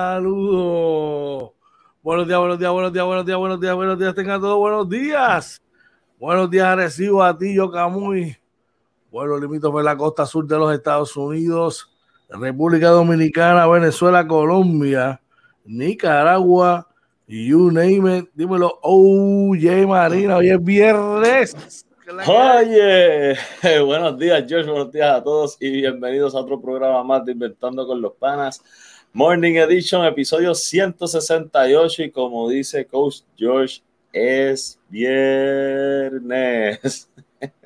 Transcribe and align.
Saludos. 0.00 1.52
Buenos 2.02 2.26
días, 2.26 2.38
buenos 2.38 2.58
días, 2.58 2.72
buenos 2.72 2.92
días, 2.94 3.04
buenos 3.04 3.26
días, 3.26 3.38
buenos 3.38 3.60
días, 3.60 3.74
buenos 3.74 3.98
días. 3.98 4.14
Tengan 4.14 4.40
todos 4.40 4.56
buenos 4.56 4.88
días. 4.88 5.60
Buenos 6.18 6.48
días, 6.48 6.74
recibo 6.76 7.22
a 7.22 7.36
ti, 7.36 7.52
yo 7.52 7.70
Camuy. 7.70 8.38
Bueno, 9.10 9.38
limítrofe 9.38 9.82
la 9.82 9.98
costa 9.98 10.24
sur 10.24 10.46
de 10.46 10.56
los 10.56 10.72
Estados 10.72 11.14
Unidos, 11.14 11.94
República 12.30 12.88
Dominicana, 12.88 13.66
Venezuela, 13.66 14.26
Colombia, 14.26 15.20
Nicaragua, 15.66 16.88
you 17.26 17.70
name 17.70 18.18
it. 18.18 18.30
Dímelo, 18.32 18.78
oye, 18.80 19.86
Marina, 19.86 20.38
hoy 20.38 20.48
es 20.48 20.64
viernes. 20.64 21.84
Oye, 22.10 23.36
buenos 23.84 24.18
días, 24.18 24.44
George, 24.48 24.68
buenos 24.68 24.90
días 24.90 25.16
a 25.16 25.22
todos 25.22 25.56
y 25.60 25.70
bienvenidos 25.70 26.34
a 26.34 26.38
otro 26.38 26.60
programa 26.60 27.04
más 27.04 27.24
de 27.24 27.30
Inventando 27.30 27.86
con 27.86 28.00
los 28.00 28.14
Panas. 28.14 28.64
Morning 29.12 29.54
Edition, 29.54 30.04
episodio 30.04 30.52
168 30.52 32.02
y 32.02 32.10
como 32.10 32.48
dice 32.48 32.84
Coach 32.84 33.18
George, 33.36 33.80
es 34.12 34.80
viernes. 34.88 35.88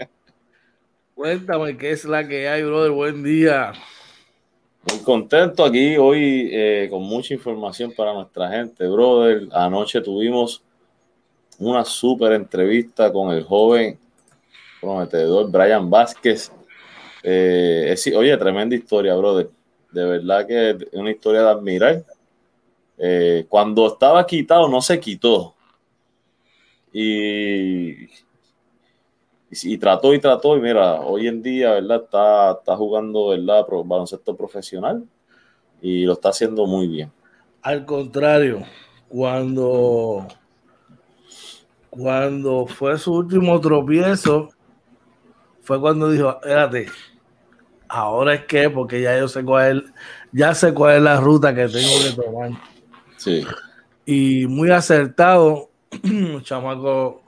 Cuéntame 1.14 1.79
qué 1.79 1.92
es 1.92 2.05
la 2.05 2.29
que 2.29 2.47
hay, 2.47 2.64
brother. 2.64 2.91
Buen 2.91 3.23
día. 3.23 3.73
Muy 4.91 4.98
contento 4.98 5.64
aquí 5.64 5.97
hoy 5.97 6.51
eh, 6.53 6.89
con 6.91 7.03
mucha 7.03 7.33
información 7.33 7.95
para 7.97 8.12
nuestra 8.12 8.51
gente, 8.51 8.86
brother. 8.89 9.48
Anoche 9.53 10.03
tuvimos 10.03 10.62
una 11.58 11.83
súper 11.83 12.33
entrevista 12.33 13.11
con 13.11 13.33
el 13.33 13.42
joven 13.42 14.04
prometedor 14.85 15.51
Brian 15.51 15.89
Vázquez. 15.91 16.53
Eh, 17.23 17.95
oye, 18.15 18.37
tremenda 18.37 18.77
historia, 18.77 19.14
brother. 19.14 19.51
De 19.91 20.05
verdad 20.05 20.47
que 20.47 20.70
es 20.70 20.77
una 20.92 21.11
historia 21.11 21.42
de 21.42 21.48
admirar. 21.48 22.05
Eh, 22.98 23.47
cuando 23.48 23.86
estaba 23.86 24.25
quitado, 24.27 24.69
no 24.69 24.81
se 24.81 25.01
quitó. 25.01 25.55
Y, 26.92 28.07
trató 29.79 30.14
y 30.14 30.20
trató. 30.20 30.57
Y 30.57 30.61
mira, 30.61 31.01
hoy 31.01 31.27
en 31.27 31.42
día, 31.42 31.73
¿verdad? 31.73 32.05
Está, 32.05 32.53
está 32.53 32.77
jugando, 32.77 33.29
¿verdad? 33.29 33.67
Baloncesto 33.85 34.37
profesional 34.37 35.05
y 35.85 36.07
lo 36.07 36.14
está 36.14 36.31
haciendo 36.31 36.67
muy 36.67 36.89
bien. 36.89 37.13
Al 37.61 37.85
contrario, 37.85 38.63
cuando, 39.07 40.27
cuando 41.91 42.67
fue 42.67 42.97
su 42.98 43.13
último 43.13 43.61
tropiezo, 43.61 44.48
fue 45.64 45.80
cuando 45.80 46.11
dijo, 46.11 46.30
espérate, 46.30 46.89
ahora 47.89 48.35
es 48.35 48.45
que, 48.45 48.70
porque 48.70 49.01
ya 49.01 49.19
yo 49.19 49.29
sé 49.29 49.42
cuál 49.42 49.92
ya 50.30 50.55
sé 50.55 50.75
cuál 50.75 50.97
es 50.97 51.02
la 51.02 51.20
ruta 51.20 51.55
que 51.55 51.69
tengo 51.69 51.92
que 52.02 52.23
tomar. 52.23 52.51
Sí. 53.17 53.45
Y 54.05 54.47
muy 54.47 54.70
acertado, 54.70 55.70
chamaco 56.42 57.23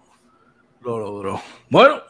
lo 0.83 0.99
logró. 0.99 1.41
Bueno, 1.71 2.03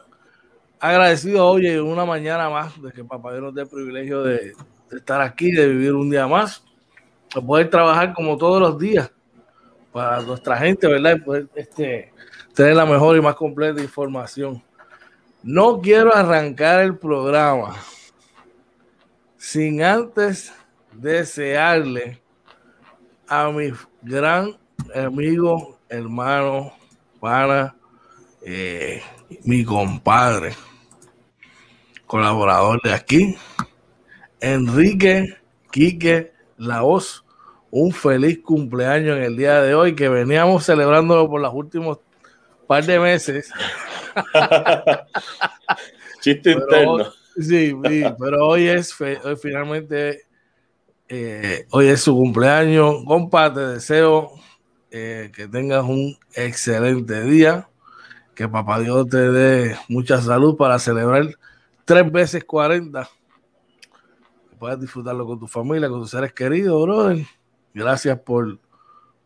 agradecido 0.79 1.47
hoy 1.47 1.67
en 1.67 1.81
una 1.81 2.03
mañana 2.03 2.49
más 2.49 2.79
de 2.81 2.91
que 2.91 3.03
papá 3.03 3.31
Dios 3.31 3.43
nos 3.43 3.55
dé 3.55 3.61
el 3.61 3.69
privilegio 3.69 4.23
de, 4.23 4.53
estar 4.91 5.21
aquí, 5.21 5.51
de 5.51 5.67
vivir 5.67 5.93
un 5.93 6.09
día 6.09 6.27
más, 6.27 6.63
de 7.33 7.41
poder 7.41 7.69
trabajar 7.69 8.13
como 8.13 8.37
todos 8.37 8.59
los 8.59 8.77
días 8.77 9.11
para 9.91 10.21
nuestra 10.21 10.57
gente, 10.57 10.87
¿verdad? 10.87 11.15
Y 11.15 11.21
poder 11.21 11.47
este, 11.55 12.11
tener 12.53 12.75
la 12.75 12.85
mejor 12.85 13.15
y 13.15 13.21
más 13.21 13.35
completa 13.35 13.81
información. 13.81 14.61
No 15.47 15.79
quiero 15.79 16.13
arrancar 16.13 16.81
el 16.81 16.97
programa 16.97 17.77
sin 19.37 19.81
antes 19.81 20.51
desearle 20.91 22.21
a 23.29 23.49
mi 23.49 23.71
gran 24.01 24.57
amigo, 24.93 25.79
hermano, 25.87 26.73
para 27.21 27.73
eh, 28.41 29.01
mi 29.45 29.63
compadre, 29.63 30.53
colaborador 32.05 32.81
de 32.81 32.93
aquí, 32.93 33.37
Enrique 34.41 35.37
Quique 35.71 36.33
Laos, 36.57 37.23
un 37.71 37.93
feliz 37.93 38.41
cumpleaños 38.43 39.15
en 39.15 39.23
el 39.23 39.37
día 39.37 39.61
de 39.61 39.75
hoy, 39.75 39.95
que 39.95 40.09
veníamos 40.09 40.65
celebrándolo 40.65 41.29
por 41.29 41.39
los 41.39 41.53
últimos 41.53 41.99
par 42.67 42.85
de 42.85 42.99
meses. 42.99 43.49
Chiste 46.21 46.51
interno. 46.51 47.05
Sí, 47.39 47.75
pero 48.19 48.47
hoy 48.47 48.67
es 48.67 48.95
finalmente, 49.41 50.23
eh, 51.07 51.67
hoy 51.71 51.87
es 51.87 52.01
su 52.01 52.15
cumpleaños. 52.15 53.03
Compa, 53.05 53.53
te 53.53 53.59
deseo 53.59 54.31
eh, 54.89 55.31
que 55.35 55.47
tengas 55.47 55.83
un 55.83 56.17
excelente 56.33 57.23
día, 57.23 57.69
que 58.33 58.47
papá 58.47 58.79
Dios 58.79 59.07
te 59.09 59.31
dé 59.31 59.77
mucha 59.87 60.21
salud 60.21 60.57
para 60.57 60.79
celebrar 60.79 61.27
tres 61.85 62.11
veces 62.11 62.43
40. 62.43 63.07
Que 64.49 64.55
puedas 64.57 64.79
disfrutarlo 64.79 65.25
con 65.27 65.39
tu 65.39 65.47
familia, 65.47 65.89
con 65.89 66.01
tus 66.01 66.09
seres 66.09 66.33
queridos, 66.33 66.81
brother. 66.83 67.23
Gracias 67.73 68.19
por, 68.19 68.57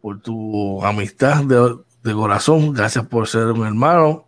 por 0.02 0.22
tu 0.22 0.84
amistad 0.84 1.46
de, 1.46 1.78
de 2.04 2.14
corazón. 2.14 2.74
Gracias 2.74 3.06
por 3.08 3.28
ser 3.28 3.48
un 3.48 3.66
hermano. 3.66 4.26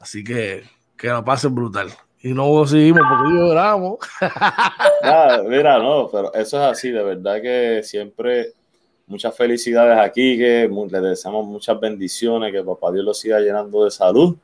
Así 0.00 0.24
que 0.24 0.64
que 1.02 1.08
la 1.08 1.24
pasen 1.24 1.52
brutal. 1.52 1.88
Y 2.20 2.32
no 2.32 2.64
seguimos 2.64 3.02
porque 3.08 3.34
lloramos. 3.36 3.98
mira, 5.48 5.78
no, 5.78 6.08
pero 6.12 6.32
eso 6.32 6.62
es 6.62 6.70
así, 6.70 6.92
de 6.92 7.02
verdad 7.02 7.42
que 7.42 7.80
siempre 7.82 8.52
muchas 9.08 9.36
felicidades 9.36 9.98
aquí, 9.98 10.38
que 10.38 10.68
le 10.68 11.00
deseamos 11.00 11.44
muchas 11.44 11.80
bendiciones, 11.80 12.52
que 12.52 12.62
papá 12.62 12.92
Dios 12.92 13.04
lo 13.04 13.12
siga 13.12 13.40
llenando 13.40 13.84
de 13.84 13.90
salud. 13.90 14.36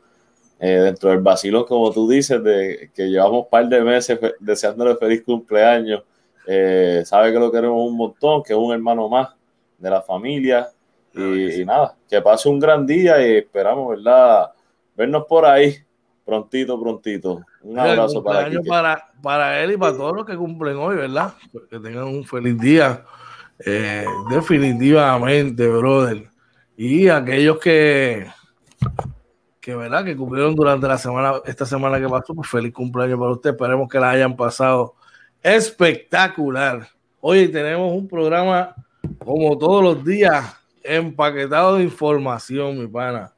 Eh, 0.59 0.81
dentro 0.81 1.11
del 1.11 1.21
vacilo, 1.21 1.65
como 1.65 1.93
tú 1.93 2.09
dices, 2.09 2.43
de 2.43 2.91
que 2.93 3.09
llevamos 3.09 3.45
un 3.45 3.49
par 3.49 3.69
de 3.69 3.81
meses 3.81 4.19
deseándole 4.41 4.97
feliz 4.97 5.23
cumpleaños. 5.23 6.03
Eh, 6.45 7.03
sabe 7.05 7.33
que 7.33 7.39
lo 7.39 7.53
queremos 7.53 7.89
un 7.89 7.97
montón, 7.97 8.43
que 8.43 8.53
es 8.55 8.59
un 8.59 8.73
hermano 8.73 9.09
más 9.09 9.29
de 9.79 9.91
la 9.91 10.03
familia. 10.03 10.69
Y, 11.15 11.63
y, 11.63 11.65
nada, 11.65 11.97
que 12.09 12.21
pase 12.21 12.49
un 12.49 12.59
gran 12.59 12.87
día 12.87 13.21
y 13.27 13.39
esperamos, 13.39 13.97
¿verdad? 13.97 14.53
Vernos 14.97 15.25
por 15.27 15.45
ahí 15.45 15.77
prontito, 16.29 16.79
prontito. 16.79 17.41
Un 17.63 17.79
abrazo 17.79 18.23
para, 18.23 18.51
para, 18.69 19.11
para 19.23 19.63
él 19.63 19.73
y 19.73 19.77
para 19.79 19.97
todos 19.97 20.15
los 20.15 20.27
que 20.27 20.37
cumplen 20.37 20.77
hoy, 20.77 20.97
¿verdad? 20.97 21.33
Que 21.71 21.81
tengan 21.81 22.05
un 22.05 22.23
feliz 22.23 22.59
día. 22.59 23.03
Eh, 23.65 24.05
definitivamente, 24.29 25.67
brother. 25.67 26.29
Y 26.77 27.09
aquellos 27.09 27.59
que, 27.59 28.27
que, 29.59 29.75
¿verdad? 29.75 30.05
Que 30.05 30.15
cumplieron 30.15 30.55
durante 30.55 30.87
la 30.87 30.99
semana, 30.99 31.41
esta 31.47 31.65
semana 31.65 31.99
que 31.99 32.09
pasó, 32.11 32.35
pues 32.35 32.51
feliz 32.51 32.75
cumpleaños 32.75 33.19
para 33.19 33.33
usted. 33.33 33.51
Esperemos 33.51 33.89
que 33.89 33.99
la 33.99 34.11
hayan 34.11 34.37
pasado 34.37 34.97
espectacular. 35.43 36.87
Hoy 37.21 37.49
tenemos 37.49 37.91
un 37.91 38.07
programa, 38.07 38.75
como 39.25 39.57
todos 39.57 39.83
los 39.83 40.05
días, 40.05 40.58
empaquetado 40.97 41.77
de 41.77 41.85
información, 41.85 42.79
mi 42.79 42.87
pana. 42.87 43.33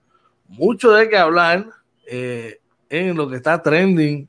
Mucho 0.49 0.93
de 0.93 1.09
qué 1.09 1.17
hablar. 1.17 1.67
Eh, 2.07 2.61
en 2.91 3.17
lo 3.17 3.29
que 3.29 3.37
está 3.37 3.63
trending 3.63 4.29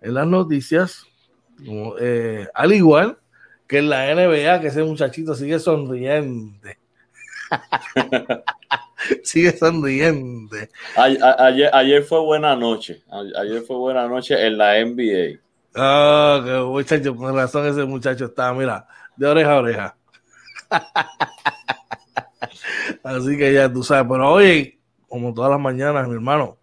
en 0.00 0.14
las 0.14 0.26
noticias, 0.26 1.04
eh, 2.00 2.48
al 2.54 2.72
igual 2.72 3.18
que 3.66 3.78
en 3.78 3.90
la 3.90 4.06
NBA, 4.14 4.60
que 4.60 4.68
ese 4.68 4.82
muchachito 4.82 5.34
sigue 5.34 5.58
sonriente. 5.58 6.78
sigue 9.22 9.52
sonriente. 9.56 10.70
Ayer, 10.96 11.70
ayer, 11.74 12.02
fue 12.02 12.20
buena 12.20 12.56
noche. 12.56 13.02
Ayer 13.10 13.62
fue 13.62 13.76
buena 13.76 14.08
noche 14.08 14.46
en 14.46 14.56
la 14.56 14.78
NBA. 14.80 15.38
Ah, 15.74 16.40
qué 16.44 16.58
muchacho, 16.60 17.14
con 17.14 17.36
razón 17.36 17.66
ese 17.66 17.84
muchacho 17.84 18.24
está, 18.24 18.52
mira, 18.54 18.88
de 19.16 19.26
oreja 19.26 19.52
a 19.52 19.56
oreja. 19.56 19.96
Así 23.02 23.36
que 23.36 23.52
ya 23.52 23.72
tú 23.72 23.82
sabes, 23.82 24.06
pero 24.10 24.32
hoy, 24.32 24.80
como 25.08 25.32
todas 25.32 25.50
las 25.50 25.60
mañanas, 25.60 26.08
mi 26.08 26.14
hermano, 26.14 26.58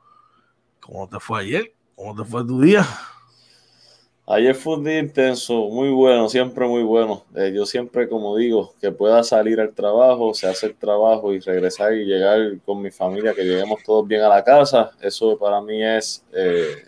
¿Cómo 0.86 1.10
te 1.10 1.20
fue 1.20 1.40
ayer? 1.42 1.74
¿Cómo 1.96 2.16
te 2.16 2.30
fue 2.30 2.46
tu 2.46 2.62
día? 2.62 2.86
Ayer 4.28 4.54
fue 4.54 4.76
un 4.76 4.84
día 4.84 5.00
intenso, 5.00 5.68
muy 5.70 5.90
bueno, 5.90 6.30
siempre 6.30 6.68
muy 6.68 6.84
bueno. 6.84 7.26
Eh, 7.36 7.52
yo 7.56 7.66
siempre, 7.66 8.08
como 8.08 8.38
digo, 8.38 8.76
que 8.80 8.92
pueda 8.92 9.24
salir 9.24 9.60
al 9.60 9.74
trabajo, 9.74 10.36
se 10.36 10.48
hace 10.48 10.68
el 10.68 10.76
trabajo 10.76 11.34
y 11.34 11.40
regresar 11.40 11.94
y 11.94 12.06
llegar 12.06 12.40
con 12.64 12.84
mi 12.84 12.92
familia, 12.92 13.34
que 13.34 13.44
lleguemos 13.44 13.82
todos 13.84 14.08
bien 14.08 14.22
a 14.22 14.30
la 14.30 14.44
casa. 14.44 14.92
Eso 15.02 15.40
para 15.40 15.60
mí 15.60 15.84
es 15.84 16.24
eh, 16.34 16.88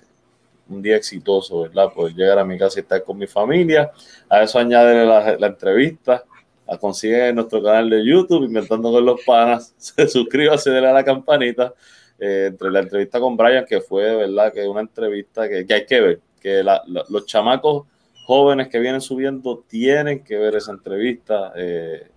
un 0.70 0.80
día 0.84 0.98
exitoso, 0.98 1.62
¿verdad? 1.64 1.92
Poder 1.92 2.14
llegar 2.14 2.38
a 2.38 2.46
mi 2.46 2.56
casa 2.56 2.80
y 2.80 2.84
estar 2.84 3.04
con 3.04 3.18
mi 3.18 3.26
familia. 3.26 3.92
A 4.30 4.44
eso 4.44 4.60
añade 4.60 5.08
la, 5.40 5.48
entrevista. 5.48 6.24
La 6.68 6.78
consigue 6.78 7.30
en 7.30 7.36
nuestro 7.36 7.64
canal 7.64 7.90
de 7.90 8.06
YouTube, 8.06 8.46
Inventando 8.46 8.92
con 8.92 9.06
los 9.06 9.22
Panas. 9.26 9.74
Se 9.78 10.08
suscríbase, 10.08 10.70
dale 10.72 10.88
a 10.88 10.94
la 10.94 11.04
campanita 11.04 11.74
eh, 12.20 12.48
entre 12.48 12.72
la 12.72 12.80
entrevista 12.80 13.20
con 13.20 13.38
Brian, 13.38 13.66
que 13.66 13.82
fue 13.82 14.16
verdad 14.16 14.52
que 14.52 14.68
una 14.68 14.82
entrevista 14.82 15.48
que, 15.48 15.66
hay 15.70 15.86
que 15.86 16.02
ver, 16.02 16.22
que 16.42 16.64
los 17.10 17.26
chamacos 17.26 17.86
jóvenes 18.26 18.68
que 18.68 18.80
vienen 18.80 19.00
subiendo 19.00 19.64
tienen 19.68 20.24
que 20.24 20.38
ver 20.38 20.56
esa 20.56 20.72
entrevista. 20.72 21.54
Eh, 21.56 22.08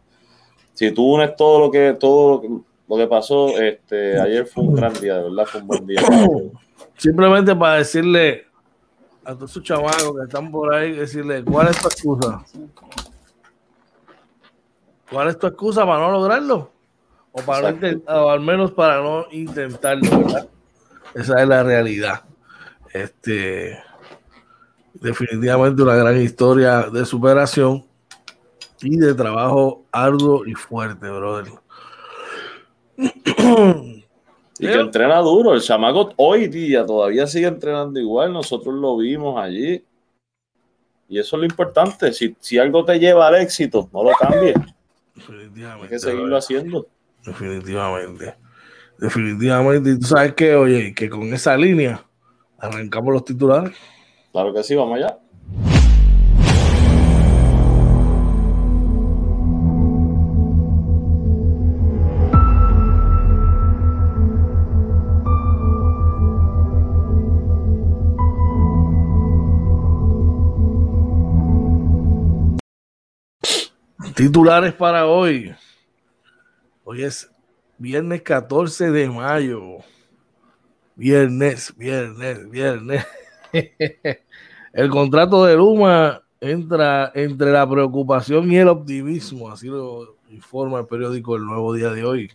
si 0.74 0.90
tú 0.90 1.14
unes 1.14 1.36
todo 1.36 1.60
lo 1.60 1.70
que 1.70 1.94
todo 1.98 2.42
lo 2.88 2.96
que 2.96 3.06
pasó, 3.06 3.56
este, 3.60 4.18
ayer 4.18 4.46
fue 4.46 4.64
un 4.64 4.74
gran 4.74 4.92
día, 4.94 5.18
de 5.18 5.22
verdad 5.24 5.46
fue 5.46 5.60
un 5.60 5.66
buen 5.68 5.86
día. 5.86 6.00
Simplemente 6.96 7.54
para 7.54 7.76
decirle 7.76 8.46
a 9.24 9.34
todos 9.34 9.52
esos 9.52 9.62
chavales 9.62 10.02
que 10.02 10.24
están 10.24 10.50
por 10.50 10.74
ahí, 10.74 10.92
decirle, 10.92 11.44
¿cuál 11.44 11.68
es 11.68 11.80
tu 11.80 11.86
excusa? 11.86 12.44
¿Cuál 15.10 15.28
es 15.28 15.38
tu 15.38 15.46
excusa 15.46 15.84
para 15.84 15.98
no 15.98 16.12
lograrlo? 16.12 16.70
O, 17.32 17.42
para 17.42 17.74
o 18.08 18.30
al 18.30 18.40
menos 18.40 18.72
para 18.72 19.00
no 19.02 19.26
intentarlo, 19.30 20.08
¿verdad? 20.18 20.48
Esa 21.14 21.42
es 21.42 21.48
la 21.48 21.62
realidad. 21.62 22.24
Este, 22.92 23.78
definitivamente 24.94 25.82
una 25.82 25.94
gran 25.94 26.20
historia 26.20 26.82
de 26.90 27.04
superación 27.04 27.84
y 28.82 28.96
de 28.96 29.14
trabajo 29.14 29.84
arduo 29.92 30.46
y 30.46 30.54
fuerte, 30.54 31.08
brother. 31.08 31.52
Y 32.96 34.66
que 34.66 34.74
entrena 34.74 35.18
duro. 35.18 35.54
El 35.54 35.62
chamaco 35.62 36.12
hoy 36.16 36.48
día 36.48 36.84
todavía 36.84 37.26
sigue 37.26 37.46
entrenando 37.46 37.98
igual. 37.98 38.32
Nosotros 38.32 38.74
lo 38.74 38.96
vimos 38.98 39.40
allí. 39.40 39.84
Y 41.08 41.18
eso 41.18 41.36
es 41.36 41.40
lo 41.40 41.46
importante. 41.46 42.12
Si, 42.12 42.36
si 42.38 42.58
algo 42.58 42.84
te 42.84 42.98
lleva 42.98 43.26
al 43.26 43.36
éxito, 43.36 43.88
no 43.92 44.04
lo 44.04 44.10
cambies. 44.12 44.54
Definitivamente. 45.20 45.84
Hay 45.84 45.88
que 45.90 45.98
seguirlo 45.98 46.36
haciendo. 46.36 46.86
Definitivamente. 47.24 48.34
Definitivamente. 48.98 49.90
Y 49.90 49.98
tú 49.98 50.06
sabes 50.06 50.34
que, 50.34 50.54
oye, 50.54 50.94
que 50.94 51.08
con 51.10 51.22
esa 51.34 51.56
línea 51.56 52.04
arrancamos 52.58 53.12
los 53.12 53.24
titulares. 53.24 53.76
Claro 54.32 54.52
que 54.54 54.62
sí, 54.62 54.74
vamos 54.74 54.96
allá. 54.96 55.18
Titulares 74.20 74.74
para 74.74 75.06
hoy. 75.06 75.50
Hoy 76.84 77.04
es 77.04 77.30
viernes 77.78 78.20
14 78.20 78.90
de 78.90 79.08
mayo. 79.08 79.78
Viernes, 80.94 81.74
viernes, 81.74 82.50
viernes. 82.50 83.06
el 84.74 84.90
contrato 84.90 85.46
de 85.46 85.56
Luma 85.56 86.20
entra 86.38 87.10
entre 87.14 87.50
la 87.50 87.66
preocupación 87.66 88.52
y 88.52 88.58
el 88.58 88.68
optimismo, 88.68 89.50
así 89.50 89.68
lo 89.68 90.16
informa 90.28 90.80
el 90.80 90.86
periódico 90.86 91.36
El 91.36 91.46
Nuevo 91.46 91.72
Día 91.72 91.88
de 91.88 92.04
hoy. 92.04 92.30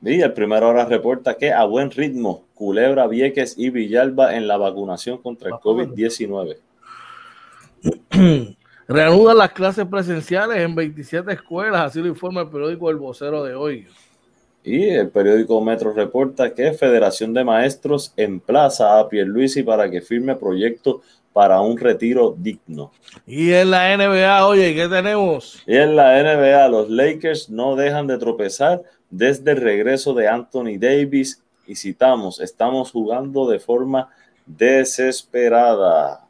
Y 0.00 0.20
el 0.20 0.32
primero 0.32 0.68
hora 0.68 0.84
reporta 0.84 1.34
que 1.36 1.52
a 1.52 1.64
buen 1.64 1.90
ritmo, 1.90 2.44
Culebra, 2.54 3.08
Vieques 3.08 3.58
y 3.58 3.70
Villalba 3.70 4.36
en 4.36 4.46
la 4.46 4.58
vacunación 4.58 5.18
contra 5.18 5.48
el 5.48 5.54
COVID-19. 5.54 6.56
Reanudan 8.86 9.38
las 9.38 9.52
clases 9.52 9.86
presenciales 9.86 10.58
en 10.58 10.74
27 10.74 11.32
escuelas, 11.32 11.86
así 11.86 12.00
lo 12.00 12.08
informa 12.08 12.42
el 12.42 12.48
periódico 12.48 12.90
El 12.90 12.96
Vocero 12.96 13.42
de 13.42 13.54
hoy. 13.54 13.88
Y 14.62 14.88
el 14.90 15.08
periódico 15.08 15.60
Metro 15.62 15.92
reporta 15.92 16.52
que 16.54 16.72
Federación 16.74 17.32
de 17.32 17.44
Maestros 17.44 18.12
emplaza 18.16 18.98
a 18.98 19.08
Pierluisi 19.08 19.62
para 19.62 19.90
que 19.90 20.02
firme 20.02 20.36
proyecto 20.36 21.00
para 21.32 21.60
un 21.62 21.78
retiro 21.78 22.34
digno. 22.38 22.92
Y 23.26 23.52
en 23.52 23.70
la 23.70 23.96
NBA, 23.96 24.46
oye, 24.46 24.74
¿qué 24.74 24.86
tenemos? 24.88 25.62
Y 25.66 25.76
en 25.76 25.96
la 25.96 26.22
NBA, 26.22 26.68
los 26.68 26.90
Lakers 26.90 27.48
no 27.48 27.76
dejan 27.76 28.06
de 28.06 28.18
tropezar 28.18 28.82
desde 29.08 29.52
el 29.52 29.62
regreso 29.62 30.12
de 30.12 30.28
Anthony 30.28 30.78
Davis. 30.78 31.42
Y 31.66 31.76
citamos, 31.76 32.38
estamos 32.40 32.90
jugando 32.90 33.48
de 33.48 33.58
forma 33.58 34.10
desesperada. 34.44 36.26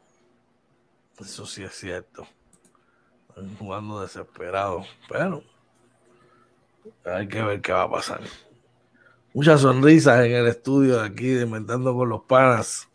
Eso 1.19 1.45
sí 1.45 1.63
es 1.63 1.73
cierto 1.73 2.25
jugando 3.57 4.01
desesperado. 4.01 4.83
Pero 5.09 5.43
hay 7.05 7.27
que 7.27 7.41
ver 7.41 7.61
qué 7.61 7.71
va 7.71 7.83
a 7.83 7.91
pasar. 7.91 8.21
Muchas 9.33 9.61
sonrisas 9.61 10.25
en 10.25 10.31
el 10.31 10.47
estudio 10.47 10.99
de 10.99 11.07
aquí, 11.07 11.39
inventando 11.39 11.93
con 11.93 12.09
los 12.09 12.21
panas. 12.21 12.87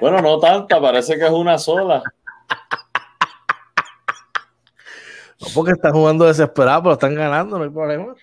Bueno, 0.00 0.22
no 0.22 0.38
tanta, 0.38 0.80
parece 0.80 1.18
que 1.18 1.26
es 1.26 1.30
una 1.30 1.58
sola. 1.58 2.02
No 5.40 5.48
porque 5.54 5.72
están 5.72 5.92
jugando 5.92 6.24
desesperado, 6.24 6.84
pero 6.84 6.92
están 6.92 7.14
ganando, 7.14 7.58
no 7.58 7.64
hay 7.64 7.70
problema. 7.70 8.14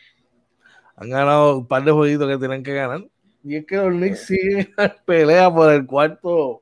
Han 0.95 1.09
ganado 1.09 1.57
un 1.57 1.67
par 1.67 1.83
de 1.83 1.91
jueguitos 1.91 2.29
que 2.29 2.37
tienen 2.37 2.63
que 2.63 2.73
ganar. 2.73 3.05
Y 3.43 3.57
es 3.57 3.65
que 3.65 3.75
los 3.75 3.89
Knicks 3.89 4.25
siguen 4.25 4.73
pelea 5.05 5.53
por 5.53 5.71
el 5.71 5.85
cuarto 5.85 6.61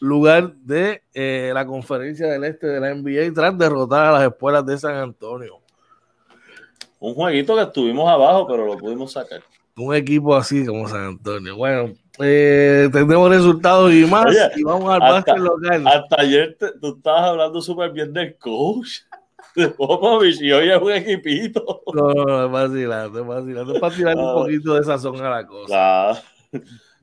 lugar 0.00 0.54
de 0.56 1.02
eh, 1.14 1.50
la 1.54 1.66
conferencia 1.66 2.26
del 2.26 2.44
este 2.44 2.66
de 2.66 2.80
la 2.80 2.94
NBA 2.94 3.32
tras 3.34 3.56
derrotar 3.56 4.06
a 4.06 4.12
las 4.12 4.22
escuelas 4.24 4.64
de 4.66 4.78
San 4.78 4.96
Antonio. 4.96 5.60
Un 6.98 7.14
jueguito 7.14 7.54
que 7.56 7.62
estuvimos 7.62 8.08
abajo, 8.08 8.46
pero 8.46 8.66
lo 8.66 8.78
pudimos 8.78 9.12
sacar. 9.12 9.42
Un 9.76 9.94
equipo 9.94 10.34
así 10.34 10.64
como 10.64 10.88
San 10.88 11.04
Antonio. 11.04 11.56
Bueno, 11.56 11.92
eh, 12.20 12.88
tendremos 12.92 13.28
resultados 13.28 13.92
y 13.92 14.06
más. 14.06 14.26
y 14.56 14.62
vamos 14.62 14.94
al 14.94 15.02
hasta, 15.02 15.36
local. 15.36 15.86
Hasta 15.86 16.20
ayer 16.20 16.56
tú 16.80 16.96
estabas 16.96 17.30
hablando 17.30 17.60
súper 17.60 17.90
bien 17.90 18.12
del 18.12 18.36
coach 18.38 19.00
de 19.56 19.68
Popovich 19.68 20.40
y 20.40 20.52
hoy 20.52 20.70
es 20.70 20.80
un 20.80 20.92
equipito. 20.92 21.82
No, 21.92 22.12
no, 22.12 22.24
no, 22.24 22.44
es 22.46 22.50
vacilando, 22.52 23.20
es 23.20 23.26
vacilando. 23.26 23.74
Es 23.74 23.80
para 23.80 23.94
tirar 23.94 24.16
un 24.16 24.34
poquito 24.34 24.74
de 24.74 24.84
sazón 24.84 25.20
a 25.20 25.30
la 25.30 25.46
cosa. 25.46 26.22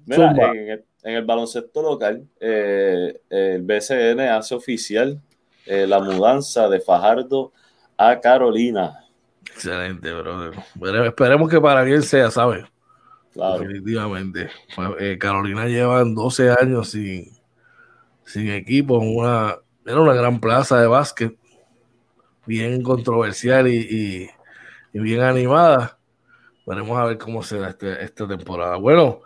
Mira, 0.05 0.51
en, 0.53 0.85
en 1.03 1.15
el 1.15 1.25
baloncesto 1.25 1.81
local, 1.81 2.27
eh, 2.39 3.21
el 3.29 3.61
BCN 3.63 4.19
hace 4.21 4.55
oficial 4.55 5.21
eh, 5.65 5.85
la 5.87 5.99
mudanza 5.99 6.67
de 6.69 6.79
Fajardo 6.79 7.51
a 7.97 8.19
Carolina. 8.19 9.05
Excelente, 9.45 10.11
brother. 10.13 10.53
esperemos 11.05 11.49
que 11.49 11.59
para 11.59 11.83
bien 11.83 12.03
sea, 12.03 12.31
¿sabes? 12.31 12.65
Definitivamente. 13.33 14.49
Eh, 14.99 15.17
Carolina 15.17 15.65
lleva 15.67 16.03
12 16.03 16.51
años 16.51 16.89
sin, 16.89 17.31
sin 18.25 18.49
equipo. 18.49 18.97
Una, 18.97 19.57
era 19.85 19.99
una 19.99 20.13
gran 20.13 20.39
plaza 20.39 20.79
de 20.81 20.87
básquet, 20.87 21.37
bien 22.45 22.81
controversial 22.81 23.67
y, 23.67 24.29
bien 24.93 25.21
animada. 25.21 25.97
Veremos 26.65 26.97
a 26.97 27.05
ver 27.05 27.17
cómo 27.17 27.43
será 27.43 27.69
este, 27.69 28.03
esta 28.03 28.27
temporada. 28.27 28.75
Bueno, 28.77 29.21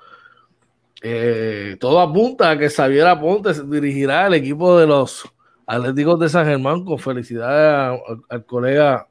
eh, 1.08 1.78
todo 1.80 2.00
apunta 2.00 2.50
a 2.50 2.58
que 2.58 2.68
Xavier 2.68 3.06
Aponte 3.06 3.54
dirigirá 3.66 4.26
el 4.26 4.34
equipo 4.34 4.76
de 4.80 4.88
los 4.88 5.32
Atléticos 5.68 6.20
de 6.20 6.30
San 6.30 6.48
Germán 6.48 6.84
con 6.84 6.98
felicidades 6.98 8.02
al, 8.28 8.46
colega 8.46 9.08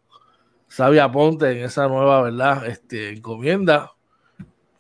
Xavier 0.68 1.02
Aponte 1.04 1.52
en 1.52 1.64
esa 1.64 1.86
nueva, 1.86 2.22
¿verdad? 2.22 2.66
Este, 2.66 3.10
encomienda. 3.10 3.92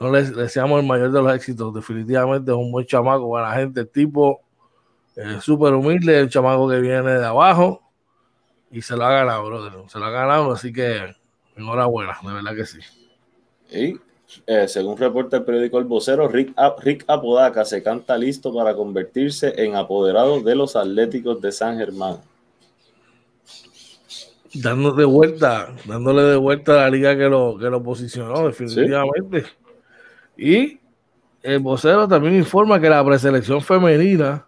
No 0.00 0.10
le 0.10 0.24
deseamos 0.24 0.80
el 0.80 0.88
mayor 0.88 1.12
de 1.12 1.22
los 1.22 1.32
éxitos. 1.36 1.72
Definitivamente 1.72 2.50
es 2.50 2.56
un 2.56 2.72
buen 2.72 2.84
chamaco, 2.84 3.26
buena 3.26 3.52
gente, 3.52 3.82
el 3.82 3.88
tipo 3.88 4.40
eh, 5.14 5.38
súper 5.40 5.72
humilde, 5.72 6.18
el 6.18 6.28
chamaco 6.28 6.68
que 6.68 6.80
viene 6.80 7.12
de 7.12 7.24
abajo 7.24 7.80
y 8.72 8.82
se 8.82 8.96
lo 8.96 9.04
ha 9.04 9.12
ganado, 9.12 9.46
brother. 9.46 9.72
Se 9.88 10.00
lo 10.00 10.06
ha 10.06 10.10
ganado, 10.10 10.50
así 10.50 10.72
que 10.72 11.14
enhorabuena, 11.54 12.18
de 12.24 12.32
verdad 12.32 12.56
que 12.56 12.66
sí. 12.66 12.80
¿Y? 13.70 14.00
Eh, 14.46 14.66
según 14.68 14.96
reporta 14.96 15.38
el 15.38 15.44
periódico 15.44 15.78
El 15.78 15.84
Vocero, 15.84 16.28
Rick, 16.28 16.54
Rick, 16.82 17.04
Apodaca 17.06 17.64
se 17.64 17.82
canta 17.82 18.16
listo 18.16 18.54
para 18.54 18.74
convertirse 18.74 19.54
en 19.56 19.76
apoderado 19.76 20.40
de 20.40 20.54
los 20.54 20.76
Atléticos 20.76 21.40
de 21.40 21.52
San 21.52 21.78
Germán. 21.78 22.18
Dándole 24.54 24.98
de 24.98 25.04
vuelta, 25.04 25.74
dándole 25.84 26.22
de 26.22 26.36
vuelta 26.36 26.72
a 26.72 26.76
la 26.82 26.90
liga 26.90 27.16
que 27.16 27.28
lo, 27.28 27.56
que 27.58 27.68
lo 27.68 27.82
posicionó, 27.82 28.46
definitivamente. 28.46 29.44
Y 30.36 30.78
el 31.42 31.58
vocero 31.58 32.06
también 32.06 32.36
informa 32.36 32.80
que 32.80 32.88
la 32.88 33.04
preselección 33.04 33.60
femenina 33.60 34.46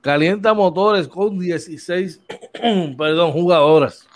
calienta 0.00 0.52
motores 0.52 1.08
con 1.08 1.38
16 1.38 2.20
perdón, 2.98 3.32
jugadoras. 3.32 4.06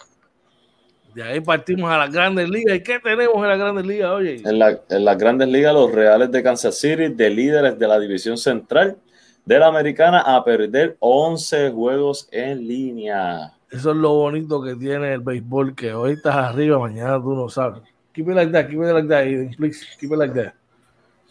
De 1.14 1.22
ahí 1.22 1.40
partimos 1.40 1.90
a 1.90 1.98
las 1.98 2.12
grandes 2.12 2.48
ligas. 2.48 2.76
¿Y 2.76 2.82
qué 2.82 2.98
tenemos 3.00 3.36
en 3.36 3.48
las 3.48 3.58
grandes 3.58 3.86
ligas, 3.86 4.10
oye? 4.10 4.42
En, 4.44 4.58
la, 4.58 4.78
en 4.88 5.04
las 5.04 5.18
grandes 5.18 5.48
ligas, 5.48 5.74
los 5.74 5.92
Reales 5.92 6.30
de 6.30 6.42
Kansas 6.42 6.78
City, 6.78 7.08
de 7.08 7.30
líderes 7.30 7.78
de 7.78 7.88
la 7.88 7.98
división 7.98 8.36
central 8.36 8.96
de 9.44 9.58
la 9.58 9.68
americana, 9.68 10.20
a 10.20 10.44
perder 10.44 10.96
11 11.00 11.70
juegos 11.70 12.28
en 12.30 12.68
línea. 12.68 13.54
Eso 13.70 13.90
es 13.90 13.96
lo 13.96 14.12
bonito 14.14 14.62
que 14.62 14.74
tiene 14.76 15.14
el 15.14 15.20
béisbol, 15.20 15.74
que 15.74 15.92
hoy 15.92 16.12
estás 16.12 16.36
arriba, 16.36 16.78
mañana 16.78 17.20
tú 17.20 17.34
no 17.34 17.48
sabes. 17.48 17.82
Keep 18.12 18.28
it 18.28 18.34
like 18.34 18.52
that, 18.52 18.68
keep 18.68 18.80
it 18.80 18.92
like 18.92 19.08
that, 19.08 19.56
please, 19.56 19.86
keep 19.98 20.10
it 20.10 20.18
like 20.18 20.34
that. 20.34 20.54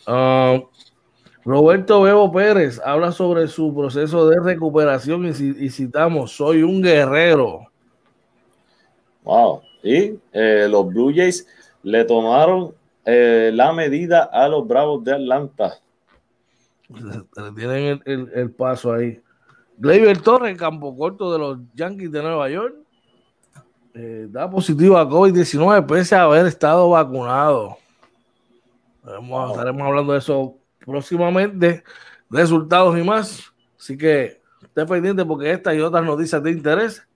Um, 0.07 0.65
Roberto 1.43 2.01
Bebo 2.01 2.31
Pérez 2.31 2.79
habla 2.83 3.11
sobre 3.11 3.47
su 3.47 3.73
proceso 3.73 4.29
de 4.29 4.39
recuperación 4.39 5.25
y, 5.27 5.69
citamos, 5.69 6.31
soy 6.31 6.61
un 6.61 6.81
guerrero. 6.81 7.66
Wow. 9.27 9.61
Y 9.83 10.17
eh, 10.31 10.67
los 10.69 10.87
Blue 10.87 11.11
Jays 11.13 11.45
le 11.83 12.05
tomaron 12.05 12.73
eh, 13.03 13.51
la 13.53 13.73
medida 13.73 14.23
a 14.23 14.47
los 14.47 14.65
Bravos 14.65 15.03
de 15.03 15.13
Atlanta. 15.15 15.73
Tienen 17.55 18.01
el, 18.05 18.51
paso 18.51 18.93
ahí. 18.93 19.21
Gleyber 19.77 20.21
Torres, 20.21 20.57
campo 20.57 20.97
corto 20.97 21.33
de 21.33 21.39
los 21.39 21.59
Yankees 21.73 22.09
de 22.09 22.23
Nueva 22.23 22.49
York, 22.49 22.75
eh, 23.93 24.27
da 24.29 24.49
positivo 24.49 24.97
a 24.97 25.07
COVID-19 25.07 25.85
pese 25.85 26.15
a 26.15 26.23
haber 26.23 26.45
estado 26.45 26.89
vacunado. 26.89 27.77
Estaremos 29.03 29.81
hablando 29.81 30.13
de 30.13 30.19
eso 30.19 30.55
próximamente, 30.85 31.83
resultados 32.29 32.97
y 32.97 33.03
más. 33.03 33.43
Así 33.77 33.97
que 33.97 34.39
esté 34.61 34.85
pendiente 34.85 35.25
porque 35.25 35.51
estas 35.51 35.75
y 35.75 35.81
otras 35.81 36.05
noticias 36.05 36.41
de 36.41 36.51
interés 36.51 37.07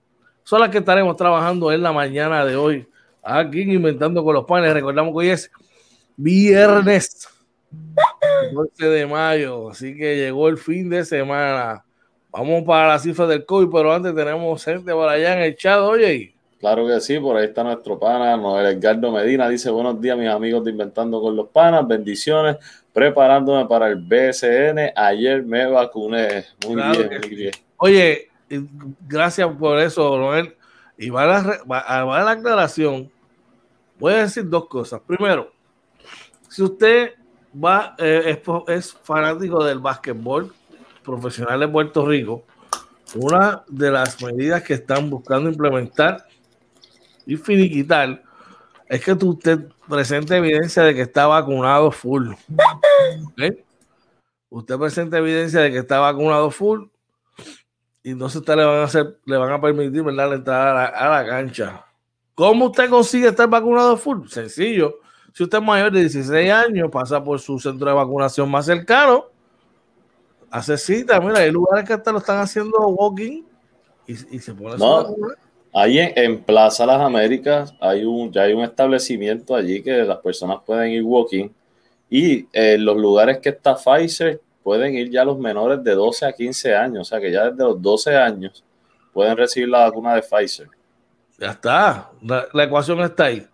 son 0.43 0.61
las 0.61 0.69
que 0.69 0.79
estaremos 0.79 1.15
trabajando 1.15 1.71
en 1.71 1.81
la 1.81 1.91
mañana 1.91 2.45
de 2.45 2.55
hoy 2.55 2.87
aquí 3.23 3.61
Inventando 3.61 4.23
con 4.23 4.35
los 4.35 4.45
Panes. 4.45 4.73
Recordamos 4.73 5.13
que 5.13 5.17
hoy 5.17 5.29
es 5.29 5.51
viernes 6.17 7.27
12 8.53 8.85
de 8.85 9.05
mayo, 9.05 9.69
así 9.69 9.95
que 9.95 10.17
llegó 10.17 10.49
el 10.49 10.57
fin 10.57 10.89
de 10.89 11.05
semana. 11.05 11.83
Vamos 12.31 12.63
para 12.63 12.87
la 12.87 12.99
cifra 12.99 13.27
del 13.27 13.45
COVID, 13.45 13.69
pero 13.71 13.93
antes 13.93 14.15
tenemos 14.15 14.63
gente 14.63 14.91
por 14.91 15.07
allá 15.07 15.33
en 15.33 15.43
el 15.43 15.55
chat, 15.55 15.79
oye. 15.79 16.33
Claro 16.59 16.85
que 16.85 17.01
sí, 17.01 17.19
por 17.19 17.37
ahí 17.37 17.45
está 17.45 17.63
nuestro 17.63 17.97
pana, 17.97 18.37
Noel 18.37 18.77
Edgardo 18.77 19.11
Medina, 19.11 19.49
dice 19.49 19.71
buenos 19.71 19.99
días 19.99 20.15
mis 20.15 20.29
amigos 20.29 20.63
de 20.63 20.69
Inventando 20.69 21.19
con 21.19 21.35
los 21.35 21.49
Panas, 21.49 21.87
bendiciones, 21.87 22.57
preparándome 22.93 23.65
para 23.65 23.87
el 23.87 23.95
BSN, 23.95 24.93
ayer 24.95 25.43
me 25.43 25.65
vacuné, 25.65 26.45
muy 26.67 26.75
bien, 26.75 27.09
muy 27.19 27.35
bien. 27.35 27.51
Oye, 27.77 28.30
gracias 29.07 29.49
por 29.57 29.79
eso, 29.79 30.17
Noel, 30.17 30.55
y 30.97 31.09
va 31.09 31.23
a, 31.23 32.05
la, 32.05 32.23
la 32.23 32.31
aclaración, 32.31 33.11
voy 33.99 34.13
a 34.13 34.17
decir 34.17 34.47
dos 34.47 34.67
cosas, 34.67 35.01
primero, 35.05 35.51
si 36.49 36.63
usted 36.63 37.13
va, 37.53 37.95
eh, 37.97 38.41
es, 38.67 38.93
fanático 38.93 39.63
del 39.63 39.79
básquetbol 39.79 40.53
profesional 41.03 41.59
de 41.59 41.67
Puerto 41.67 42.05
Rico, 42.05 42.43
una 43.15 43.63
de 43.67 43.91
las 43.91 44.21
medidas 44.21 44.63
que 44.63 44.73
están 44.75 45.09
buscando 45.09 45.49
implementar 45.49 46.25
y 47.25 47.37
finiquitar 47.37 48.21
es 48.87 49.03
que 49.03 49.13
usted 49.13 49.67
presente 49.87 50.35
evidencia 50.35 50.83
de 50.83 50.93
que 50.93 51.01
está 51.01 51.27
vacunado 51.27 51.91
full. 51.91 52.31
Usted 54.49 54.77
presente 54.77 55.17
evidencia 55.17 55.61
de 55.61 55.71
que 55.71 55.77
está 55.77 55.99
vacunado 55.99 56.51
full 56.51 56.90
y 58.03 58.11
entonces 58.11 58.39
usted 58.39 58.55
le 58.55 58.65
van 58.65 58.79
a 58.79 58.83
hacer, 58.83 59.17
le 59.25 59.37
van 59.37 59.51
a 59.51 59.61
permitir 59.61 60.01
¿verdad? 60.03 60.29
la 60.29 60.35
entrada 60.35 60.85
a 60.85 61.09
la, 61.09 61.25
cancha. 61.25 61.85
¿Cómo 62.33 62.67
usted 62.67 62.89
consigue 62.89 63.27
estar 63.27 63.47
vacunado 63.47 63.95
full? 63.97 64.27
Sencillo. 64.27 64.99
Si 65.33 65.43
usted 65.43 65.59
es 65.59 65.63
mayor 65.63 65.91
de 65.91 66.01
16 66.01 66.51
años, 66.51 66.89
pasa 66.91 67.23
por 67.23 67.39
su 67.39 67.59
centro 67.59 67.87
de 67.87 67.95
vacunación 67.95 68.49
más 68.49 68.65
cercano, 68.65 69.25
hace 70.49 70.77
cita, 70.77 71.19
mira, 71.21 71.39
hay 71.39 71.51
lugares 71.51 71.85
que 71.85 71.93
hasta 71.93 72.11
lo 72.11 72.17
están 72.17 72.39
haciendo 72.39 72.77
walking 72.79 73.43
y, 74.07 74.39
se 74.39 74.53
pone 74.53 74.77
no. 74.77 75.15
Ahí 75.73 75.99
en, 75.99 76.43
Plaza 76.43 76.85
Las 76.85 76.99
Américas 76.99 77.73
hay 77.79 78.03
un, 78.03 78.31
ya 78.31 78.41
hay 78.41 78.53
un 78.53 78.63
establecimiento 78.63 79.55
allí 79.55 79.81
que 79.81 80.03
las 80.03 80.17
personas 80.17 80.57
pueden 80.65 80.91
ir 80.91 81.03
walking 81.03 81.49
y 82.09 82.39
en 82.39 82.47
eh, 82.51 82.77
los 82.77 82.97
lugares 82.97 83.37
que 83.37 83.49
está 83.49 83.75
Pfizer 83.75 84.41
pueden 84.63 84.95
ir 84.95 85.09
ya 85.09 85.23
los 85.23 85.37
menores 85.37 85.83
de 85.83 85.91
12 85.93 86.25
a 86.25 86.33
15 86.33 86.75
años, 86.75 87.01
o 87.01 87.05
sea 87.05 87.19
que 87.19 87.31
ya 87.31 87.49
desde 87.49 87.63
los 87.63 87.81
12 87.81 88.15
años 88.15 88.63
pueden 89.13 89.35
recibir 89.37 89.69
la 89.69 89.79
vacuna 89.79 90.15
de 90.15 90.21
Pfizer. 90.21 90.69
Ya 91.37 91.51
está, 91.51 92.11
la, 92.21 92.63
ecuación 92.63 92.99
está 93.01 93.25
ahí. 93.25 93.45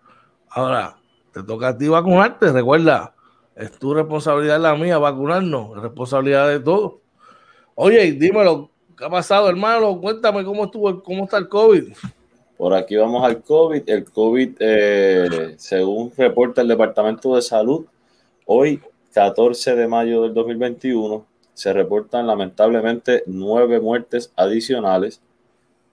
Ahora, 0.50 0.96
te 1.32 1.42
toca 1.42 1.68
a 1.68 1.78
ti 1.78 1.88
vacunarte, 1.88 2.52
recuerda, 2.52 3.14
es 3.56 3.72
tu 3.78 3.94
responsabilidad 3.94 4.60
la 4.60 4.74
mía 4.74 4.98
vacunarnos, 4.98 5.76
es 5.76 5.82
responsabilidad 5.82 6.48
de 6.48 6.60
todos. 6.60 6.94
Oye, 7.74 8.12
dímelo, 8.12 8.70
¿Qué 8.98 9.04
ha 9.04 9.10
pasado, 9.10 9.48
hermano? 9.48 10.00
Cuéntame 10.00 10.42
cómo 10.42 10.64
estuvo, 10.64 11.00
cómo 11.04 11.22
está 11.22 11.38
el 11.38 11.48
COVID. 11.48 11.92
Por 12.56 12.74
aquí 12.74 12.96
vamos 12.96 13.24
al 13.24 13.40
COVID. 13.44 13.88
El 13.88 14.04
COVID, 14.10 14.56
eh, 14.58 15.54
según 15.56 16.12
reporta 16.16 16.62
el 16.62 16.68
Departamento 16.68 17.36
de 17.36 17.42
Salud, 17.42 17.86
hoy, 18.44 18.82
14 19.18 19.74
de 19.74 19.88
mayo 19.88 20.22
del 20.22 20.32
2021, 20.32 21.26
se 21.52 21.72
reportan 21.72 22.28
lamentablemente 22.28 23.24
nueve 23.26 23.80
muertes 23.80 24.32
adicionales. 24.36 25.20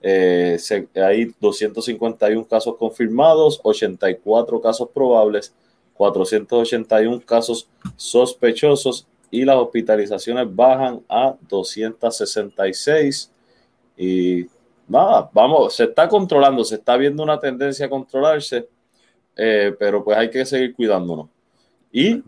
Eh, 0.00 0.56
hay 0.94 1.34
251 1.40 2.46
casos 2.46 2.76
confirmados, 2.76 3.58
84 3.64 4.60
casos 4.60 4.88
probables, 4.94 5.52
481 5.94 7.20
casos 7.26 7.68
sospechosos 7.96 9.08
y 9.32 9.44
las 9.44 9.56
hospitalizaciones 9.56 10.46
bajan 10.54 11.02
a 11.08 11.34
266 11.48 13.32
y 13.96 14.46
nada, 14.86 15.28
vamos, 15.32 15.74
se 15.74 15.82
está 15.82 16.08
controlando, 16.08 16.62
se 16.62 16.76
está 16.76 16.96
viendo 16.96 17.24
una 17.24 17.40
tendencia 17.40 17.86
a 17.86 17.90
controlarse, 17.90 18.68
eh, 19.34 19.74
pero 19.76 20.04
pues 20.04 20.16
hay 20.16 20.30
que 20.30 20.46
seguir 20.46 20.76
cuidándonos. 20.76 21.26
Y 21.98 22.22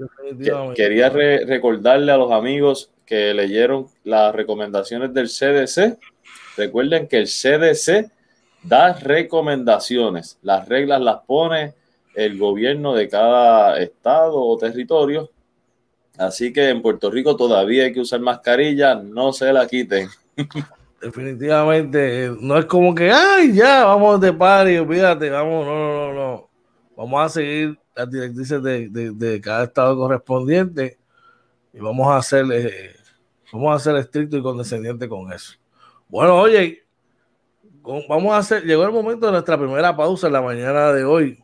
quería 0.75 1.11
recordarle 1.11 2.13
a 2.13 2.17
los 2.17 2.33
amigos 2.33 2.91
que 3.05 3.35
leyeron 3.35 3.87
las 4.05 4.35
recomendaciones 4.35 5.13
del 5.13 5.29
CDC. 5.29 5.99
Recuerden 6.57 7.07
que 7.07 7.19
el 7.19 7.27
CDC 7.27 8.11
da 8.63 8.95
recomendaciones, 8.95 10.39
las 10.43 10.67
reglas 10.69 11.01
las 11.01 11.19
pone 11.27 11.75
el 12.15 12.39
gobierno 12.39 12.95
de 12.95 13.09
cada 13.09 13.79
estado 13.79 14.41
o 14.41 14.57
territorio 14.57 15.31
Así 16.19 16.53
que 16.53 16.69
en 16.69 16.83
Puerto 16.83 17.11
Rico 17.11 17.37
todavía 17.37 17.85
hay 17.85 17.93
que 17.93 18.01
usar 18.01 18.19
mascarilla, 18.21 18.97
no 18.97 19.33
se 19.33 19.53
la 19.53 19.67
quiten. 19.69 20.09
Definitivamente, 21.01 22.33
no 22.41 22.59
es 22.59 22.65
como 22.65 22.93
que, 22.93 23.13
ay, 23.13 23.53
ya, 23.53 23.85
vamos 23.85 24.21
de 24.21 24.33
par 24.33 24.69
y 24.69 24.79
olvídate, 24.79 25.31
vamos, 25.31 25.65
no, 25.65 25.79
no, 25.79 26.13
no, 26.13 26.15
no. 26.15 26.48
Vamos 26.99 27.25
a 27.25 27.29
seguir 27.29 27.79
las 27.95 28.11
directrices 28.11 28.61
de, 28.61 29.41
cada 29.41 29.63
estado 29.63 29.97
correspondiente 29.97 30.99
y 31.73 31.79
vamos 31.79 32.09
a 32.13 32.21
ser, 32.23 32.45
eh, 32.51 32.97
vamos 33.53 33.77
a 33.77 33.79
ser 33.79 33.95
estrictos 33.95 34.41
y 34.41 34.43
condescendientes 34.43 35.09
con 35.09 35.33
eso. 35.33 35.53
Bueno, 36.09 36.35
oye, 36.35 36.85
vamos 38.09 38.33
a 38.33 38.39
hacer, 38.39 38.65
llegó 38.65 38.83
el 38.83 38.91
momento 38.91 39.27
de 39.27 39.33
nuestra 39.33 39.57
primera 39.57 39.97
pausa 39.97 40.27
en 40.27 40.33
la 40.33 40.43
mañana 40.43 40.93
de 40.93 41.05
hoy. 41.05 41.39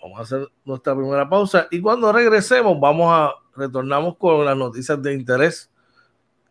Vamos 0.00 0.20
a 0.20 0.22
hacer 0.22 0.48
nuestra 0.64 0.94
primera 0.94 1.28
pausa 1.28 1.66
y 1.68 1.80
cuando 1.80 2.12
regresemos 2.12 2.78
vamos 2.78 3.08
a 3.10 3.32
retornamos 3.56 4.16
con 4.16 4.44
las 4.44 4.56
noticias 4.56 5.02
de 5.02 5.12
interés 5.12 5.72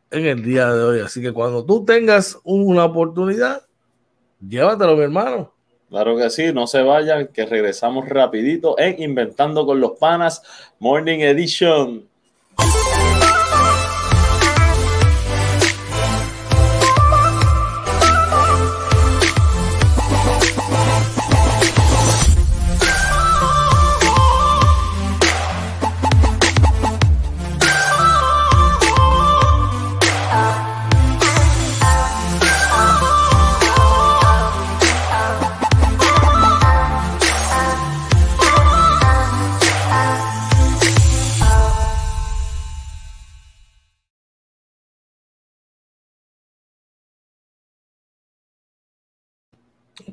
en 0.09 0.25
el 0.25 0.43
día 0.43 0.69
de 0.73 0.83
hoy. 0.83 0.99
Así 0.99 1.21
que 1.21 1.31
cuando 1.31 1.63
tú 1.63 1.85
tengas 1.85 2.37
una 2.43 2.83
oportunidad, 2.83 3.65
llévatelo, 4.45 4.97
mi 4.97 5.03
hermano. 5.03 5.53
Claro 5.91 6.15
que 6.15 6.29
sí, 6.29 6.53
no 6.53 6.67
se 6.67 6.81
vayan, 6.81 7.27
que 7.27 7.45
regresamos 7.45 8.07
rapidito 8.07 8.79
en 8.79 9.01
Inventando 9.01 9.65
con 9.65 9.81
los 9.81 9.99
Panas 9.99 10.41
Morning 10.79 11.19
Edition. 11.19 12.07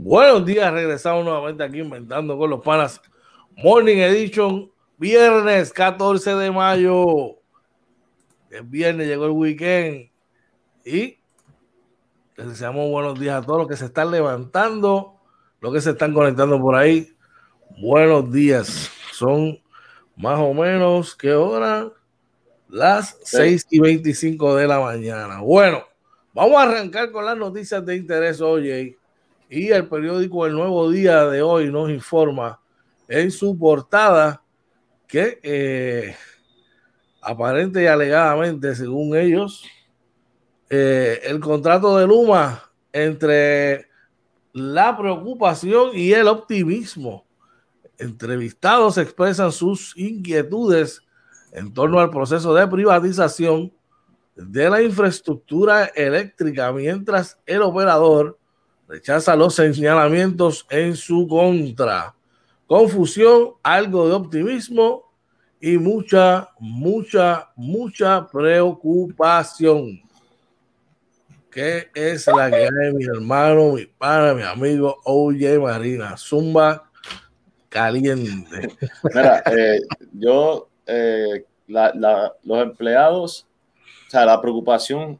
Buenos 0.08 0.46
días, 0.46 0.72
regresamos 0.72 1.22
nuevamente 1.22 1.62
aquí 1.62 1.80
inventando 1.80 2.38
con 2.38 2.48
los 2.48 2.62
panas. 2.62 2.98
Morning 3.58 3.98
Edition, 3.98 4.72
viernes 4.96 5.70
14 5.70 6.34
de 6.34 6.50
mayo. 6.50 7.36
El 8.48 8.62
viernes 8.62 9.06
llegó 9.06 9.26
el 9.26 9.32
weekend 9.32 10.08
y 10.82 11.18
les 12.36 12.48
deseamos 12.48 12.90
buenos 12.90 13.20
días 13.20 13.42
a 13.42 13.46
todos 13.46 13.58
los 13.58 13.68
que 13.68 13.76
se 13.76 13.84
están 13.84 14.10
levantando, 14.10 15.20
los 15.60 15.74
que 15.74 15.82
se 15.82 15.90
están 15.90 16.14
conectando 16.14 16.58
por 16.58 16.74
ahí. 16.74 17.14
Buenos 17.78 18.32
días. 18.32 18.90
Son 19.12 19.60
más 20.16 20.38
o 20.38 20.54
menos, 20.54 21.14
¿qué 21.14 21.34
hora? 21.34 21.92
las 22.70 23.18
6 23.24 23.66
y 23.72 23.80
25 23.80 24.56
de 24.56 24.68
la 24.68 24.80
mañana. 24.80 25.42
Bueno, 25.42 25.84
vamos 26.32 26.56
a 26.56 26.62
arrancar 26.62 27.12
con 27.12 27.26
las 27.26 27.36
noticias 27.36 27.84
de 27.84 27.94
interés 27.94 28.40
hoy. 28.40 28.97
Y 29.50 29.70
el 29.70 29.88
periódico 29.88 30.46
El 30.46 30.52
Nuevo 30.52 30.90
Día 30.90 31.24
de 31.24 31.40
hoy 31.40 31.70
nos 31.70 31.88
informa 31.88 32.60
en 33.08 33.30
su 33.30 33.58
portada 33.58 34.42
que 35.06 35.40
eh, 35.42 36.14
aparente 37.22 37.82
y 37.82 37.86
alegadamente, 37.86 38.74
según 38.74 39.16
ellos, 39.16 39.64
eh, 40.68 41.20
el 41.24 41.40
contrato 41.40 41.96
de 41.96 42.06
Luma 42.06 42.70
entre 42.92 43.88
la 44.52 44.96
preocupación 44.98 45.92
y 45.94 46.12
el 46.12 46.28
optimismo. 46.28 47.26
Entrevistados 47.96 48.98
expresan 48.98 49.50
sus 49.50 49.96
inquietudes 49.96 51.00
en 51.52 51.72
torno 51.72 52.00
al 52.00 52.10
proceso 52.10 52.52
de 52.52 52.68
privatización 52.68 53.72
de 54.36 54.68
la 54.68 54.82
infraestructura 54.82 55.86
eléctrica, 55.86 56.70
mientras 56.70 57.38
el 57.46 57.62
operador 57.62 58.38
rechaza 58.88 59.36
los 59.36 59.54
señalamientos 59.54 60.66
en 60.70 60.96
su 60.96 61.28
contra. 61.28 62.14
Confusión, 62.66 63.52
algo 63.62 64.08
de 64.08 64.14
optimismo 64.14 65.12
y 65.60 65.76
mucha, 65.76 66.50
mucha, 66.58 67.50
mucha 67.54 68.26
preocupación. 68.26 70.00
¿Qué 71.50 71.90
es 71.94 72.26
la 72.26 72.50
que 72.50 72.64
hay, 72.64 72.94
mi 72.94 73.04
hermano, 73.04 73.72
mi 73.72 73.86
pana, 73.86 74.34
mi 74.34 74.42
amigo 74.42 74.98
Oye 75.04 75.58
Marina? 75.58 76.16
Zumba 76.16 76.88
caliente. 77.68 78.68
Mira, 79.14 79.42
eh, 79.46 79.80
yo, 80.12 80.68
eh, 80.86 81.44
los 81.66 82.62
empleados, 82.62 83.46
o 84.06 84.10
sea, 84.10 84.24
la 84.24 84.40
preocupación 84.40 85.18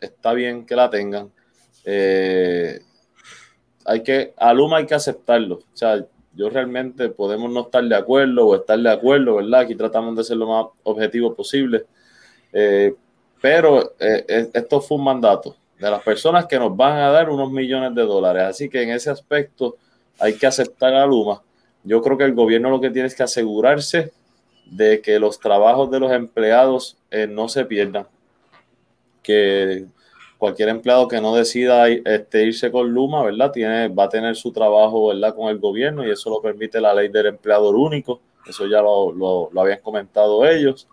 está 0.00 0.32
bien 0.32 0.66
que 0.66 0.76
la 0.76 0.90
tengan. 0.90 1.30
Eh, 1.84 2.80
hay 3.88 4.02
que, 4.02 4.34
a 4.36 4.52
Luma 4.52 4.78
hay 4.78 4.86
que 4.86 4.94
aceptarlo. 4.94 5.56
O 5.56 5.76
sea, 5.76 6.04
yo 6.34 6.50
realmente 6.50 7.08
podemos 7.08 7.50
no 7.50 7.62
estar 7.62 7.82
de 7.82 7.96
acuerdo 7.96 8.46
o 8.46 8.56
estar 8.56 8.78
de 8.78 8.90
acuerdo, 8.90 9.36
¿verdad? 9.36 9.60
Aquí 9.60 9.74
tratamos 9.74 10.14
de 10.16 10.24
ser 10.24 10.36
lo 10.36 10.46
más 10.46 10.66
objetivo 10.84 11.34
posible. 11.34 11.86
pero 13.40 13.94
esto 13.98 14.80
fue 14.80 14.98
un 14.98 15.04
mandato 15.04 15.56
de 15.78 15.90
las 15.90 16.02
personas 16.02 16.46
que 16.46 16.58
nos 16.58 16.76
van 16.76 16.98
a 16.98 17.10
dar 17.10 17.30
unos 17.30 17.50
millones 17.50 17.94
de 17.94 18.02
dólares. 18.02 18.44
Así 18.44 18.68
que 18.68 18.82
en 18.82 18.90
ese 18.90 19.10
aspecto 19.10 19.76
hay 20.18 20.34
que 20.34 20.46
aceptar 20.46 20.94
a 20.94 21.06
Luma. 21.06 21.42
Yo 21.84 22.02
creo 22.02 22.18
que 22.18 22.24
el 22.24 22.34
gobierno 22.34 22.70
lo 22.70 22.80
que 22.80 22.90
tiene 22.90 23.08
es 23.08 23.14
que 23.14 23.22
asegurarse 23.22 24.12
de 24.66 25.00
que 25.00 25.18
los 25.18 25.38
trabajos 25.38 25.90
de 25.90 26.00
los 26.00 26.12
empleados 26.12 26.98
eh, 27.10 27.26
no 27.26 27.48
se 27.48 27.64
pierdan. 27.64 28.06
Que 29.22 29.86
cualquier 30.38 30.68
empleado 30.68 31.08
que 31.08 31.20
no 31.20 31.34
decida 31.34 31.88
este, 31.88 32.44
irse 32.44 32.70
con 32.70 32.90
Luma, 32.90 33.24
¿verdad? 33.24 33.50
Tiene, 33.50 33.88
va 33.88 34.04
a 34.04 34.08
tener 34.08 34.36
su 34.36 34.52
trabajo, 34.52 35.08
¿verdad? 35.08 35.34
Con 35.34 35.48
el 35.48 35.58
gobierno 35.58 36.06
y 36.06 36.10
eso 36.10 36.30
lo 36.30 36.40
permite 36.40 36.80
la 36.80 36.94
ley 36.94 37.08
del 37.08 37.26
empleador 37.26 37.74
único. 37.74 38.20
Eso 38.46 38.66
ya 38.66 38.80
lo, 38.80 39.12
lo, 39.12 39.60
habían 39.60 39.80
comentado 39.80 40.46
ellos. 40.46 40.88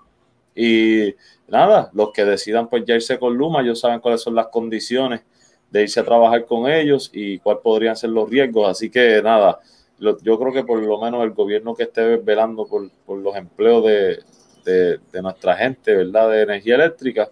Y 0.56 1.14
nada, 1.48 1.92
los 1.94 2.12
que 2.12 2.26
decidan 2.26 2.68
pues 2.70 2.84
ya 2.86 2.96
irse 2.96 3.20
con 3.20 3.38
Luma, 3.38 3.62
ellos 3.62 3.80
saben 3.80 4.00
cuáles 4.00 4.22
son 4.22 4.36
las 4.36 4.48
condiciones 4.48 5.22
de 5.70 5.84
irse 5.84 6.00
a 6.00 6.06
trabajar 6.06 6.46
con 6.46 6.70
ellos 6.70 7.12
y 7.14 7.40
cuáles 7.40 7.62
podrían 7.62 7.96
ser 7.96 8.10
los 8.10 8.30
riesgos. 8.30 8.70
Así 8.70 8.90
que 8.90 9.22
nada, 9.22 9.60
yo 10.00 10.40
creo 10.40 10.52
que 10.52 10.64
por 10.64 10.82
lo 10.82 11.00
menos 11.00 11.24
el 11.24 11.32
gobierno 11.32 11.76
que 11.76 11.84
esté 11.84 12.18
velando 12.18 12.66
por, 12.66 12.90
los 13.18 13.36
empleos 13.36 13.86
de, 13.86 15.00
nuestra 15.22 15.56
gente, 15.56 15.96
¿verdad? 15.96 16.32
De 16.32 16.42
energía 16.42 16.76
eléctrica, 16.76 17.30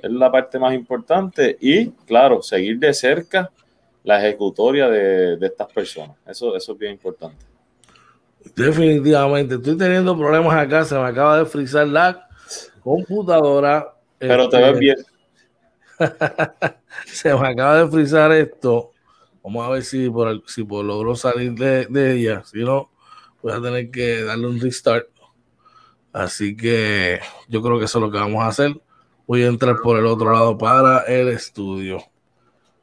es 0.00 0.10
la 0.10 0.30
parte 0.30 0.58
más 0.58 0.74
importante 0.74 1.56
y, 1.60 1.90
claro, 2.06 2.42
seguir 2.42 2.78
de 2.78 2.94
cerca 2.94 3.50
la 4.04 4.18
ejecutoria 4.24 4.88
de, 4.88 5.38
estas 5.40 5.72
personas. 5.72 6.16
Eso, 6.26 6.56
eso 6.56 6.72
es 6.72 6.78
bien 6.78 6.92
importante. 6.92 7.44
Definitivamente, 8.54 9.56
estoy 9.56 9.76
teniendo 9.76 10.16
problemas 10.16 10.54
acá, 10.54 10.84
se 10.84 10.94
me 10.94 11.06
acaba 11.06 11.38
de 11.38 11.46
frizar 11.46 11.86
la 11.86 12.28
computadora. 12.80 13.94
Pero 14.18 14.48
te 14.48 14.56
ves 14.56 14.66
este, 14.66 14.80
bien. 14.80 14.96
se 17.06 17.34
me 17.34 17.48
acaba 17.48 17.82
de 17.82 17.90
frizar 17.90 18.32
esto. 18.32 18.92
Vamos 19.42 19.66
a 19.66 19.70
ver 19.70 19.82
si 19.82 20.08
por, 20.08 20.42
si 20.46 20.64
por 20.64 20.84
logro 20.84 21.14
salir 21.14 21.52
de, 21.54 22.12
ella. 22.14 22.42
Si 22.44 22.58
no, 22.64 22.90
voy 23.42 23.52
a 23.52 23.60
tener 23.60 23.90
que 23.90 24.22
darle 24.24 24.46
un 24.46 24.60
restart. 24.60 25.08
Así 26.12 26.56
que 26.56 27.20
yo 27.48 27.62
creo 27.62 27.78
que 27.78 27.84
eso 27.84 27.98
es 27.98 28.02
lo 28.02 28.10
que 28.10 28.18
vamos 28.18 28.42
a 28.42 28.48
hacer. 28.48 28.72
Voy 29.28 29.42
a 29.42 29.48
entrar 29.48 29.76
por 29.82 29.98
el 29.98 30.06
otro 30.06 30.32
lado 30.32 30.56
para 30.56 31.00
el 31.00 31.28
estudio. 31.28 32.02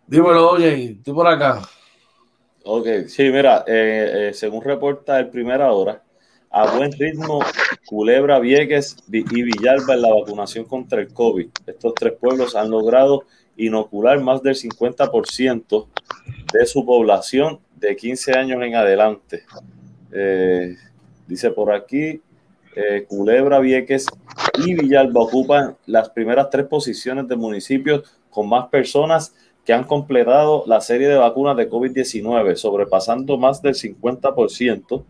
Dímelo, 0.05 0.51
oye, 0.51 0.91
estoy 0.91 1.12
por 1.12 1.25
acá. 1.25 1.63
Ok, 2.63 2.88
sí, 3.08 3.31
mira, 3.31 3.63
eh, 3.65 4.29
eh, 4.29 4.34
según 4.36 4.63
reporta 4.63 5.19
el 5.19 5.29
Primera 5.29 5.71
Hora, 5.71 6.03
a 6.51 6.75
buen 6.75 6.91
ritmo 6.91 7.39
Culebra, 7.88 8.38
Vieques 8.38 8.95
y 9.12 9.41
Villalba 9.41 9.95
en 9.95 10.03
la 10.03 10.13
vacunación 10.13 10.65
contra 10.65 11.01
el 11.01 11.12
COVID. 11.12 11.49
Estos 11.65 11.95
tres 11.95 12.13
pueblos 12.13 12.55
han 12.55 12.69
logrado 12.69 13.23
inocular 13.58 14.21
más 14.21 14.43
del 14.43 14.53
50% 14.53 15.88
de 16.53 16.65
su 16.67 16.86
población 16.86 17.60
de 17.75 17.95
15 17.95 18.38
años 18.38 18.62
en 18.62 18.75
adelante. 18.75 19.45
Eh, 20.12 20.75
dice 21.25 21.49
por 21.49 21.73
aquí, 21.73 22.21
eh, 22.75 23.05
Culebra, 23.07 23.59
Vieques 23.59 24.05
y 24.65 24.73
Villalba 24.73 25.21
ocupan 25.21 25.77
las 25.85 26.09
primeras 26.09 26.49
tres 26.49 26.65
posiciones 26.65 27.27
de 27.27 27.35
municipios 27.35 28.03
con 28.29 28.49
más 28.49 28.67
personas 28.67 29.33
que 29.65 29.73
han 29.73 29.83
completado 29.83 30.63
la 30.67 30.81
serie 30.81 31.07
de 31.07 31.15
vacunas 31.15 31.57
de 31.57 31.69
COVID-19, 31.69 32.55
sobrepasando 32.55 33.38
más 33.38 33.61
del 33.61 33.73
50% 33.73 35.03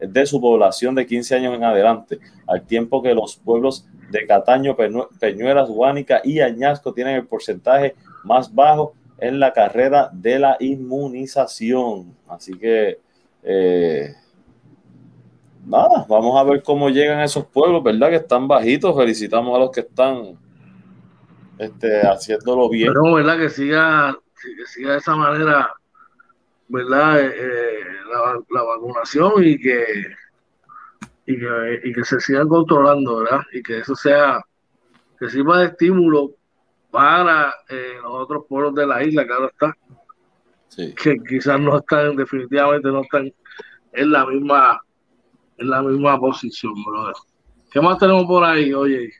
de 0.00 0.26
su 0.26 0.40
población 0.40 0.94
de 0.94 1.06
15 1.06 1.36
años 1.36 1.54
en 1.54 1.64
adelante, 1.64 2.18
al 2.46 2.62
tiempo 2.66 3.02
que 3.02 3.14
los 3.14 3.36
pueblos 3.36 3.86
de 4.10 4.26
Cataño, 4.26 4.76
Peñuelas, 5.18 5.70
Guánica 5.70 6.20
y 6.22 6.40
Añasco 6.40 6.92
tienen 6.92 7.16
el 7.16 7.26
porcentaje 7.26 7.94
más 8.24 8.54
bajo 8.54 8.94
en 9.18 9.40
la 9.40 9.52
carrera 9.52 10.10
de 10.12 10.38
la 10.38 10.56
inmunización. 10.60 12.14
Así 12.28 12.52
que, 12.58 12.98
eh, 13.42 14.14
nada, 15.66 16.06
vamos 16.08 16.40
a 16.40 16.44
ver 16.44 16.62
cómo 16.62 16.88
llegan 16.88 17.20
esos 17.20 17.44
pueblos, 17.46 17.82
¿verdad? 17.82 18.10
Que 18.10 18.16
están 18.16 18.48
bajitos. 18.48 18.96
Felicitamos 18.96 19.54
a 19.54 19.58
los 19.58 19.70
que 19.70 19.80
están 19.80 20.38
este, 21.58 22.06
haciéndolo 22.06 22.68
bien. 22.68 22.88
Pero, 22.88 23.14
¿verdad? 23.14 23.38
Que 23.38 23.50
siga, 23.50 24.16
que 24.40 24.66
siga 24.66 24.92
de 24.92 24.98
esa 24.98 25.16
manera 25.16 25.70
¿verdad? 26.68 27.20
Eh, 27.20 27.34
eh, 27.36 27.80
la, 28.50 28.62
vacunación 28.62 29.44
y 29.44 29.58
que, 29.58 29.84
y 31.26 31.38
que, 31.38 31.80
y 31.84 31.92
que 31.92 32.04
se 32.04 32.20
sigan 32.20 32.48
controlando, 32.48 33.18
¿verdad? 33.18 33.40
Y 33.52 33.62
que 33.62 33.78
eso 33.78 33.94
sea, 33.94 34.40
que 35.18 35.28
sirva 35.28 35.60
de 35.60 35.66
estímulo 35.66 36.32
para 36.90 37.54
eh, 37.68 37.94
los 38.02 38.12
otros 38.12 38.44
pueblos 38.48 38.74
de 38.74 38.86
la 38.86 39.02
isla, 39.02 39.26
claro 39.26 39.50
está. 39.50 39.76
Que 40.76 41.16
quizás 41.26 41.58
no 41.58 41.78
están, 41.78 42.16
definitivamente 42.16 42.88
no 42.88 43.00
están 43.00 43.32
en 43.92 44.10
la 44.10 44.26
misma, 44.26 44.80
en 45.58 45.70
la 45.70 45.82
misma 45.82 46.18
posición, 46.18 46.74
brother. 46.84 47.14
¿Qué 47.70 47.80
más 47.80 47.98
tenemos 47.98 48.24
por 48.24 48.44
ahí, 48.44 48.72
oye? 48.72 49.10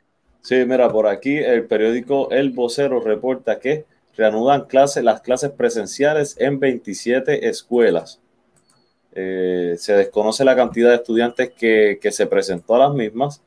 Sí, 0.41 0.55
mira, 0.65 0.89
por 0.89 1.07
aquí 1.07 1.37
el 1.37 1.65
periódico 1.65 2.29
El 2.31 2.51
Vocero 2.51 2.99
reporta 2.99 3.59
que 3.59 3.85
reanudan 4.15 4.65
clases, 4.65 5.03
las 5.03 5.21
clases 5.21 5.51
presenciales 5.51 6.35
en 6.39 6.59
27 6.59 7.49
escuelas. 7.49 8.19
Eh, 9.13 9.75
se 9.77 9.93
desconoce 9.93 10.45
la 10.45 10.55
cantidad 10.55 10.89
de 10.89 10.95
estudiantes 10.95 11.51
que, 11.51 11.99
se 12.11 12.27
presentó 12.27 12.75
a 12.75 12.79
las 12.87 12.93
mismas. 12.93 13.41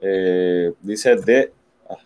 Eh, 0.00 0.72
dice 0.80 1.16
de, 1.16 1.52
ah, 1.88 1.96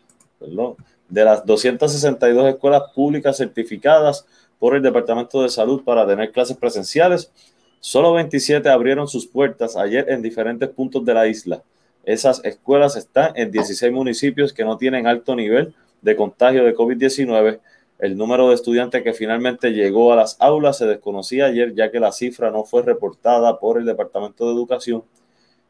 de 1.08 1.24
las 1.24 1.44
262 1.44 2.48
escuelas 2.48 2.82
públicas 2.94 3.36
certificadas 3.36 4.26
por 4.58 4.76
el 4.76 4.82
Departamento 4.82 5.42
de 5.42 5.48
Salud 5.48 5.82
para 5.82 6.06
tener 6.06 6.30
clases 6.32 6.56
presenciales, 6.56 7.32
solo 7.80 8.12
27 8.12 8.68
abrieron 8.68 9.08
sus 9.08 9.26
puertas 9.26 9.76
ayer 9.76 10.06
en 10.08 10.22
diferentes 10.22 10.68
puntos 10.68 11.04
de 11.04 11.14
la 11.14 11.26
isla. 11.26 11.62
Esas 12.04 12.44
escuelas 12.44 12.96
están 12.96 13.32
en 13.34 13.50
16 13.50 13.92
municipios 13.92 14.52
que 14.52 14.64
no 14.64 14.78
tienen 14.78 15.06
alto 15.06 15.34
nivel 15.34 15.74
de 16.00 16.16
contagio 16.16 16.64
de 16.64 16.74
COVID-19 16.74 17.60
el 18.00 18.16
número 18.16 18.48
de 18.48 18.54
estudiantes 18.54 19.02
que 19.02 19.12
finalmente 19.12 19.72
llegó 19.72 20.12
a 20.12 20.16
las 20.16 20.36
aulas 20.40 20.78
se 20.78 20.86
desconocía 20.86 21.46
ayer, 21.46 21.74
ya 21.74 21.90
que 21.90 22.00
la 22.00 22.12
cifra 22.12 22.50
no 22.50 22.64
fue 22.64 22.82
reportada 22.82 23.60
por 23.60 23.76
el 23.78 23.84
Departamento 23.84 24.46
de 24.46 24.54
Educación. 24.54 25.04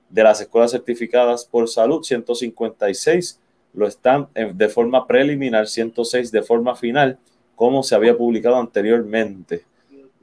De 0.09 0.23
las 0.23 0.41
escuelas 0.41 0.71
certificadas 0.71 1.45
por 1.45 1.69
salud, 1.69 2.05
156 2.05 3.41
lo 3.73 3.87
están 3.87 4.29
de 4.35 4.69
forma 4.69 5.09
preliminar, 5.09 5.67
106 5.67 6.31
de 6.31 6.43
forma 6.43 6.77
final, 6.77 7.19
como 7.57 7.83
se 7.83 7.97
había 7.97 8.17
publicado 8.17 8.57
anteriormente. 8.57 9.65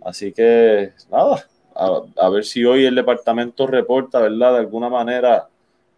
Así 0.01 0.31
que, 0.31 0.93
nada, 1.11 1.45
a, 1.77 2.29
ver 2.29 2.43
si 2.43 2.65
hoy 2.65 2.85
el 2.85 2.95
departamento 2.95 3.67
reporta, 3.67 4.19
¿verdad? 4.19 4.53
De 4.53 4.59
alguna 4.59 4.89
manera, 4.89 5.47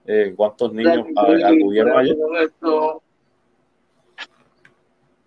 eh, 0.06 0.34
cuántos 0.36 0.74
niños 0.74 1.06
acudieron 1.18 1.98
ayer. 1.98 2.18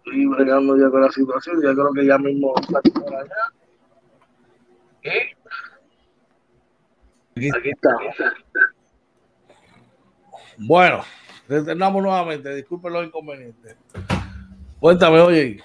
Estoy 0.05 0.27
bregando 0.27 0.77
ya 0.77 0.91
con 0.91 1.01
la 1.01 1.11
situación, 1.11 1.63
ya 1.63 1.73
creo 1.73 1.93
que 1.95 2.05
ya 2.07 2.19
mismo 2.19 2.53
por 2.55 3.15
allá. 3.15 3.31
Aquí 7.57 7.71
estamos. 7.71 8.15
Bueno, 10.59 11.03
retornamos 11.49 12.03
nuevamente. 12.03 12.55
Disculpen 12.55 12.93
los 12.93 13.07
inconvenientes. 13.07 13.77
Cuéntame, 14.81 15.21
oye. 15.21 15.63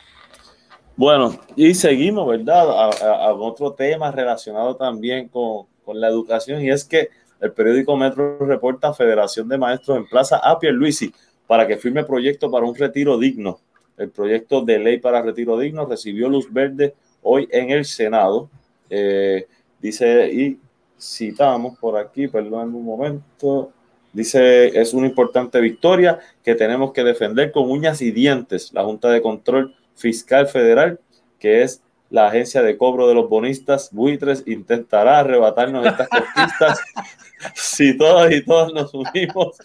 Bueno, 0.97 1.39
y 1.55 1.75
seguimos, 1.75 2.27
¿verdad? 2.27 2.91
A, 3.03 3.33
otro 3.33 3.73
tema 3.73 4.11
relacionado 4.11 4.75
también 4.75 5.29
con, 5.29 5.67
con, 5.85 6.01
la 6.01 6.07
educación, 6.07 6.59
y 6.63 6.71
es 6.71 6.83
que 6.83 7.09
el 7.39 7.51
periódico 7.51 7.95
Metro 7.95 8.39
reporta 8.39 8.91
Federación 8.95 9.47
de 9.47 9.59
Maestros 9.59 9.95
en 9.95 10.07
Plaza 10.07 10.37
a 10.37 10.57
Luisi 10.71 11.13
para 11.45 11.67
que 11.67 11.77
firme 11.77 12.03
proyecto 12.03 12.49
para 12.49 12.65
un 12.65 12.73
retiro 12.73 13.19
digno. 13.19 13.59
El 13.95 14.09
proyecto 14.09 14.61
de 14.61 14.79
ley 14.79 14.97
para 14.97 15.21
retiro 15.21 15.59
digno 15.59 15.85
recibió 15.85 16.29
luz 16.29 16.51
verde 16.51 16.95
hoy 17.21 17.47
en 17.51 17.69
el 17.69 17.85
Senado. 17.85 18.49
Eh, 18.89 19.45
dice, 19.79 20.33
y 20.33 20.59
citamos 20.99 21.77
por 21.77 21.95
aquí, 21.95 22.27
perdón 22.27 22.73
un 22.73 22.83
momento, 22.83 23.71
dice, 24.13 24.79
es 24.79 24.95
una 24.95 25.05
importante 25.05 25.61
victoria 25.61 26.19
que 26.43 26.55
tenemos 26.55 26.91
que 26.91 27.03
defender 27.03 27.51
con 27.51 27.69
uñas 27.69 28.01
y 28.01 28.09
dientes. 28.09 28.73
La 28.73 28.83
Junta 28.83 29.09
de 29.09 29.21
Control 29.21 29.75
Fiscal 29.97 30.47
Federal, 30.47 30.99
que 31.39 31.63
es 31.63 31.81
la 32.09 32.27
agencia 32.27 32.61
de 32.61 32.77
cobro 32.77 33.07
de 33.07 33.15
los 33.15 33.27
bonistas 33.27 33.89
buitres, 33.91 34.43
intentará 34.47 35.19
arrebatarnos 35.19 35.85
estas 35.85 36.07
conquistas 36.07 36.81
si 37.55 37.97
todos 37.97 38.31
y 38.31 38.43
todas 38.45 38.71
nos 38.71 38.93
unimos 38.93 39.57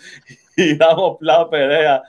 y 0.57 0.77
damos 0.77 1.19
la 1.21 1.49
pelea. 1.49 2.03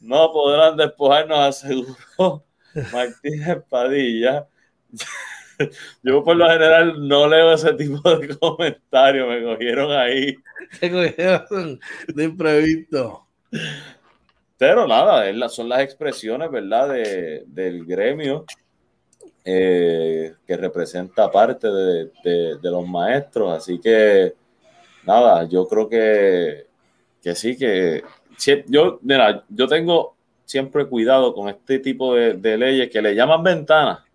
No 0.00 0.32
podrán 0.32 0.76
despojarnos, 0.76 1.38
aseguró 1.38 2.44
Martínez 2.92 3.58
Padilla. 3.68 4.46
Yo 6.02 6.22
por 6.22 6.36
lo 6.36 6.48
general 6.48 7.08
no 7.08 7.26
leo 7.26 7.52
ese 7.52 7.72
tipo 7.74 8.00
de 8.16 8.36
comentarios, 8.38 9.28
me 9.28 9.42
cogieron 9.42 9.92
ahí. 9.92 10.36
Me 10.82 10.90
cogieron 10.90 11.80
de 12.08 12.24
imprevisto. 12.24 13.26
Pero 14.58 14.86
nada, 14.86 15.48
son 15.48 15.68
las 15.68 15.80
expresiones, 15.80 16.50
¿verdad? 16.50 16.88
De, 16.90 17.44
del 17.46 17.86
gremio 17.86 18.44
eh, 19.44 20.34
que 20.46 20.56
representa 20.56 21.30
parte 21.30 21.68
de, 21.68 22.10
de, 22.24 22.70
los 22.70 22.86
maestros. 22.86 23.56
Así 23.56 23.78
que, 23.78 24.34
nada, 25.04 25.44
yo 25.44 25.66
creo 25.66 25.88
que, 25.88 26.66
que 27.22 27.34
sí, 27.34 27.56
que 27.56 28.02
yo, 28.66 28.98
mira, 29.02 29.44
yo 29.48 29.68
tengo 29.68 30.16
siempre 30.44 30.86
cuidado 30.86 31.32
con 31.32 31.48
este 31.48 31.78
tipo 31.78 32.14
de 32.14 32.58
leyes 32.58 32.90
que 32.90 33.00
le 33.00 33.14
llaman 33.14 33.42
ventanas 33.42 34.08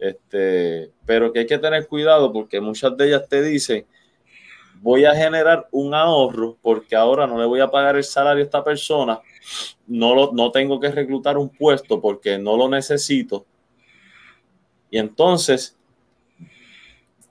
este, 0.00 0.90
pero 1.04 1.30
que 1.30 1.40
hay 1.40 1.46
que 1.46 1.58
tener 1.58 1.86
cuidado 1.86 2.32
porque 2.32 2.60
muchas 2.60 2.96
de 2.96 3.08
ellas 3.08 3.28
te 3.28 3.42
dicen, 3.42 3.86
voy 4.80 5.04
a 5.04 5.14
generar 5.14 5.68
un 5.70 5.94
ahorro 5.94 6.56
porque 6.62 6.96
ahora 6.96 7.26
no 7.26 7.38
le 7.38 7.44
voy 7.44 7.60
a 7.60 7.70
pagar 7.70 7.96
el 7.96 8.04
salario 8.04 8.42
a 8.42 8.44
esta 8.44 8.64
persona, 8.64 9.20
no, 9.86 10.14
lo, 10.14 10.32
no 10.32 10.50
tengo 10.50 10.78
que 10.80 10.90
reclutar 10.90 11.38
un 11.38 11.48
puesto 11.48 12.00
porque 12.00 12.38
no 12.38 12.56
lo 12.56 12.68
necesito. 12.68 13.46
Y 14.90 14.98
entonces, 14.98 15.76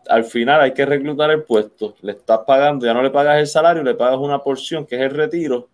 al 0.07 0.23
final 0.23 0.61
hay 0.61 0.73
que 0.73 0.85
reclutar 0.85 1.29
el 1.31 1.43
puesto, 1.43 1.95
le 2.01 2.13
estás 2.13 2.39
pagando, 2.45 2.85
ya 2.85 2.93
no 2.93 3.03
le 3.03 3.11
pagas 3.11 3.39
el 3.39 3.47
salario, 3.47 3.83
le 3.83 3.93
pagas 3.93 4.17
una 4.17 4.41
porción 4.41 4.85
que 4.85 4.95
es 4.95 5.01
el 5.01 5.11
retiro, 5.11 5.69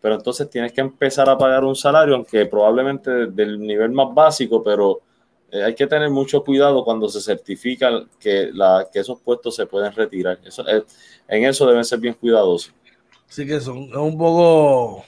pero 0.00 0.14
entonces 0.14 0.48
tienes 0.48 0.72
que 0.72 0.80
empezar 0.80 1.28
a 1.28 1.36
pagar 1.36 1.64
un 1.64 1.76
salario, 1.76 2.14
aunque 2.14 2.46
probablemente 2.46 3.26
del 3.26 3.60
nivel 3.60 3.90
más 3.90 4.14
básico, 4.14 4.62
pero 4.62 5.00
eh, 5.52 5.62
hay 5.62 5.74
que 5.74 5.86
tener 5.86 6.08
mucho 6.10 6.42
cuidado 6.42 6.82
cuando 6.84 7.08
se 7.08 7.20
certifica 7.20 7.90
que, 8.18 8.50
la, 8.52 8.88
que 8.90 9.00
esos 9.00 9.20
puestos 9.20 9.56
se 9.56 9.66
pueden 9.66 9.92
retirar. 9.92 10.38
Eh, 10.66 10.82
en 11.28 11.44
eso 11.44 11.66
deben 11.66 11.84
ser 11.84 11.98
bien 11.98 12.14
cuidadosos. 12.14 12.72
Sí 13.26 13.46
que 13.46 13.60
son, 13.60 13.84
es 13.84 13.96
un 13.96 14.16
poco 14.16 15.04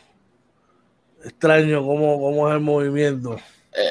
extraño 1.24 1.84
cómo, 1.84 2.20
cómo 2.20 2.48
es 2.48 2.54
el 2.54 2.60
movimiento. 2.60 3.36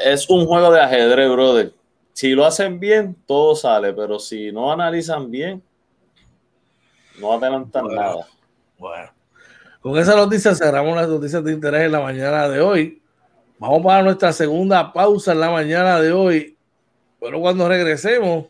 Es 0.05 0.29
un 0.29 0.45
juego 0.45 0.71
de 0.71 0.81
ajedrez, 0.81 1.29
brother. 1.29 1.73
Si 2.13 2.31
lo 2.31 2.45
hacen 2.45 2.79
bien, 2.79 3.15
todo 3.25 3.55
sale, 3.55 3.93
pero 3.93 4.19
si 4.19 4.51
no 4.51 4.71
analizan 4.71 5.31
bien, 5.31 5.63
no 7.19 7.33
adelantan 7.33 7.87
nada. 7.87 8.27
Bueno, 8.77 9.11
con 9.81 9.97
esa 9.97 10.15
noticia 10.15 10.53
cerramos 10.53 10.95
las 10.95 11.07
noticias 11.07 11.43
de 11.43 11.53
interés 11.53 11.83
en 11.83 11.93
la 11.93 12.01
mañana 12.01 12.49
de 12.49 12.59
hoy. 12.59 13.01
Vamos 13.57 13.83
para 13.83 14.03
nuestra 14.03 14.33
segunda 14.33 14.91
pausa 14.91 15.31
en 15.31 15.39
la 15.39 15.49
mañana 15.51 15.99
de 15.99 16.11
hoy. 16.11 16.57
Pero 17.19 17.39
cuando 17.39 17.67
regresemos, 17.69 18.47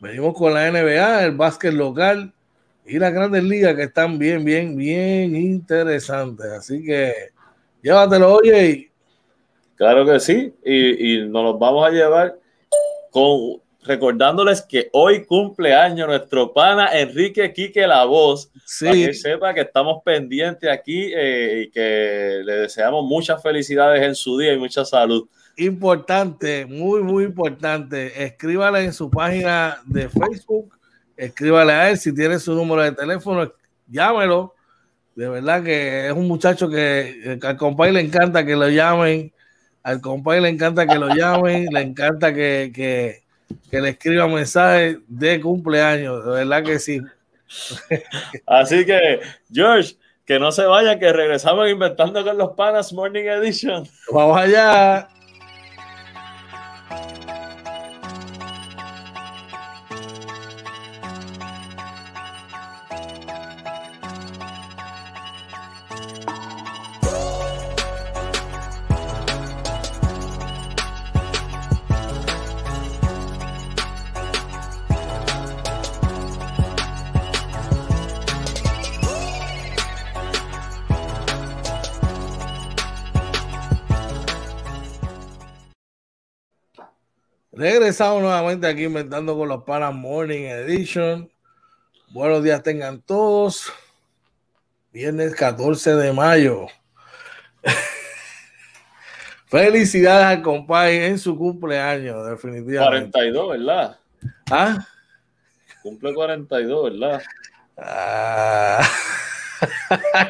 venimos 0.00 0.34
con 0.34 0.54
la 0.54 0.70
NBA, 0.70 1.24
el 1.24 1.32
básquet 1.36 1.74
local 1.74 2.32
y 2.86 2.98
las 2.98 3.12
grandes 3.12 3.42
ligas 3.42 3.74
que 3.74 3.84
están 3.84 4.18
bien, 4.18 4.44
bien, 4.44 4.76
bien 4.76 5.34
interesantes. 5.34 6.46
Así 6.46 6.84
que 6.84 7.33
llévatelo, 7.84 8.34
oye. 8.34 8.90
Claro 9.76 10.04
que 10.04 10.18
sí. 10.18 10.52
Y, 10.64 11.14
y 11.14 11.28
nos 11.28 11.44
los 11.44 11.58
vamos 11.58 11.86
a 11.86 11.90
llevar 11.90 12.36
con 13.10 13.60
recordándoles 13.84 14.62
que 14.62 14.88
hoy 14.92 15.24
cumple 15.24 15.74
año 15.74 16.06
nuestro 16.06 16.52
pana 16.52 16.88
Enrique 16.92 17.52
Quique 17.52 17.86
La 17.86 18.04
Voz. 18.04 18.50
Sí. 18.64 18.86
Para 18.86 18.96
que 18.96 19.14
sepa 19.14 19.54
que 19.54 19.60
estamos 19.60 20.02
pendientes 20.02 20.70
aquí 20.70 21.12
eh, 21.14 21.64
y 21.66 21.70
que 21.70 22.40
le 22.44 22.52
deseamos 22.54 23.04
muchas 23.04 23.42
felicidades 23.42 24.02
en 24.02 24.14
su 24.14 24.38
día 24.38 24.54
y 24.54 24.58
mucha 24.58 24.84
salud. 24.84 25.28
Importante, 25.56 26.66
muy, 26.66 27.02
muy 27.02 27.24
importante. 27.24 28.24
Escríbale 28.24 28.84
en 28.84 28.92
su 28.92 29.10
página 29.10 29.78
de 29.86 30.08
Facebook, 30.08 30.76
escríbale 31.16 31.72
a 31.72 31.90
él 31.90 31.98
si 31.98 32.12
tiene 32.12 32.38
su 32.38 32.54
número 32.54 32.82
de 32.82 32.92
teléfono, 32.92 33.52
llámelo. 33.86 34.53
De 35.16 35.28
verdad 35.28 35.62
que 35.62 36.08
es 36.08 36.12
un 36.12 36.26
muchacho 36.26 36.68
que, 36.68 37.38
al 37.42 37.56
compadre 37.56 37.92
le 37.92 38.00
encanta 38.00 38.44
que 38.44 38.56
lo 38.56 38.68
llamen, 38.68 39.32
al 39.82 40.00
compadre 40.00 40.40
le 40.40 40.48
encanta 40.48 40.86
que 40.86 40.98
lo 40.98 41.14
llamen, 41.14 41.66
le 41.72 41.80
encanta 41.80 42.34
que, 42.34 42.72
que 42.74 43.24
que 43.70 43.80
le 43.80 43.90
escriba 43.90 44.26
mensajes 44.28 44.98
de 45.08 45.40
cumpleaños, 45.40 46.24
de 46.24 46.30
verdad 46.30 46.64
que 46.64 46.78
sí. 46.78 47.00
Así 48.46 48.84
que, 48.84 49.20
George, 49.52 49.96
que 50.24 50.38
no 50.38 50.52
se 50.52 50.64
vayan, 50.64 50.98
que 50.98 51.12
regresamos 51.12 51.68
inventando 51.68 52.24
con 52.24 52.38
los 52.38 52.52
panas 52.52 52.92
Morning 52.92 53.24
Edition. 53.24 53.86
Vamos 54.10 54.38
allá. 54.38 55.08
Regresamos 87.64 88.20
nuevamente 88.20 88.66
aquí 88.66 88.84
inventando 88.84 89.34
con 89.38 89.48
los 89.48 89.62
Panas 89.62 89.94
Morning 89.94 90.42
Edition. 90.42 91.30
Buenos 92.10 92.44
días 92.44 92.62
tengan 92.62 93.00
todos. 93.00 93.72
Viernes 94.92 95.34
14 95.34 95.94
de 95.94 96.12
mayo. 96.12 96.66
Felicidades 99.46 100.26
al 100.26 100.42
compadre 100.42 101.06
en 101.06 101.18
su 101.18 101.38
cumpleaños, 101.38 102.28
definitivamente. 102.28 103.10
42, 103.10 103.48
¿verdad? 103.52 103.98
¿Ah? 104.50 104.86
Cumple 105.82 106.12
42, 106.12 106.92
¿verdad? 106.92 107.22
Ah. 107.78 108.86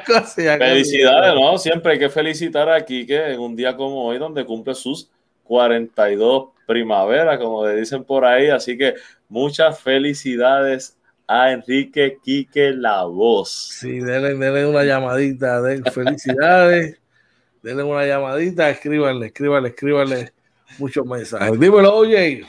Felicidades, 0.36 1.34
¿no? 1.34 1.58
Siempre 1.58 1.94
hay 1.94 1.98
que 1.98 2.10
felicitar 2.10 2.68
aquí 2.68 3.04
que 3.04 3.32
en 3.32 3.40
un 3.40 3.56
día 3.56 3.76
como 3.76 4.04
hoy, 4.04 4.18
donde 4.18 4.44
cumple 4.44 4.76
sus 4.76 5.10
42 5.44 6.48
primavera, 6.66 7.38
como 7.38 7.66
le 7.66 7.76
dicen 7.76 8.04
por 8.04 8.24
ahí. 8.24 8.48
Así 8.48 8.76
que 8.76 8.94
muchas 9.28 9.80
felicidades 9.80 10.98
a 11.26 11.52
Enrique 11.52 12.18
Quique 12.22 12.72
La 12.72 13.04
Voz. 13.04 13.50
Sí, 13.78 14.00
denle, 14.00 14.66
una 14.66 14.84
llamadita, 14.84 15.62
de 15.62 15.90
felicidades. 15.90 17.00
denle 17.62 17.82
una 17.82 18.04
llamadita, 18.04 18.68
escríbanle, 18.70 19.26
escríbanle, 19.26 19.68
escríbanle 19.68 20.32
muchos 20.78 21.06
mensajes. 21.06 21.58
Dímelo, 21.58 21.94
oye. 21.94 22.44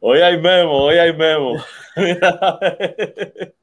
Hoy 0.00 0.20
hay 0.20 0.40
memo, 0.40 0.84
hoy 0.84 0.96
hay 0.96 1.16
memo. 1.16 1.54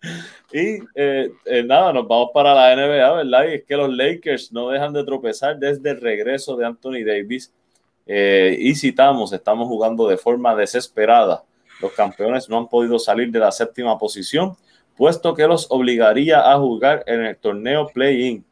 Y 0.51 0.79
eh, 0.95 1.29
eh, 1.45 1.63
nada, 1.63 1.93
nos 1.93 2.07
vamos 2.07 2.31
para 2.33 2.55
la 2.55 2.75
NBA, 2.75 3.13
¿verdad? 3.13 3.47
Y 3.49 3.55
es 3.55 3.63
que 3.65 3.77
los 3.77 3.93
Lakers 3.95 4.51
no 4.51 4.69
dejan 4.69 4.93
de 4.93 5.03
tropezar 5.03 5.59
desde 5.59 5.91
el 5.91 6.01
regreso 6.01 6.55
de 6.55 6.65
Anthony 6.65 7.03
Davis. 7.05 7.53
Eh, 8.11 8.57
y 8.59 8.73
citamos, 8.73 9.31
estamos 9.33 9.67
jugando 9.67 10.07
de 10.07 10.17
forma 10.17 10.55
desesperada. 10.55 11.43
Los 11.79 11.91
campeones 11.91 12.49
no 12.49 12.57
han 12.57 12.67
podido 12.67 12.97
salir 12.97 13.29
de 13.31 13.37
la 13.37 13.51
séptima 13.51 13.99
posición, 13.99 14.57
puesto 14.97 15.35
que 15.35 15.45
los 15.45 15.67
obligaría 15.69 16.51
a 16.51 16.57
jugar 16.57 17.03
en 17.05 17.23
el 17.23 17.37
torneo 17.37 17.85
play-in, 17.93 18.43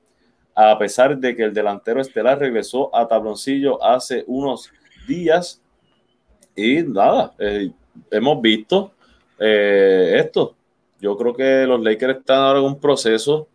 a 0.54 0.78
pesar 0.78 1.17
de 1.17 1.36
que 1.36 1.41
el 1.41 1.56
delantero 1.56 2.00
estelar 2.00 2.38
regresó 2.38 2.96
a 2.96 3.08
tabloncillo 3.08 3.84
hace 3.84 4.24
unos 4.28 4.72
días. 5.08 5.60
Y 6.56 6.84
nada, 6.84 7.34
hemos 8.12 8.41
visto 8.41 8.91
esto, 9.39 10.56
yo 11.00 11.17
creo 11.17 11.34
que 11.34 11.65
los 11.65 11.82
Lakers 11.82 12.20
están 12.20 12.39
ahora 12.39 12.60
en 12.60 12.65
un 12.65 12.80
proceso 12.80 13.48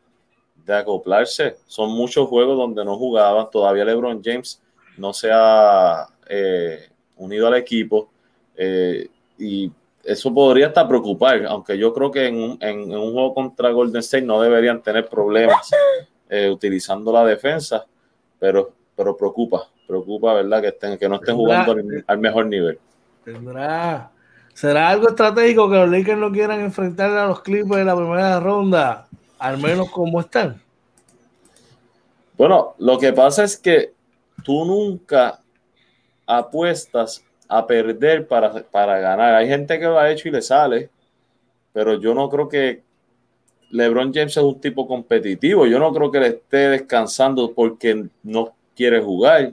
de 0.64 0.74
acoplarse. 0.74 1.56
Son 1.66 1.90
muchos 1.90 2.28
juegos 2.28 2.56
donde 2.56 2.84
no 2.84 2.96
jugaban. 2.96 3.50
Todavía 3.50 3.84
LeBron 3.84 4.20
James 4.22 4.61
no 4.96 5.12
se 5.12 5.30
ha 5.32 6.06
eh, 6.28 6.88
unido 7.16 7.46
al 7.46 7.54
equipo. 7.54 8.10
Eh, 8.56 9.08
y 9.38 9.70
eso 10.04 10.32
podría 10.34 10.68
hasta 10.68 10.86
preocupar, 10.86 11.44
aunque 11.46 11.78
yo 11.78 11.92
creo 11.92 12.10
que 12.10 12.26
en 12.26 12.36
un, 12.96 13.12
juego 13.12 13.34
contra 13.34 13.70
Golden 13.70 14.00
State 14.00 14.24
no 14.24 14.40
deberían 14.40 14.82
tener 14.82 15.08
problemas 15.08 15.70
eh, 16.28 16.50
utilizando 16.50 17.12
la 17.12 17.24
defensa, 17.24 17.86
pero, 18.38 18.72
pero 18.96 19.16
preocupa, 19.16 19.68
preocupa, 19.86 20.34
¿verdad? 20.34 20.60
Que, 20.60 20.68
estén, 20.68 20.98
que 20.98 21.08
no 21.08 21.16
estén 21.16 21.36
jugando 21.36 21.76
al, 22.06 22.18
mejor 22.18 22.46
nivel. 22.46 22.78
Tendrá 23.24 24.10
¿Será 24.54 24.90
algo 24.90 25.08
estratégico 25.08 25.70
que 25.70 25.76
los 25.76 25.88
Lakers 25.88 26.18
no 26.18 26.30
quieran 26.30 26.60
enfrentar 26.60 27.10
a 27.16 27.26
los 27.26 27.40
Clippers 27.40 27.80
en 27.80 27.86
la 27.86 27.96
primera 27.96 28.38
ronda, 28.38 29.08
al 29.38 29.58
menos 29.58 29.90
como 29.90 30.20
están? 30.20 30.60
Bueno, 32.36 32.74
lo 32.78 32.98
que 32.98 33.12
pasa 33.12 33.44
es 33.44 33.56
que 33.56 33.94
tú 34.42 34.64
nunca 34.64 35.40
apuestas 36.26 37.24
a 37.48 37.66
perder 37.66 38.26
para, 38.26 38.62
para 38.64 38.98
ganar. 38.98 39.34
Hay 39.34 39.48
gente 39.48 39.78
que 39.78 39.84
lo 39.84 39.98
ha 39.98 40.10
hecho 40.10 40.28
y 40.28 40.32
le 40.32 40.42
sale, 40.42 40.90
pero 41.72 42.00
yo 42.00 42.14
no 42.14 42.28
creo 42.28 42.48
que 42.48 42.82
LeBron 43.70 44.12
James 44.12 44.36
es 44.36 44.42
un 44.42 44.60
tipo 44.60 44.86
competitivo. 44.86 45.66
Yo 45.66 45.78
no 45.78 45.92
creo 45.92 46.10
que 46.10 46.20
le 46.20 46.28
esté 46.28 46.68
descansando 46.68 47.52
porque 47.52 48.06
no 48.22 48.54
quiere 48.74 49.00
jugar 49.00 49.52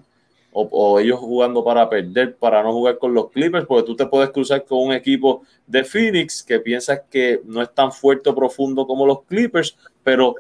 o, 0.51 0.99
ellos 0.99 1.19
jugando 1.19 1.63
para 1.63 1.89
perder, 1.89 2.35
para 2.35 2.63
no 2.63 2.73
jugar 2.73 2.97
con 2.97 3.13
los 3.13 3.29
Clippers, 3.29 3.65
porque 3.65 3.85
tú 3.85 3.95
te 3.95 4.05
puedes 4.07 4.31
cruzar 4.31 4.65
con 4.65 4.79
un 4.79 4.93
equipo 4.93 5.43
de 5.67 5.83
Phoenix 5.83 6.43
que 6.43 6.59
piensas 6.59 7.01
que 7.09 7.41
no 7.45 7.61
es 7.61 7.73
tan 7.73 7.91
fuerte 7.91 8.29
o 8.29 8.35
profundo 8.35 8.87
como 8.87 9.05
los 9.05 9.23
Clippers, 9.23 9.77
pero 10.03 10.35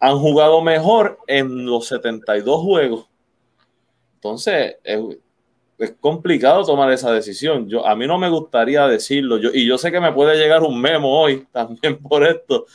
han 0.00 0.18
jugado 0.18 0.60
mejor 0.60 1.18
en 1.26 1.66
los 1.66 1.86
72 1.86 2.62
juegos. 2.62 3.06
Entonces, 4.18 4.76
es, 4.82 4.98
complicado 6.00 6.64
tomar 6.64 6.90
esa 6.90 7.12
decisión. 7.12 7.68
Yo, 7.68 7.86
a 7.86 7.94
mí 7.94 8.04
no 8.04 8.18
me 8.18 8.28
gustaría 8.28 8.88
decirlo, 8.88 9.38
yo, 9.38 9.50
y 9.54 9.64
yo 9.64 9.78
sé 9.78 9.92
que 9.92 10.00
me 10.00 10.12
puede 10.12 10.36
llegar 10.36 10.62
un 10.62 10.80
memo 10.80 11.20
hoy 11.20 11.46
también 11.52 11.98
por 11.98 12.26
esto, 12.26 12.66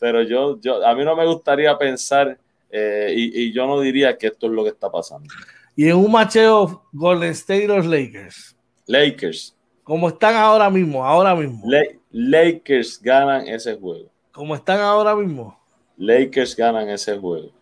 pero 0.00 0.22
yo, 0.22 0.60
yo 0.60 0.84
a 0.84 0.94
mí 0.96 1.04
no 1.04 1.14
me 1.14 1.24
gustaría 1.24 1.78
pensar 1.78 2.36
eh, 2.70 3.12
y, 3.16 3.42
y 3.42 3.52
yo 3.52 3.66
no 3.66 3.80
diría 3.80 4.18
que 4.18 4.26
esto 4.26 4.46
es 4.46 4.52
lo 4.52 4.64
que 4.64 4.70
está 4.70 4.90
pasando. 4.90 5.28
Y 5.76 5.88
en 5.88 5.96
un 5.96 6.10
macheo 6.10 6.82
Golden 6.92 7.30
State 7.30 7.68
los 7.68 7.86
Lakers. 7.86 8.56
Lakers. 8.86 9.56
Como 9.84 10.08
están 10.08 10.34
ahora 10.34 10.68
mismo, 10.68 11.04
ahora 11.04 11.36
mismo. 11.36 11.62
Lakers 12.10 13.00
ganan 13.00 13.46
ese 13.46 13.76
juego. 13.76 14.10
Como 14.32 14.56
están 14.56 14.80
ahora 14.80 15.14
mismo. 15.14 15.56
Lakers 15.96 16.56
ganan 16.56 16.88
ese 16.88 17.16
juego. 17.16 17.52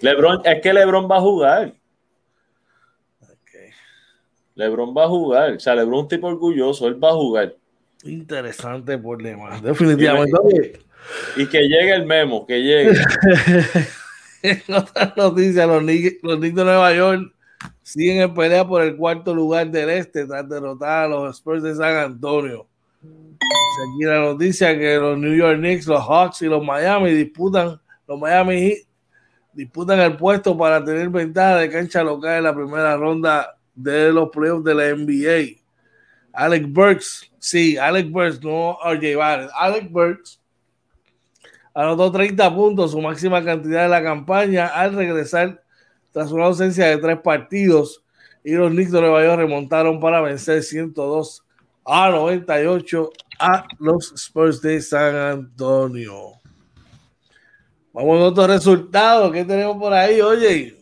LeBron, 0.00 0.42
es 0.44 0.60
que 0.60 0.72
LeBron 0.72 1.10
va 1.10 1.16
a 1.16 1.20
jugar. 1.20 1.74
LeBron 4.54 4.94
va 4.96 5.04
a 5.04 5.08
jugar. 5.08 5.52
O 5.52 5.60
sea, 5.60 5.74
LeBron 5.74 5.94
es 5.94 6.02
un 6.02 6.08
tipo 6.08 6.26
orgulloso, 6.28 6.86
él 6.86 7.02
va 7.02 7.10
a 7.10 7.14
jugar. 7.14 7.56
Interesante 8.04 8.98
problema, 8.98 9.60
definitivamente. 9.60 10.80
Y, 11.36 11.46
que 11.46 11.62
llegue 11.62 11.94
el 11.94 12.06
memo, 12.06 12.46
que 12.46 12.62
llegue. 12.62 12.92
en 14.42 14.62
otras 14.74 15.16
noticias, 15.16 15.66
los 15.66 15.82
Knicks, 15.82 16.22
los 16.22 16.38
Knicks 16.38 16.54
de 16.54 16.64
Nueva 16.64 16.94
York 16.94 17.34
siguen 17.82 18.22
en 18.22 18.34
pelea 18.34 18.66
por 18.66 18.82
el 18.82 18.96
cuarto 18.96 19.34
lugar 19.34 19.70
del 19.70 19.90
este 19.90 20.26
tras 20.26 20.48
derrotar 20.48 21.04
a 21.04 21.08
los 21.08 21.36
Spurs 21.36 21.62
de 21.62 21.74
San 21.74 21.96
Antonio. 21.96 22.66
Aquí 23.02 24.04
la 24.04 24.20
noticia 24.20 24.78
que 24.78 24.96
los 24.96 25.18
New 25.18 25.34
York 25.34 25.58
Knicks, 25.58 25.86
los 25.86 26.02
Hawks 26.02 26.42
y 26.42 26.46
los 26.46 26.64
Miami 26.64 27.10
disputan, 27.10 27.80
los 28.06 28.18
Miami 28.18 28.60
Heat 28.60 28.78
disputan 29.52 30.00
el 30.00 30.16
puesto 30.16 30.56
para 30.56 30.84
tener 30.84 31.08
ventaja 31.08 31.56
de 31.56 31.70
cancha 31.70 32.02
local 32.02 32.38
en 32.38 32.44
la 32.44 32.54
primera 32.54 32.96
ronda 32.96 33.56
de 33.74 34.12
los 34.12 34.30
playoffs 34.30 34.64
de 34.64 34.74
la 34.74 34.94
NBA. 34.94 35.60
Alex 36.32 36.72
Burks, 36.72 37.32
sí, 37.38 37.76
Alex 37.76 38.10
Burks, 38.10 38.42
no 38.42 38.78
RJ 38.84 39.16
Barrett. 39.16 39.50
Alex 39.56 39.90
Burks 39.90 40.40
anotó 41.72 42.10
30 42.10 42.54
puntos, 42.54 42.90
su 42.92 43.00
máxima 43.00 43.44
cantidad 43.44 43.82
de 43.82 43.88
la 43.88 44.02
campaña, 44.02 44.66
al 44.66 44.94
regresar 44.94 45.62
tras 46.12 46.30
una 46.32 46.46
ausencia 46.46 46.86
de 46.86 46.98
tres 46.98 47.18
partidos. 47.20 48.02
Y 48.42 48.52
los 48.52 48.70
Knicks 48.70 48.92
de 48.92 49.00
Nueva 49.00 49.24
York 49.24 49.38
remontaron 49.38 50.00
para 50.00 50.20
vencer 50.20 50.62
102 50.62 51.44
a 51.84 52.10
98 52.10 53.10
a 53.38 53.66
los 53.78 54.12
Spurs 54.12 54.60
de 54.60 54.80
San 54.80 55.14
Antonio. 55.14 56.40
Vamos 57.92 58.20
a 58.20 58.24
otro 58.24 58.46
resultado. 58.46 59.30
¿Qué 59.30 59.44
tenemos 59.44 59.76
por 59.76 59.92
ahí? 59.92 60.20
Oye, 60.20 60.76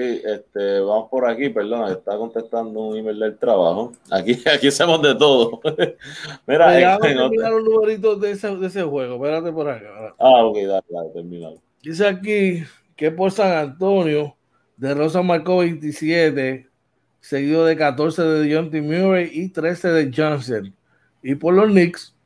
Sí, 0.00 0.22
este, 0.24 0.80
vamos 0.80 1.10
por 1.10 1.28
aquí, 1.28 1.50
perdona, 1.50 1.92
está 1.92 2.16
contestando 2.16 2.80
un 2.80 2.96
email 2.96 3.18
del 3.18 3.36
trabajo. 3.36 3.92
Aquí, 4.10 4.32
aquí 4.50 4.68
hacemos 4.68 5.02
de 5.02 5.14
todo. 5.14 5.60
Mira, 6.46 6.96
vamos 6.96 7.06
a 7.06 7.18
terminar 7.18 7.52
los 7.52 7.64
numeritos 7.64 8.18
de 8.18 8.30
ese, 8.30 8.56
de 8.56 8.66
ese 8.68 8.82
juego. 8.82 9.16
Espérate 9.16 9.52
por 9.52 9.68
acá. 9.68 10.14
Ah, 10.18 10.42
ok, 10.46 10.56
dale, 10.56 10.86
dale, 10.88 11.10
terminado. 11.12 11.60
Dice 11.82 12.06
aquí 12.06 12.64
que 12.96 13.10
por 13.10 13.30
San 13.30 13.52
Antonio, 13.52 14.34
de 14.78 14.94
Rosa 14.94 15.20
marcó 15.20 15.58
27, 15.58 16.66
seguido 17.20 17.66
de 17.66 17.76
14 17.76 18.22
de 18.22 18.48
Deontay 18.48 18.80
Murray 18.80 19.30
y 19.30 19.50
13 19.50 19.88
de 19.88 20.12
Johnson. 20.16 20.74
Y 21.22 21.34
por 21.34 21.52
los 21.52 21.66
Knicks, 21.66 22.16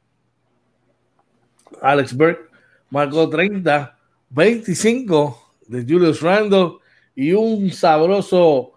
Alex 1.83 2.17
Burke 2.17 2.49
marcó 2.89 3.29
30, 3.29 3.99
25 4.31 5.55
de 5.67 5.83
Julius 5.83 6.21
Randle 6.23 6.84
y 7.15 7.33
un 7.33 7.71
sabroso 7.71 8.73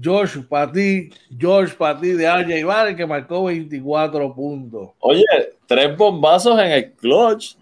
George 0.00 0.40
Pati, 0.40 1.10
George 1.36 1.74
Pati 1.74 2.12
de 2.12 2.26
Arja 2.26 2.56
Ibarra 2.56 2.96
que 2.96 3.06
marcó 3.06 3.44
24 3.44 4.34
puntos. 4.34 4.90
Oye, 5.00 5.24
tres 5.66 5.96
bombazos 5.96 6.58
en 6.58 6.70
el 6.70 6.92
clutch. 6.92 7.56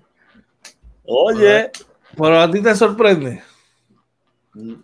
Oye. 1.05 1.71
Pero 2.17 2.41
a 2.41 2.51
ti 2.51 2.63
te 2.63 2.75
sorprende. 2.75 3.43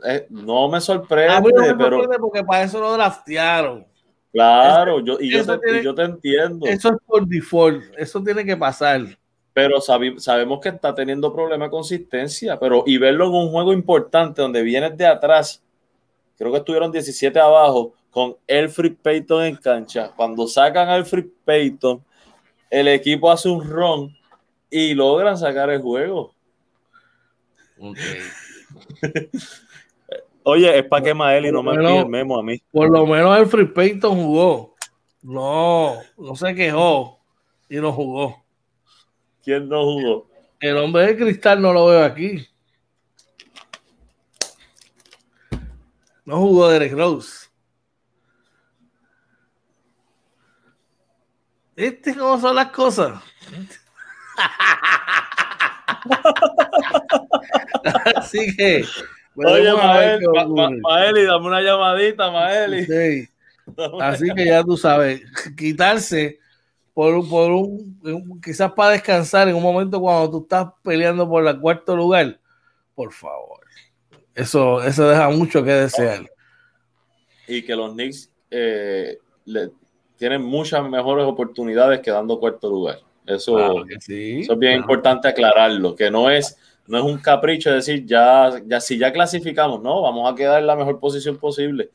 Eh, 0.05 0.27
no 0.31 0.69
me 0.69 0.81
sorprende, 0.81 1.35
a 1.35 1.41
mí 1.41 1.51
no 1.55 1.61
me 1.61 1.75
pero... 1.75 1.99
sorprende 1.99 2.19
porque 2.19 2.43
para 2.43 2.65
eso 2.65 2.81
lo 2.81 2.93
draftearon. 2.95 3.87
Claro, 4.33 5.01
yo, 5.01 5.19
y, 5.21 5.31
yo 5.31 5.59
te, 5.59 5.83
yo 5.83 5.95
te 5.95 6.03
entiendo. 6.03 6.67
Eso 6.67 6.91
es 6.91 6.97
por 7.07 7.27
default, 7.27 7.83
eso 7.97 8.23
tiene 8.23 8.45
que 8.45 8.57
pasar 8.57 9.03
pero 9.59 9.81
sabemos 9.81 10.61
que 10.61 10.69
está 10.69 10.95
teniendo 10.95 11.33
problemas 11.33 11.67
de 11.67 11.71
consistencia, 11.73 12.61
pero 12.61 12.85
y 12.87 12.97
verlo 12.97 13.27
en 13.27 13.35
un 13.35 13.51
juego 13.51 13.73
importante 13.73 14.41
donde 14.41 14.63
vienes 14.63 14.97
de 14.97 15.05
atrás, 15.05 15.61
creo 16.37 16.53
que 16.53 16.59
estuvieron 16.59 16.93
17 16.93 17.41
abajo 17.41 17.93
con 18.13 18.37
Elfrid 18.47 18.95
Payton 19.03 19.47
en 19.47 19.57
cancha. 19.57 20.13
Cuando 20.15 20.47
sacan 20.47 20.89
a 20.89 20.95
Elfrid 20.95 21.27
Payton, 21.45 22.01
el 22.71 22.87
equipo 22.87 23.33
hace 23.33 23.49
un 23.49 23.69
run 23.69 24.17
y 24.71 24.95
logran 24.95 25.37
sacar 25.37 25.71
el 25.71 25.83
juego. 25.83 26.33
Oye, 30.45 30.79
es 30.79 30.85
para 30.85 31.03
que 31.03 31.15
Maeli 31.15 31.51
no 31.51 31.65
me 31.65 31.75
envíe 31.75 31.99
el 31.99 32.07
memo 32.07 32.39
a 32.39 32.45
mí. 32.45 32.63
Por 32.71 32.89
lo 32.93 33.05
menos 33.07 33.37
Elfrid 33.37 33.73
Payton 33.73 34.15
jugó. 34.15 34.77
No, 35.21 35.97
no 36.17 36.37
se 36.37 36.55
quejó 36.55 37.19
y 37.69 37.79
no 37.79 37.91
jugó. 37.91 38.45
¿Quién 39.49 39.65
no 39.67 39.83
jugó? 39.83 40.29
El 40.61 40.77
hombre 40.77 41.07
de 41.07 41.17
cristal 41.17 41.63
no 41.63 41.73
lo 41.73 41.87
veo 41.87 42.05
aquí. 42.05 42.47
No 46.27 46.37
jugó 46.37 46.69
Derek 46.69 46.93
Rose. 46.93 47.49
¿Este 51.75 52.15
cómo 52.15 52.39
son 52.39 52.57
las 52.57 52.71
cosas? 52.73 53.23
Así 58.17 58.55
que. 58.55 58.85
Oye, 59.35 59.73
Maeli, 59.73 60.27
dame 61.25 61.47
una 61.47 61.63
llamadita, 61.63 62.31
Maeli. 62.31 62.85
Sí. 62.85 63.27
Así 64.03 64.29
que 64.35 64.45
ya 64.45 64.63
tú 64.63 64.77
sabes, 64.77 65.23
quitarse 65.57 66.39
por, 66.99 67.29
por 67.29 67.53
un, 67.53 68.41
quizás 68.45 68.73
para 68.73 68.91
descansar 68.91 69.47
en 69.49 69.55
un 69.55 69.63
momento 69.63 70.01
cuando 70.01 70.29
tú 70.33 70.43
estás 70.43 70.67
peleando 70.83 71.29
por 71.29 71.47
el 71.47 71.61
cuarto 71.61 71.95
lugar, 71.95 72.41
por 72.93 73.13
favor. 73.13 73.61
Eso, 74.35 74.83
eso 74.83 75.09
deja 75.09 75.29
mucho 75.31 75.63
que 75.63 75.71
desear. 75.71 76.29
Y 77.47 77.63
que 77.63 77.77
los 77.77 77.93
Knicks 77.93 78.33
eh, 78.51 79.17
le, 79.45 79.71
tienen 80.17 80.43
muchas 80.43 80.91
mejores 80.91 81.25
oportunidades 81.25 82.01
que 82.01 82.11
dando 82.11 82.41
cuarto 82.41 82.69
lugar. 82.69 82.99
Eso, 83.25 83.85
es 83.97 84.49
bien 84.59 84.79
importante 84.79 85.29
aclararlo, 85.29 85.95
que 85.95 86.11
no 86.11 86.29
es, 86.29 86.59
no 86.89 86.99
es 86.99 87.05
un 87.05 87.19
capricho 87.19 87.71
de 87.71 87.77
decir, 87.77 88.07
ya, 88.07 88.61
ya 88.67 88.81
si 88.81 88.99
ya 88.99 89.13
clasificamos, 89.13 89.81
no, 89.81 90.03
vamos 90.03 90.33
a 90.33 90.35
quedar 90.35 90.59
en 90.59 90.67
la 90.67 90.75
mejor 90.75 90.99
posición 90.99 91.39
posible, 91.39 91.91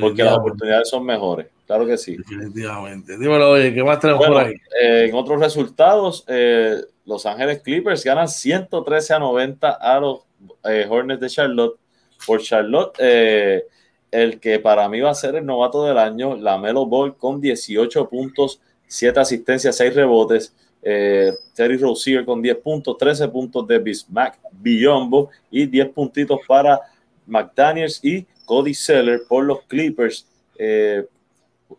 porque 0.00 0.22
las 0.22 0.34
oportunidades 0.34 0.88
son 0.88 1.04
mejores. 1.04 1.46
Claro 1.70 1.86
que 1.86 1.96
sí. 1.96 2.16
Definitivamente. 2.16 3.16
Dímelo, 3.16 3.50
oye, 3.50 3.72
¿qué 3.72 3.84
más 3.84 4.00
tenemos 4.00 4.26
por 4.26 4.38
ahí? 4.38 4.54
Eh, 4.82 5.06
en 5.08 5.14
otros 5.14 5.38
resultados, 5.38 6.24
eh, 6.26 6.80
Los 7.06 7.26
Ángeles 7.26 7.60
Clippers 7.62 8.02
ganan 8.02 8.28
113 8.28 9.14
a 9.14 9.18
90 9.20 9.70
a 9.70 10.00
los 10.00 10.22
eh, 10.64 10.86
Hornets 10.90 11.20
de 11.20 11.28
Charlotte. 11.28 11.78
Por 12.26 12.42
Charlotte, 12.42 12.98
el 12.98 14.40
que 14.40 14.58
para 14.58 14.88
mí 14.88 15.00
va 15.00 15.10
a 15.10 15.14
ser 15.14 15.36
el 15.36 15.46
novato 15.46 15.84
del 15.84 15.96
año, 15.96 16.36
la 16.36 16.58
Melo 16.58 16.84
Ball, 16.86 17.16
con 17.16 17.40
18 17.40 18.08
puntos, 18.08 18.60
7 18.88 19.20
asistencias, 19.20 19.76
6 19.76 19.94
rebotes. 19.94 20.54
Terry 20.82 21.76
Rozier 21.78 22.24
con 22.24 22.42
10 22.42 22.56
puntos, 22.56 22.98
13 22.98 23.28
puntos 23.28 23.66
de 23.68 23.78
Bismack 23.78 24.38
Biombo 24.50 25.30
y 25.50 25.66
10 25.66 25.90
puntitos 25.90 26.40
para 26.48 26.80
McDaniels 27.26 28.04
y 28.04 28.26
Cody 28.50 28.74
Seller 28.74 29.22
por 29.28 29.44
los 29.44 29.62
Clippers. 29.68 30.26
20 30.58 31.08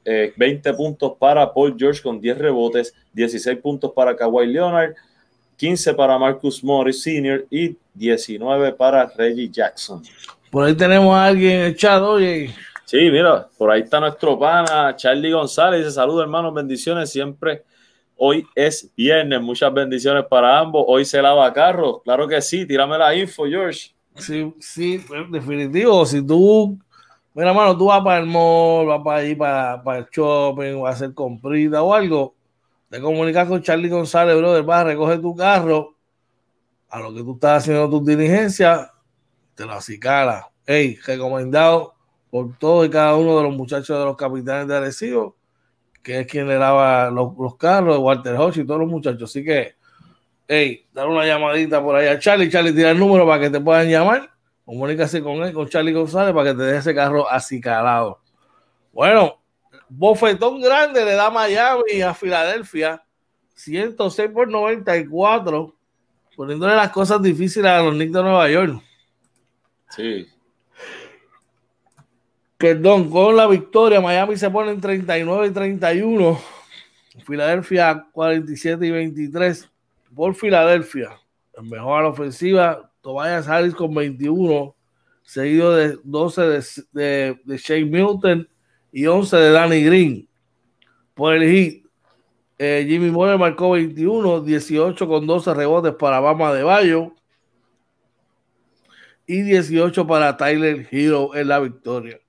eh, 0.05 0.73
puntos 0.73 1.17
para 1.19 1.53
Paul 1.53 1.75
George 1.77 2.01
con 2.01 2.21
10 2.21 2.37
rebotes, 2.37 2.95
16 3.11 3.59
puntos 3.59 3.91
para 3.93 4.15
Kawhi 4.15 4.47
Leonard, 4.47 4.93
15 5.57 5.93
para 5.95 6.17
Marcus 6.17 6.63
Morris 6.63 7.03
Sr. 7.03 7.45
y 7.51 7.75
19 7.93 8.71
para 8.71 9.05
Reggie 9.17 9.49
Jackson. 9.49 10.01
Por 10.49 10.63
ahí 10.63 10.73
tenemos 10.73 11.13
a 11.13 11.25
alguien 11.25 11.63
echado, 11.63 12.11
oye. 12.11 12.55
Sí, 12.85 12.97
mira, 13.11 13.49
por 13.57 13.69
ahí 13.69 13.81
está 13.81 13.99
nuestro 13.99 14.39
pana 14.39 14.95
Charlie 14.95 15.33
González. 15.33 15.81
Dice 15.81 15.91
saludos, 15.91 16.23
hermanos, 16.23 16.53
bendiciones 16.53 17.11
siempre. 17.11 17.63
Hoy 18.15 18.45
es 18.55 18.89
viernes, 18.95 19.41
muchas 19.41 19.73
bendiciones 19.73 20.23
para 20.23 20.57
ambos. 20.57 20.85
Hoy 20.87 21.03
se 21.03 21.21
lava 21.21 21.51
carro, 21.51 22.01
claro 22.01 22.29
que 22.29 22.41
sí. 22.41 22.65
Tírame 22.65 22.97
la 22.97 23.13
info, 23.13 23.45
George. 23.45 23.91
Sí, 24.17 24.53
sí, 24.59 25.03
definitivo. 25.29 26.05
Si 26.05 26.25
tú 26.25 26.77
Mira, 27.33 27.53
mano, 27.53 27.77
tú 27.77 27.85
vas 27.85 28.03
para 28.03 28.19
el 28.19 28.25
mall, 28.25 28.87
vas 28.87 29.01
para 29.03 29.23
ir 29.23 29.37
para, 29.37 29.81
para 29.81 29.99
el 29.99 30.07
shopping, 30.11 30.81
vas 30.81 30.91
a 30.91 30.95
hacer 30.95 31.13
comprita 31.13 31.81
o 31.81 31.93
algo. 31.93 32.35
Te 32.89 32.99
comunicas 32.99 33.47
con 33.47 33.61
Charlie 33.61 33.87
González, 33.87 34.35
brother, 34.35 34.63
vas 34.63 34.81
a 34.81 34.83
recoger 34.85 35.21
tu 35.21 35.33
carro. 35.33 35.95
A 36.89 36.99
lo 36.99 37.13
que 37.13 37.21
tú 37.23 37.35
estás 37.35 37.63
haciendo 37.63 37.89
tus 37.89 38.05
diligencias, 38.05 38.91
te 39.55 39.65
lo 39.65 39.71
acicala. 39.71 40.51
Hey, 40.65 40.99
recomendado 41.05 41.93
por 42.29 42.57
todos 42.57 42.87
y 42.87 42.89
cada 42.89 43.15
uno 43.15 43.37
de 43.37 43.43
los 43.43 43.55
muchachos 43.55 43.97
de 43.97 44.03
los 44.03 44.17
capitanes 44.17 44.67
de 44.67 44.75
Arecibo, 44.75 45.37
que 46.03 46.19
es 46.19 46.27
quien 46.27 46.49
le 46.49 46.55
daba 46.55 47.09
los, 47.11 47.37
los 47.37 47.55
carros, 47.55 47.97
Walter 47.99 48.35
Hodge 48.35 48.57
y 48.57 48.65
todos 48.65 48.81
los 48.81 48.89
muchachos. 48.89 49.29
Así 49.29 49.41
que, 49.45 49.75
hey, 50.47 50.85
dar 50.93 51.07
una 51.07 51.25
llamadita 51.25 51.81
por 51.81 51.95
ahí 51.95 52.07
a 52.07 52.19
Charlie. 52.19 52.49
Charlie, 52.49 52.73
tira 52.73 52.91
el 52.91 52.99
número 52.99 53.25
para 53.25 53.41
que 53.41 53.49
te 53.49 53.59
puedan 53.59 53.89
llamar 53.89 54.31
Comunícase 54.65 55.21
con 55.21 55.43
él, 55.43 55.53
con 55.53 55.67
Charlie 55.67 55.91
González, 55.91 56.33
para 56.33 56.51
que 56.51 56.57
te 56.57 56.63
deje 56.63 56.77
ese 56.77 56.95
carro 56.95 57.29
acicalado. 57.29 58.21
Bueno, 58.93 59.41
bofetón 59.89 60.61
grande 60.61 61.03
le 61.03 61.11
da 61.11 61.29
Miami 61.29 62.01
a 62.01 62.13
Filadelfia, 62.13 63.03
106 63.55 64.29
por 64.29 64.47
94, 64.47 65.75
poniéndole 66.35 66.75
las 66.75 66.89
cosas 66.91 67.21
difíciles 67.21 67.69
a 67.69 67.81
los 67.81 67.95
Knicks 67.95 68.13
de 68.13 68.21
Nueva 68.21 68.49
York. 68.49 68.81
Sí. 69.89 70.27
Perdón, 72.57 73.09
con 73.09 73.35
la 73.35 73.47
victoria, 73.47 73.99
Miami 73.99 74.37
se 74.37 74.49
pone 74.49 74.71
en 74.71 74.79
39 74.79 75.47
y 75.47 75.51
31. 75.51 76.41
Filadelfia 77.25 78.07
47 78.13 78.85
y 78.85 78.91
23 78.91 79.70
por 80.15 80.35
Filadelfia. 80.35 81.19
El 81.53 81.65
mejor 81.65 82.05
ofensiva, 82.05 82.91
Tobias 83.01 83.47
Harris 83.47 83.73
con 83.73 83.93
21, 83.93 84.75
seguido 85.23 85.75
de 85.75 85.97
12 86.03 86.41
de, 86.91 87.39
de, 87.43 87.57
Shane 87.57 87.85
Milton 87.85 88.47
y 88.91 89.05
11 89.05 89.37
de 89.37 89.51
Danny 89.51 89.83
Green. 89.83 90.29
Por 91.13 91.35
el 91.35 91.49
hit, 91.49 91.85
eh, 92.57 92.85
Jimmy 92.87 93.11
Moore 93.11 93.37
marcó 93.37 93.71
21, 93.71 94.41
18 94.41 95.07
con 95.07 95.25
12 95.25 95.53
rebotes 95.53 95.93
para 95.95 96.19
Bama 96.19 96.53
de 96.53 96.63
Bayo 96.63 97.13
y 99.25 99.41
18 99.41 100.05
para 100.07 100.37
Tyler 100.37 100.87
Hero 100.91 101.35
en 101.35 101.47
la 101.47 101.59
victoria. 101.59 102.19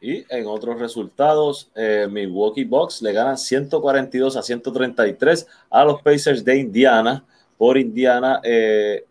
Y 0.00 0.24
en 0.28 0.46
otros 0.46 0.78
resultados, 0.78 1.70
eh, 1.74 2.06
Milwaukee 2.08 2.64
Bucks 2.64 3.02
le 3.02 3.12
ganan 3.12 3.36
142 3.36 4.36
a 4.36 4.42
133 4.42 5.46
a 5.70 5.84
los 5.84 6.00
Pacers 6.02 6.44
de 6.44 6.56
Indiana. 6.56 7.24
Por 7.56 7.76
Indiana, 7.76 8.40
eh, 8.44 9.04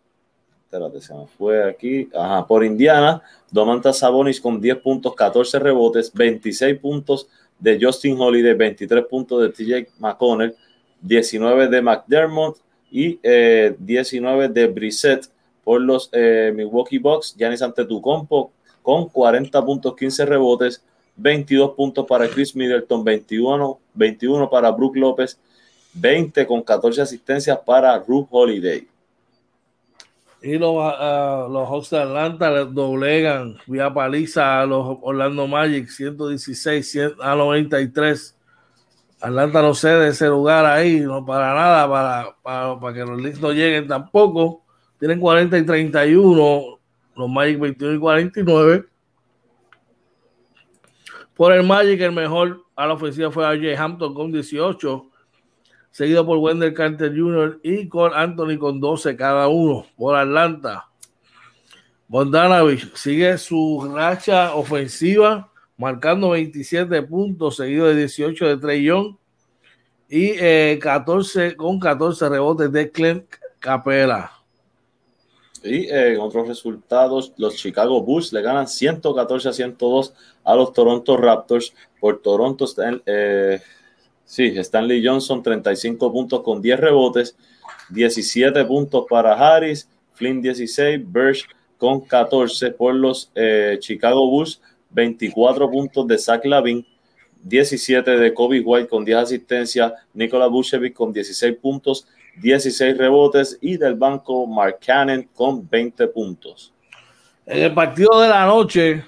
espérate, 0.64 1.00
se 1.02 1.14
me 1.14 1.26
fue 1.26 1.68
aquí, 1.68 2.08
ajá, 2.14 2.46
por 2.46 2.64
Indiana, 2.64 3.22
Domantas 3.50 3.98
Sabonis 3.98 4.40
con 4.40 4.60
10 4.60 4.76
puntos, 4.78 5.14
14 5.14 5.58
rebotes, 5.58 6.12
26 6.12 6.78
puntos 6.78 7.28
de 7.58 7.78
Justin 7.80 8.16
Holiday, 8.18 8.54
23 8.54 9.04
puntos 9.06 9.42
de 9.42 9.48
TJ 9.50 9.88
McConnell, 9.98 10.54
19 11.02 11.68
de 11.68 11.82
McDermott 11.82 12.58
y 12.90 13.18
19 13.78 14.44
eh, 14.44 14.48
de 14.48 14.66
Brissett. 14.66 15.26
Por 15.64 15.82
los 15.82 16.08
eh, 16.12 16.50
Milwaukee 16.54 16.98
Bucks, 16.98 17.34
Giannis 17.36 17.60
Antetokounmpo 17.60 18.52
con 18.88 19.06
40 19.10 19.66
puntos, 19.66 19.94
15 19.96 20.24
rebotes, 20.24 20.82
22 21.16 21.72
puntos 21.72 22.06
para 22.06 22.26
Chris 22.26 22.56
Middleton, 22.56 23.04
21, 23.04 23.78
21 23.92 24.48
para 24.48 24.70
Brook 24.70 24.96
López, 24.96 25.38
20 25.92 26.46
con 26.46 26.62
14 26.62 27.02
asistencias 27.02 27.58
para 27.66 27.98
Ruth 27.98 28.28
Holiday. 28.30 28.88
Y 30.40 30.56
los, 30.56 30.74
uh, 30.74 31.52
los 31.52 31.68
Hawks 31.68 31.90
de 31.90 31.98
Atlanta 31.98 32.64
doblegan 32.64 33.58
vía 33.66 33.92
paliza 33.92 34.62
a 34.62 34.64
los 34.64 34.96
Orlando 35.02 35.46
Magic 35.46 35.86
116 35.86 36.98
a 37.20 37.34
93. 37.34 38.38
Atlanta 39.20 39.60
no 39.60 39.74
cede 39.74 40.08
ese 40.08 40.28
lugar 40.28 40.64
ahí, 40.64 41.00
no 41.00 41.26
para 41.26 41.52
nada, 41.52 41.86
para, 41.90 42.36
para, 42.42 42.80
para 42.80 42.94
que 42.94 43.00
los 43.00 43.18
Knicks 43.18 43.38
no 43.38 43.52
lleguen 43.52 43.86
tampoco. 43.86 44.62
Tienen 44.98 45.20
40 45.20 45.58
y 45.58 45.66
31, 45.66 46.77
los 47.18 47.28
Magic 47.28 47.58
21 47.58 47.94
y 47.94 47.98
49. 47.98 48.84
Por 51.34 51.52
el 51.52 51.66
Magic, 51.66 52.00
el 52.00 52.12
mejor 52.12 52.64
a 52.74 52.86
la 52.86 52.94
ofensiva 52.94 53.30
fue 53.30 53.46
AJ 53.46 53.78
Hampton 53.78 54.14
con 54.14 54.32
18 54.32 55.08
seguido 55.90 56.24
por 56.24 56.38
Wendell 56.38 56.74
Carter 56.74 57.10
Jr. 57.10 57.60
y 57.62 57.88
con 57.88 58.14
Anthony 58.14 58.56
con 58.58 58.80
12 58.80 59.16
cada 59.16 59.48
uno 59.48 59.84
por 59.96 60.14
Atlanta. 60.14 60.88
Bogdanovich 62.06 62.94
sigue 62.94 63.36
su 63.36 63.92
racha 63.94 64.54
ofensiva, 64.54 65.50
marcando 65.76 66.30
27 66.30 67.02
puntos, 67.02 67.56
seguido 67.56 67.86
de 67.86 67.96
18 67.96 68.46
de 68.46 68.56
Trey 68.58 68.84
Young 68.84 69.16
y 70.08 70.78
14 70.78 71.46
eh, 71.48 71.56
con 71.56 71.78
14 71.78 72.28
rebotes 72.28 72.72
de 72.72 72.90
Clint 72.90 73.24
Capela. 73.58 74.37
Y 75.62 75.86
eh, 75.86 76.14
en 76.14 76.20
otros 76.20 76.46
resultados, 76.48 77.32
los 77.36 77.56
Chicago 77.56 78.02
Bulls 78.02 78.32
le 78.32 78.42
ganan 78.42 78.68
114 78.68 79.48
a 79.48 79.52
102 79.52 80.14
a 80.44 80.54
los 80.54 80.72
Toronto 80.72 81.16
Raptors. 81.16 81.74
Por 82.00 82.22
Toronto 82.22 82.64
están 82.64 83.02
eh, 83.06 83.60
Sí, 84.28 84.52
Stanley 84.58 85.02
Johnson, 85.02 85.42
35 85.42 86.12
puntos 86.12 86.42
con 86.42 86.60
10 86.60 86.80
rebotes, 86.80 87.34
17 87.88 88.62
puntos 88.66 89.06
para 89.08 89.32
Harris, 89.32 89.88
Flynn 90.12 90.42
16, 90.42 91.00
Birch 91.10 91.48
con 91.78 92.02
14 92.02 92.72
por 92.72 92.94
los 92.94 93.32
eh, 93.34 93.78
Chicago 93.80 94.28
Bulls, 94.28 94.60
24 94.90 95.70
puntos 95.70 96.06
de 96.06 96.18
Zach 96.18 96.44
Lavin, 96.44 96.86
17 97.42 98.18
de 98.18 98.34
Kobe 98.34 98.60
White 98.60 98.88
con 98.88 99.02
10 99.02 99.16
asistencias, 99.16 99.94
Nikola 100.12 100.46
Vucevic 100.46 100.92
con 100.92 101.10
16 101.10 101.56
puntos, 101.56 102.06
16 102.40 102.96
rebotes 102.96 103.58
y 103.60 103.76
del 103.76 103.94
banco 103.94 104.46
Mark 104.46 104.78
Cannon 104.84 105.28
con 105.34 105.68
20 105.68 106.06
puntos. 106.08 106.72
En 107.46 107.62
el 107.62 107.74
partido 107.74 108.20
de 108.20 108.28
la 108.28 108.46
noche, 108.46 109.04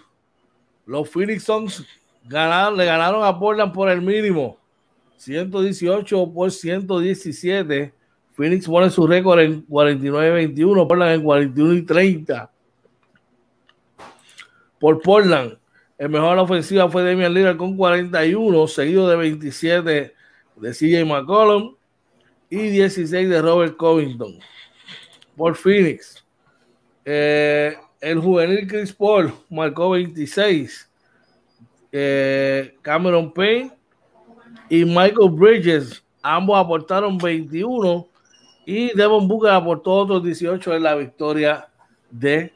los 0.86 1.08
Phoenix 1.08 1.44
Suns 1.44 1.84
ganaron, 2.24 2.76
le 2.76 2.84
ganaron 2.84 3.24
a 3.24 3.38
Portland 3.38 3.72
por 3.72 3.88
el 3.88 4.00
mínimo. 4.00 4.56
118 5.16 6.32
por 6.32 6.50
117. 6.50 7.92
Phoenix 8.32 8.66
pone 8.66 8.88
su 8.88 9.06
récord 9.06 9.40
en 9.40 9.66
49-21, 9.66 10.88
Portland 10.88 11.12
en 11.12 11.22
41 11.22 11.74
y 11.74 11.82
30. 11.82 12.50
Por 14.78 15.02
Portland, 15.02 15.58
El 15.98 16.08
mejor 16.08 16.38
ofensiva 16.38 16.88
fue 16.88 17.04
Damian 17.04 17.34
Lillard 17.34 17.58
con 17.58 17.76
41, 17.76 18.66
seguido 18.68 19.06
de 19.06 19.16
27 19.16 20.14
de 20.56 20.70
CJ 20.72 21.04
McCollum 21.04 21.74
y 22.50 22.58
16 22.68 23.28
de 23.28 23.40
Robert 23.40 23.76
Covington. 23.76 24.38
Por 25.36 25.54
Phoenix. 25.54 26.24
Eh, 27.04 27.74
el 28.00 28.18
juvenil 28.18 28.66
Chris 28.66 28.92
Paul 28.92 29.32
marcó 29.48 29.90
26. 29.90 30.90
Eh, 31.92 32.76
Cameron 32.82 33.32
Payne 33.32 33.72
y 34.68 34.84
Michael 34.84 35.30
Bridges, 35.30 36.04
ambos 36.22 36.58
aportaron 36.58 37.18
21 37.18 38.06
y 38.64 38.96
Devon 38.96 39.26
Booker 39.26 39.50
aportó 39.50 39.92
otros 39.92 40.22
18 40.22 40.76
en 40.76 40.82
la 40.82 40.94
victoria 40.94 41.68
de 42.10 42.52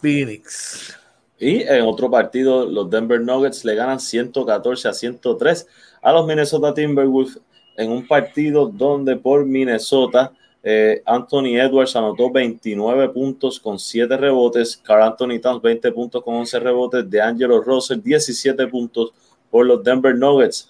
Phoenix. 0.00 0.98
Y 1.38 1.62
en 1.62 1.82
otro 1.82 2.10
partido, 2.10 2.66
los 2.66 2.90
Denver 2.90 3.20
Nuggets 3.20 3.64
le 3.64 3.74
ganan 3.74 4.00
114 4.00 4.88
a 4.88 4.92
103 4.92 5.66
a 6.02 6.12
los 6.12 6.26
Minnesota 6.26 6.74
Timberwolves 6.74 7.40
en 7.80 7.90
un 7.90 8.06
partido 8.06 8.66
donde 8.66 9.16
por 9.16 9.44
Minnesota 9.46 10.32
eh, 10.62 11.02
Anthony 11.06 11.58
Edwards 11.58 11.96
anotó 11.96 12.30
29 12.30 13.08
puntos 13.08 13.58
con 13.58 13.78
7 13.78 14.18
rebotes, 14.18 14.76
Carl 14.76 15.02
Anthony 15.02 15.40
Towns 15.40 15.62
20 15.62 15.90
puntos 15.92 16.22
con 16.22 16.34
11 16.34 16.60
rebotes, 16.60 17.10
de 17.10 17.22
Angelo 17.22 17.62
Russell 17.62 18.02
17 18.02 18.66
puntos 18.66 19.14
por 19.50 19.64
los 19.64 19.82
Denver 19.82 20.14
Nuggets. 20.14 20.68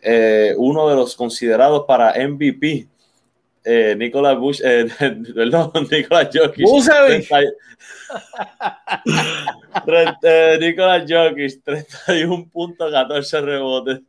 Eh, 0.00 0.54
uno 0.56 0.88
de 0.88 0.96
los 0.96 1.14
considerados 1.14 1.84
para 1.86 2.14
MVP, 2.26 2.88
eh, 3.64 3.94
Nicolás 3.98 4.38
Bush, 4.38 4.62
eh, 4.64 4.88
perdón, 5.34 5.70
Nicolás 5.90 6.30
Jokic. 6.32 6.66
Nicolás 10.60 11.04
Jokic, 11.06 11.62
31 11.62 12.48
puntos, 12.50 12.90
14 12.90 13.40
rebotes. 13.42 14.00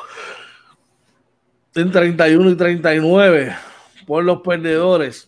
en 1.76 1.92
31 1.92 2.52
y 2.52 2.56
39 2.56 3.56
por 4.06 4.24
los 4.24 4.42
perdedores. 4.42 5.28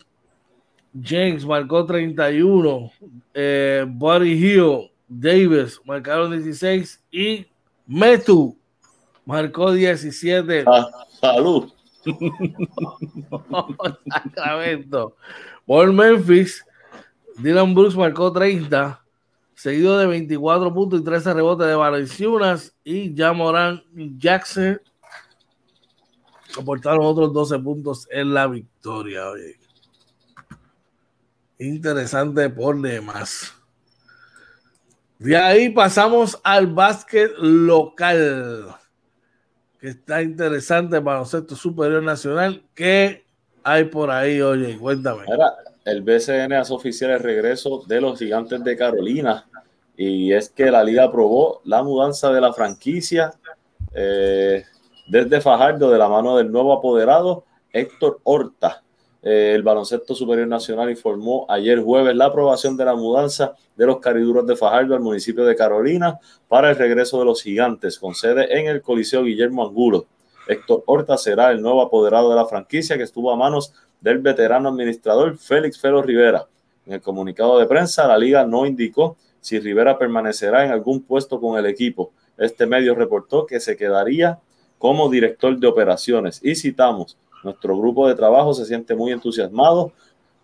James 1.01 1.45
marcó 1.45 1.85
31, 1.85 2.91
eh, 3.33 3.83
Buddy 3.87 4.33
Hill, 4.33 4.91
Davis 5.07 5.79
marcaron 5.85 6.31
16 6.31 7.03
y 7.11 7.47
Metu 7.85 8.57
marcó 9.25 9.71
17. 9.71 10.65
Ah, 10.67 10.89
salud. 11.19 11.71
Sacramento. 14.09 15.15
Por 15.65 15.91
Memphis, 15.93 16.65
Dylan 17.37 17.73
Brooks 17.73 17.95
marcó 17.95 18.31
30, 18.31 19.01
seguido 19.55 19.97
de 19.97 20.07
24 20.07 20.73
puntos 20.73 20.99
y 20.99 21.03
13 21.03 21.33
rebotes 21.33 21.67
de 21.67 21.75
Valenciunas 21.75 22.75
y 22.83 23.15
Jamoran 23.15 23.83
Jackson 24.17 24.79
aportaron 26.59 27.05
otros 27.05 27.33
12 27.33 27.59
puntos 27.59 28.07
en 28.11 28.33
la 28.33 28.47
victoria. 28.47 29.23
Interesante 31.57 32.49
por 32.49 32.79
demás. 32.81 33.53
De 35.23 35.37
ahí 35.37 35.69
pasamos 35.69 36.37
al 36.43 36.67
básquet 36.67 37.31
local, 37.37 38.75
que 39.79 39.87
está 39.87 40.21
interesante 40.21 40.97
para 40.97 41.19
baloncesto 41.19 41.55
superior 41.55 42.03
nacional. 42.03 42.61
¿Qué 42.75 43.23
hay 43.63 43.85
por 43.85 44.11
ahí, 44.11 44.41
oye? 44.41 44.77
Cuéntame. 44.77 45.23
el 45.85 46.01
BCN 46.01 46.51
hace 46.51 46.73
oficial 46.73 47.11
el 47.11 47.19
regreso 47.19 47.85
de 47.87 48.01
los 48.01 48.19
gigantes 48.19 48.61
de 48.65 48.75
Carolina 48.75 49.47
y 49.95 50.33
es 50.33 50.49
que 50.49 50.69
la 50.69 50.83
liga 50.83 51.05
aprobó 51.05 51.61
la 51.63 51.83
mudanza 51.83 52.29
de 52.33 52.41
la 52.41 52.51
franquicia. 52.51 53.31
Eh, 53.93 54.65
desde 55.07 55.39
Fajardo, 55.39 55.89
de 55.89 55.99
la 55.99 56.09
mano 56.09 56.35
del 56.35 56.51
nuevo 56.51 56.73
apoderado 56.73 57.45
Héctor 57.71 58.19
Horta. 58.23 58.82
Eh, 59.23 59.53
el 59.55 59.63
Baloncesto 59.63 60.13
Superior 60.13 60.47
Nacional 60.47 60.89
informó 60.89 61.45
ayer 61.47 61.79
jueves 61.79 62.13
la 62.13 62.25
aprobación 62.25 62.75
de 62.75 62.83
la 62.83 62.95
mudanza 62.95 63.55
de 63.77 63.85
los 63.85 63.99
cariduros 63.99 64.45
de 64.45 64.57
Fajardo 64.57 64.95
al 64.95 64.99
municipio 64.99 65.45
de 65.45 65.55
Carolina 65.55 66.19
para 66.49 66.71
el 66.71 66.75
regreso 66.75 67.19
de 67.19 67.25
los 67.25 67.41
gigantes, 67.41 67.97
con 67.97 68.15
sede 68.15 68.59
en 68.59 68.67
el 68.67 68.81
Coliseo 68.81 69.23
Guillermo 69.23 69.65
Angulo. 69.65 70.07
Héctor 70.47 70.83
Horta 70.87 71.17
será 71.17 71.51
el 71.51 71.61
nuevo 71.61 71.81
apoderado 71.81 72.29
de 72.29 72.35
la 72.35 72.45
franquicia 72.45 72.97
que 72.97 73.03
estuvo 73.03 73.31
a 73.31 73.37
manos 73.37 73.73
del 74.01 74.19
veterano 74.19 74.67
administrador 74.67 75.37
Félix 75.37 75.79
Felo 75.79 76.01
Rivera. 76.01 76.45
En 76.85 76.93
el 76.93 77.01
comunicado 77.01 77.57
de 77.59 77.65
prensa, 77.65 78.05
la 78.05 78.17
liga 78.17 78.45
no 78.45 78.65
indicó 78.65 79.15
si 79.39 79.57
Rivera 79.57 79.97
permanecerá 79.97 80.65
en 80.65 80.71
algún 80.71 81.01
puesto 81.01 81.39
con 81.39 81.57
el 81.57 81.65
equipo. 81.65 82.11
Este 82.37 82.65
medio 82.65 82.93
reportó 82.93 83.45
que 83.45 83.61
se 83.61 83.77
quedaría 83.77 84.39
como 84.77 85.09
director 85.09 85.57
de 85.57 85.67
operaciones. 85.67 86.41
Y 86.43 86.55
citamos, 86.55 87.17
nuestro 87.43 87.77
grupo 87.77 88.07
de 88.07 88.15
trabajo 88.15 88.53
se 88.53 88.65
siente 88.65 88.95
muy 88.95 89.11
entusiasmado 89.11 89.91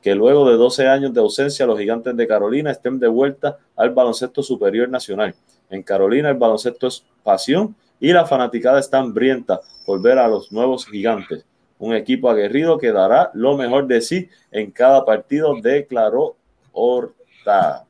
que 0.02 0.16
luego 0.16 0.50
de 0.50 0.56
12 0.56 0.88
años 0.88 1.14
de 1.14 1.20
ausencia 1.20 1.66
los 1.66 1.78
gigantes 1.78 2.16
de 2.16 2.28
Carolina 2.28 2.72
estén 2.72 3.00
de 3.00 3.08
vuelta 3.08 3.58
al 3.76 3.90
baloncesto 3.92 4.42
superior 4.42 4.88
nacional. 4.90 5.36
En 5.70 5.84
Carolina 5.84 6.30
el 6.30 6.38
baloncesto 6.38 6.88
es 6.88 7.06
pasión 7.24 7.76
y 8.00 8.14
la 8.14 8.26
fanaticada 8.26 8.80
está 8.80 9.00
hambrienta 9.00 9.60
por 9.86 10.02
ver 10.02 10.18
a 10.18 10.28
los 10.28 10.52
nuevos 10.52 10.86
gigantes. 10.86 11.46
Un 11.80 11.94
equipo 11.94 12.30
aguerrido 12.30 12.78
que 12.78 12.92
dará 12.92 13.32
lo 13.34 13.58
mejor 13.58 13.88
de 13.88 14.02
sí 14.02 14.30
en 14.52 14.72
cada 14.72 15.06
partido, 15.06 15.56
declaró 15.62 16.36
Horta. 16.72 17.86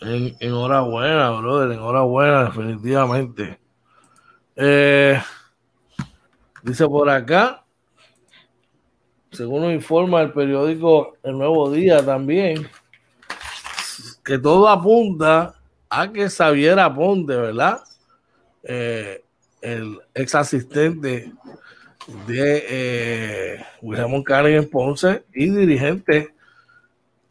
enhorabuena, 0.00 1.30
brother, 1.30 1.72
enhorabuena, 1.72 2.44
definitivamente. 2.44 3.58
Eh, 4.56 5.18
dice 6.64 6.86
por 6.88 7.08
acá, 7.08 7.64
según 9.30 9.62
nos 9.62 9.72
informa 9.72 10.22
el 10.22 10.32
periódico 10.32 11.16
El 11.22 11.38
Nuevo 11.38 11.70
Día 11.70 12.04
también, 12.04 12.68
que 14.24 14.38
todo 14.38 14.68
apunta 14.68 15.54
a 15.88 16.10
que 16.10 16.28
Xavier 16.28 16.78
Aponte, 16.78 17.36
¿verdad? 17.36 17.80
Eh, 18.62 19.22
el 19.60 20.00
ex 20.14 20.34
asistente 20.34 21.32
de 22.26 22.64
eh, 22.68 23.64
William 23.80 24.66
Ponce 24.70 25.24
y 25.32 25.50
dirigente, 25.50 26.34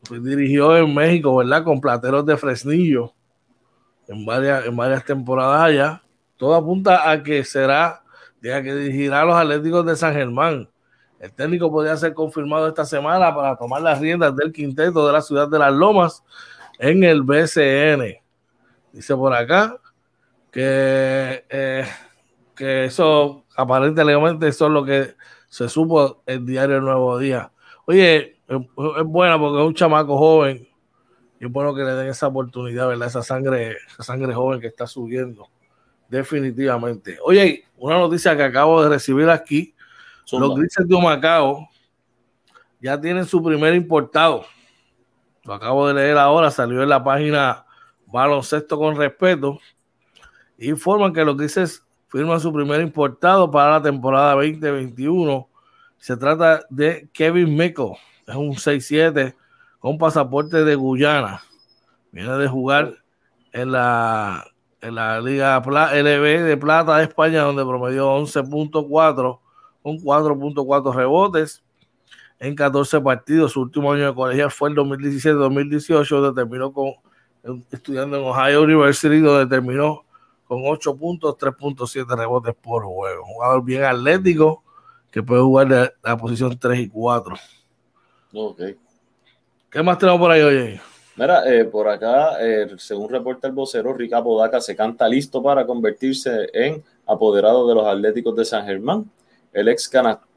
pues, 0.08 0.24
dirigió 0.24 0.78
en 0.78 0.94
México, 0.94 1.36
¿verdad? 1.36 1.64
Con 1.64 1.82
plateros 1.82 2.26
de 2.26 2.38
Fresnillo 2.38 3.14
en 4.08 4.26
varias, 4.26 4.66
en 4.66 4.76
varias 4.76 5.04
temporadas 5.06 5.62
allá 5.62 6.04
todo 6.44 6.56
apunta 6.56 7.10
a 7.10 7.24
que 7.24 7.46
será, 7.46 8.03
diga 8.44 8.62
que 8.62 8.76
dirigirá 8.76 9.22
a 9.22 9.26
los 9.26 9.36
Atléticos 9.38 9.86
de 9.86 9.96
San 9.96 10.14
Germán. 10.14 10.70
El 11.18 11.32
técnico 11.32 11.72
podría 11.72 11.96
ser 11.96 12.14
confirmado 12.14 12.68
esta 12.68 12.84
semana 12.84 13.34
para 13.34 13.56
tomar 13.56 13.82
las 13.82 14.02
riendas 14.02 14.36
del 14.36 14.52
quinteto 14.52 15.08
de 15.08 15.14
la 15.14 15.22
ciudad 15.22 15.48
de 15.48 15.58
Las 15.58 15.72
Lomas 15.72 16.22
en 16.78 17.06
el 17.06 17.22
BCN. 17.22 18.22
Dice 18.92 19.16
por 19.16 19.34
acá 19.34 19.78
que, 20.52 21.46
eh, 21.50 21.86
que 22.54 22.84
eso 22.84 23.46
aparentemente 23.56 24.50
eso 24.50 24.66
es 24.66 24.72
lo 24.74 24.84
que 24.84 25.16
se 25.48 25.70
supo 25.70 26.22
el 26.26 26.46
diario 26.46 26.76
El 26.76 26.84
Nuevo 26.84 27.18
Día. 27.18 27.50
Oye, 27.86 28.42
es, 28.46 28.58
buena 29.06 29.40
porque 29.40 29.62
es 29.62 29.68
un 29.68 29.74
chamaco 29.74 30.18
joven 30.18 30.68
y 31.40 31.46
es 31.46 31.52
bueno 31.52 31.74
que 31.74 31.84
le 31.84 31.94
den 31.94 32.08
esa 32.08 32.28
oportunidad, 32.28 32.90
¿verdad? 32.90 33.08
Esa 33.08 33.24
sangre, 33.24 33.78
esa 33.88 34.04
sangre 34.04 34.34
joven 34.34 34.60
que 34.60 34.68
está 34.68 34.86
subiendo. 34.86 35.48
Definitivamente. 36.10 37.18
Oye, 37.24 37.64
una 37.84 37.98
noticia 37.98 38.38
que 38.38 38.44
acabo 38.44 38.82
de 38.82 38.88
recibir 38.88 39.30
aquí. 39.30 39.76
Los 40.32 40.56
grises 40.56 40.88
de 40.88 41.02
Macao 41.02 41.68
ya 42.80 43.00
tienen 43.00 43.26
su 43.26 43.44
primer 43.44 43.76
importado. 43.76 44.46
lo 45.44 45.54
acabo 45.54 45.86
de 45.90 45.94
leer 45.94 46.18
ahora, 46.18 46.50
salió 46.50 46.82
en 46.82 46.88
la 46.88 47.04
página 47.04 47.66
Baloncesto 48.06 48.78
con 48.78 48.96
Respeto, 48.96 49.60
informan 50.58 51.12
que 51.12 51.26
los 51.26 51.36
Grises 51.36 51.86
firman 52.08 52.40
su 52.40 52.54
primer 52.54 52.80
importado 52.80 53.52
para 53.52 53.72
la 53.72 53.82
temporada 53.82 54.32
2021. 54.36 55.50
Se 55.98 56.16
trata 56.16 56.64
de 56.70 57.10
Kevin 57.12 57.54
Mickle, 57.54 57.98
es 58.26 58.36
un 58.36 58.54
6-7 58.54 59.36
con 59.80 59.98
pasaporte 59.98 60.64
de 60.64 60.76
Guyana. 60.76 61.42
Viene 62.14 62.32
de 62.38 62.48
jugar 62.48 62.94
en 63.52 63.74
la, 63.74 64.53
en 64.84 64.96
la 64.96 65.22
Liga 65.22 65.60
LB 65.60 66.44
de 66.44 66.58
Plata 66.58 66.98
de 66.98 67.04
España, 67.04 67.44
donde 67.44 67.64
promedió 67.64 68.10
11.4 68.18 69.40
con 69.82 69.98
4.4 69.98 70.94
rebotes 70.94 71.64
en 72.38 72.54
14 72.54 73.00
partidos. 73.00 73.54
Su 73.54 73.62
último 73.62 73.94
año 73.94 74.08
de 74.08 74.14
colegial 74.14 74.52
fue 74.52 74.70
el 74.70 74.76
2017-2018, 74.76 76.20
donde 76.20 76.42
terminó 76.42 76.74
con, 76.74 76.96
estudiando 77.72 78.18
en 78.18 78.24
Ohio 78.26 78.64
University, 78.64 79.20
donde 79.20 79.48
terminó 79.48 80.04
con 80.46 80.62
8 80.66 80.98
puntos, 80.98 81.38
3.7 81.38 82.18
rebotes 82.18 82.54
por 82.54 82.84
juego. 82.84 83.24
Un 83.24 83.34
jugador 83.34 83.64
bien 83.64 83.84
atlético 83.84 84.64
que 85.10 85.24
puede 85.24 85.42
jugar 85.42 85.96
la 86.04 86.18
posición 86.18 86.60
3 86.60 86.80
y 86.80 86.90
4. 86.90 87.36
Ok. 88.34 88.62
¿Qué 89.70 89.82
más 89.82 89.98
tenemos 89.98 90.20
por 90.20 90.32
ahí, 90.32 90.42
oye? 90.42 90.82
Mira, 91.16 91.44
eh, 91.46 91.66
por 91.66 91.88
acá, 91.88 92.38
eh, 92.42 92.70
según 92.78 93.08
reporta 93.08 93.48
el 93.48 93.54
vocero, 93.54 93.94
Rica 93.94 94.24
Podaca 94.24 94.60
se 94.60 94.76
canta 94.76 95.08
listo 95.08 95.44
para 95.44 95.64
convertirse 95.64 96.50
en 96.54 96.84
apoderado 97.06 97.68
de 97.68 97.76
los 97.76 97.86
Atléticos 97.86 98.36
de 98.36 98.46
San 98.46 98.66
Germán. 98.66 99.12
El 99.52 99.68
ex 99.68 99.92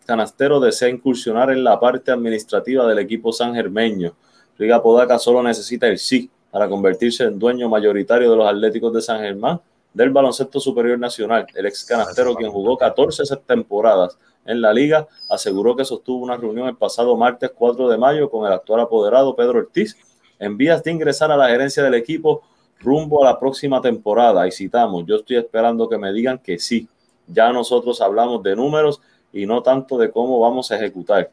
canastero 0.05 0.61
desea 0.61 0.91
incursionar 0.91 1.51
en 1.51 1.64
la 1.64 1.81
parte 1.81 2.12
administrativa 2.12 2.87
del 2.87 2.99
equipo 2.99 3.33
sangermeño. 3.33 4.14
Riga 4.59 4.83
Podaca 4.83 5.18
solo 5.18 5.43
necesita 5.43 5.87
el 5.87 5.99
sí 5.99 6.31
para 6.51 6.68
convertirse 6.68 7.24
en 7.24 7.39
dueño 7.39 7.70
mayoritario 7.70 8.31
de 8.31 8.37
los 8.37 8.47
Atléticos 8.47 8.93
de 8.93 9.01
San 9.01 9.20
Germán 9.20 9.59
del 9.95 10.11
baloncesto 10.11 10.61
superior 10.61 10.99
nacional. 10.99 11.47
El 11.55 11.64
ex 11.64 11.87
canastero, 11.87 12.35
quien 12.35 12.51
jugó 12.51 12.77
14 12.77 13.22
temporadas 13.47 14.18
en 14.45 14.61
la 14.61 14.74
liga, 14.74 15.09
aseguró 15.31 15.74
que 15.74 15.87
sostuvo 15.87 16.22
una 16.22 16.37
reunión 16.37 16.68
el 16.68 16.77
pasado 16.77 17.16
martes 17.16 17.51
4 17.55 17.89
de 17.89 17.97
mayo 17.97 18.31
con 18.31 18.47
el 18.47 18.53
actual 18.53 18.81
apoderado 18.81 19.35
Pedro 19.35 19.61
Ortiz 19.61 19.97
en 20.39 20.57
vías 20.57 20.82
de 20.82 20.91
ingresar 20.93 21.30
a 21.30 21.37
la 21.37 21.49
gerencia 21.49 21.82
del 21.82 21.95
equipo 21.95 22.43
rumbo 22.80 23.24
a 23.24 23.32
la 23.32 23.39
próxima 23.39 23.80
temporada. 23.80 24.47
Y 24.47 24.53
citamos, 24.53 25.05
yo 25.07 25.16
estoy 25.16 25.37
esperando 25.37 25.89
que 25.89 25.99
me 25.99 26.12
digan 26.12 26.39
que 26.39 26.59
sí. 26.59 26.89
Ya 27.26 27.53
nosotros 27.53 28.01
hablamos 28.01 28.43
de 28.43 28.55
números 28.55 29.01
y 29.32 29.47
no 29.47 29.62
tanto 29.62 29.99
de 29.99 30.11
cómo 30.11 30.39
vamos 30.41 30.70
a 30.70 30.76
ejecutar. 30.76 31.30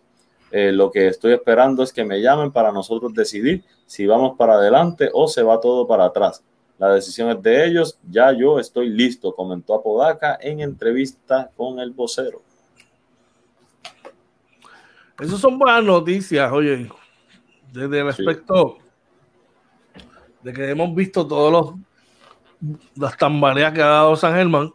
Eh, 0.51 0.71
lo 0.71 0.91
que 0.91 1.07
estoy 1.07 1.33
esperando 1.33 1.83
es 1.83 1.91
que 1.91 2.03
me 2.03 2.21
llamen 2.21 2.51
para 2.51 2.71
nosotros 2.71 3.13
decidir 3.13 3.63
si 3.85 4.05
vamos 4.05 4.37
para 4.37 4.53
adelante 4.53 5.09
o 5.13 5.27
se 5.27 5.41
va 5.41 5.59
todo 5.59 5.87
para 5.87 6.05
atrás. 6.05 6.43
La 6.77 6.93
decisión 6.93 7.29
es 7.29 7.41
de 7.41 7.65
ellos, 7.65 7.97
ya 8.09 8.31
yo 8.33 8.59
estoy 8.59 8.89
listo, 8.89 9.33
comentó 9.33 9.73
Apodaca 9.73 10.37
en 10.41 10.59
entrevista 10.59 11.49
con 11.55 11.79
el 11.79 11.91
vocero. 11.91 12.41
Esas 15.19 15.39
son 15.39 15.57
buenas 15.57 15.83
noticias, 15.83 16.51
oye, 16.51 16.89
desde 17.71 17.99
el 17.99 18.09
aspecto 18.09 18.77
de 20.43 20.53
que 20.53 20.69
hemos 20.69 20.93
visto 20.93 21.25
todos 21.27 21.51
los 21.51 21.75
las 22.95 23.17
tambaleas 23.17 23.73
que 23.73 23.81
ha 23.81 23.87
dado 23.87 24.15
San 24.15 24.33
Germán 24.33 24.71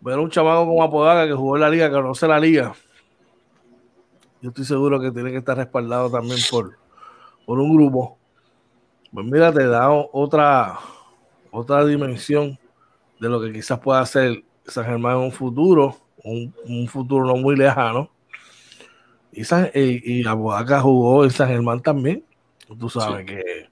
ver 0.00 0.18
un 0.18 0.30
chamaco 0.30 0.66
como 0.66 0.82
Apodaca 0.82 1.26
que 1.26 1.32
jugó 1.32 1.56
en 1.56 1.62
la 1.62 1.70
liga, 1.70 1.88
que 1.88 1.94
conoce 1.94 2.28
la 2.28 2.38
liga, 2.38 2.74
yo 4.42 4.50
estoy 4.50 4.66
seguro 4.66 5.00
que 5.00 5.10
tiene 5.10 5.30
que 5.30 5.38
estar 5.38 5.56
respaldado 5.56 6.10
también 6.10 6.38
por, 6.50 6.76
por 7.46 7.58
un 7.58 7.74
grupo. 7.74 8.18
Pues 9.10 9.24
mira, 9.24 9.50
te 9.50 9.66
da 9.66 9.90
otra, 9.90 10.78
otra 11.50 11.86
dimensión 11.86 12.58
de 13.18 13.28
lo 13.30 13.40
que 13.40 13.50
quizás 13.50 13.80
pueda 13.80 14.00
hacer 14.00 14.44
San 14.66 14.84
Germán 14.84 15.16
en 15.16 15.22
un 15.22 15.32
futuro, 15.32 15.96
un, 16.22 16.86
futuro 16.88 17.24
no 17.24 17.36
muy 17.36 17.56
lejano. 17.56 18.10
Y, 19.32 19.42
y, 19.74 20.26
Apodaca 20.26 20.80
jugó 20.80 21.24
en 21.24 21.30
San 21.30 21.48
Germán 21.48 21.80
también. 21.80 22.22
Tú 22.78 22.90
sabes 22.90 23.24
que 23.24 23.68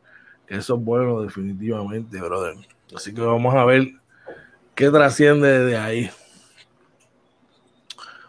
eso 0.52 0.74
es 0.76 0.84
bueno 0.84 1.22
definitivamente, 1.22 2.20
brother. 2.20 2.56
Así 2.94 3.14
que 3.14 3.22
vamos 3.22 3.54
a 3.54 3.64
ver 3.64 3.88
qué 4.74 4.90
trasciende 4.90 5.60
de 5.64 5.76
ahí. 5.78 6.10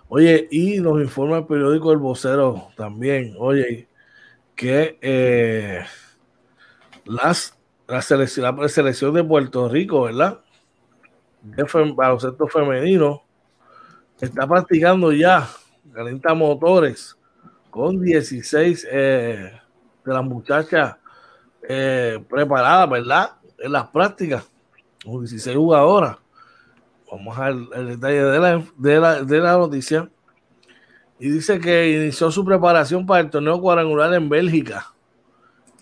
Oye, 0.08 0.48
y 0.50 0.80
nos 0.80 1.02
informa 1.02 1.40
el 1.40 1.46
periódico 1.46 1.92
El 1.92 1.98
Vocero 1.98 2.70
también, 2.78 3.36
oye, 3.38 3.90
que 4.56 4.98
eh, 5.02 5.84
las, 7.04 7.60
la, 7.88 8.02
selección, 8.02 8.56
la 8.58 8.70
selección 8.70 9.14
de 9.14 9.24
Puerto 9.24 9.68
Rico, 9.68 10.04
¿verdad? 10.04 10.40
De 11.42 11.66
baloncesto 11.96 12.48
femenino, 12.48 13.24
está 14.22 14.48
practicando 14.48 15.12
ya, 15.12 15.50
calienta 15.94 16.34
motores, 16.34 17.18
con 17.70 18.00
16 18.00 18.88
eh, 18.90 19.52
de 20.06 20.14
las 20.14 20.24
muchachas 20.24 20.98
eh, 21.68 22.24
preparadas, 22.30 22.90
¿verdad? 22.90 23.32
En 23.58 23.72
las 23.72 23.88
prácticas, 23.88 24.50
con 25.04 25.20
16 25.20 25.56
jugadoras. 25.56 26.18
Vamos 27.12 27.38
al, 27.38 27.70
detalle 27.70 28.24
de 28.24 28.40
la, 28.40 28.64
de, 28.78 29.00
la, 29.00 29.24
de 29.24 29.40
la 29.40 29.58
noticia. 29.58 30.10
Y 31.20 31.30
dice 31.30 31.60
que 31.60 31.92
inició 31.92 32.32
su 32.32 32.44
preparación 32.44 33.06
para 33.06 33.22
el 33.22 33.30
torneo 33.30 33.62
cuadrangular 33.62 34.14
en 34.14 34.28
Bélgica. 34.28 34.94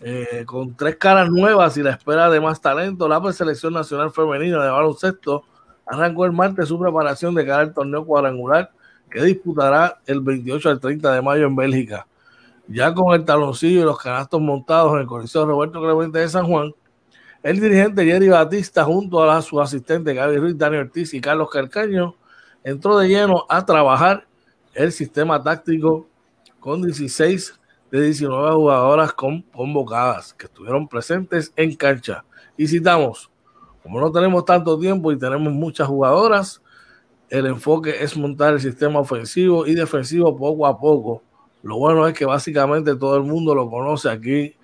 Eh, 0.03 0.43
con 0.45 0.75
tres 0.75 0.97
caras 0.97 1.29
nuevas 1.29 1.77
y 1.77 1.83
la 1.83 1.91
espera 1.91 2.29
de 2.29 2.41
más 2.41 2.59
talento, 2.59 3.07
la 3.07 3.33
selección 3.33 3.73
nacional 3.73 4.11
femenina 4.11 4.63
de 4.63 4.71
baloncesto 4.71 5.45
arrancó 5.85 6.25
el 6.25 6.31
martes 6.31 6.69
su 6.69 6.79
preparación 6.79 7.35
de 7.35 7.45
cara 7.45 7.61
al 7.61 7.73
torneo 7.73 8.03
cuadrangular 8.03 8.71
que 9.11 9.21
disputará 9.23 9.99
el 10.07 10.21
28 10.21 10.69
al 10.69 10.79
30 10.79 11.13
de 11.13 11.21
mayo 11.21 11.45
en 11.45 11.55
Bélgica. 11.55 12.07
Ya 12.73 12.93
con 12.93 13.13
el 13.13 13.25
taloncillo 13.25 13.81
y 13.81 13.83
los 13.83 13.99
canastos 13.99 14.39
montados 14.39 14.93
en 14.93 14.99
el 14.99 15.05
Coliseo 15.05 15.45
Roberto 15.45 15.81
Clemente 15.81 16.19
de 16.19 16.29
San 16.29 16.45
Juan, 16.45 16.73
el 17.43 17.59
dirigente 17.59 18.05
Jerry 18.05 18.29
Batista, 18.29 18.85
junto 18.85 19.21
a 19.29 19.41
su 19.41 19.59
asistente 19.59 20.13
Gaby 20.13 20.37
Ruiz, 20.37 20.57
Daniel 20.57 20.83
Ortiz 20.83 21.13
y 21.13 21.19
Carlos 21.19 21.49
Carcaño, 21.49 22.15
entró 22.63 22.97
de 22.97 23.09
lleno 23.09 23.45
a 23.49 23.65
trabajar 23.65 24.25
el 24.73 24.91
sistema 24.91 25.41
táctico 25.41 26.07
con 26.59 26.81
16 26.81 27.59
de 27.91 28.01
19 28.03 28.51
jugadoras 28.53 29.11
convocadas 29.11 30.33
que 30.33 30.45
estuvieron 30.45 30.87
presentes 30.87 31.51
en 31.57 31.75
cancha. 31.75 32.23
Y 32.55 32.67
citamos, 32.67 33.29
como 33.83 33.99
no 33.99 34.11
tenemos 34.11 34.45
tanto 34.45 34.79
tiempo 34.79 35.11
y 35.11 35.17
tenemos 35.17 35.51
muchas 35.51 35.87
jugadoras, 35.87 36.61
el 37.29 37.47
enfoque 37.47 38.03
es 38.03 38.15
montar 38.15 38.53
el 38.53 38.61
sistema 38.61 38.99
ofensivo 38.99 39.65
y 39.65 39.73
defensivo 39.73 40.37
poco 40.37 40.67
a 40.67 40.79
poco. 40.79 41.23
Lo 41.63 41.77
bueno 41.77 42.07
es 42.07 42.13
que 42.13 42.25
básicamente 42.25 42.95
todo 42.95 43.17
el 43.17 43.23
mundo 43.23 43.53
lo 43.53 43.69
conoce 43.69 44.09
aquí. 44.09 44.55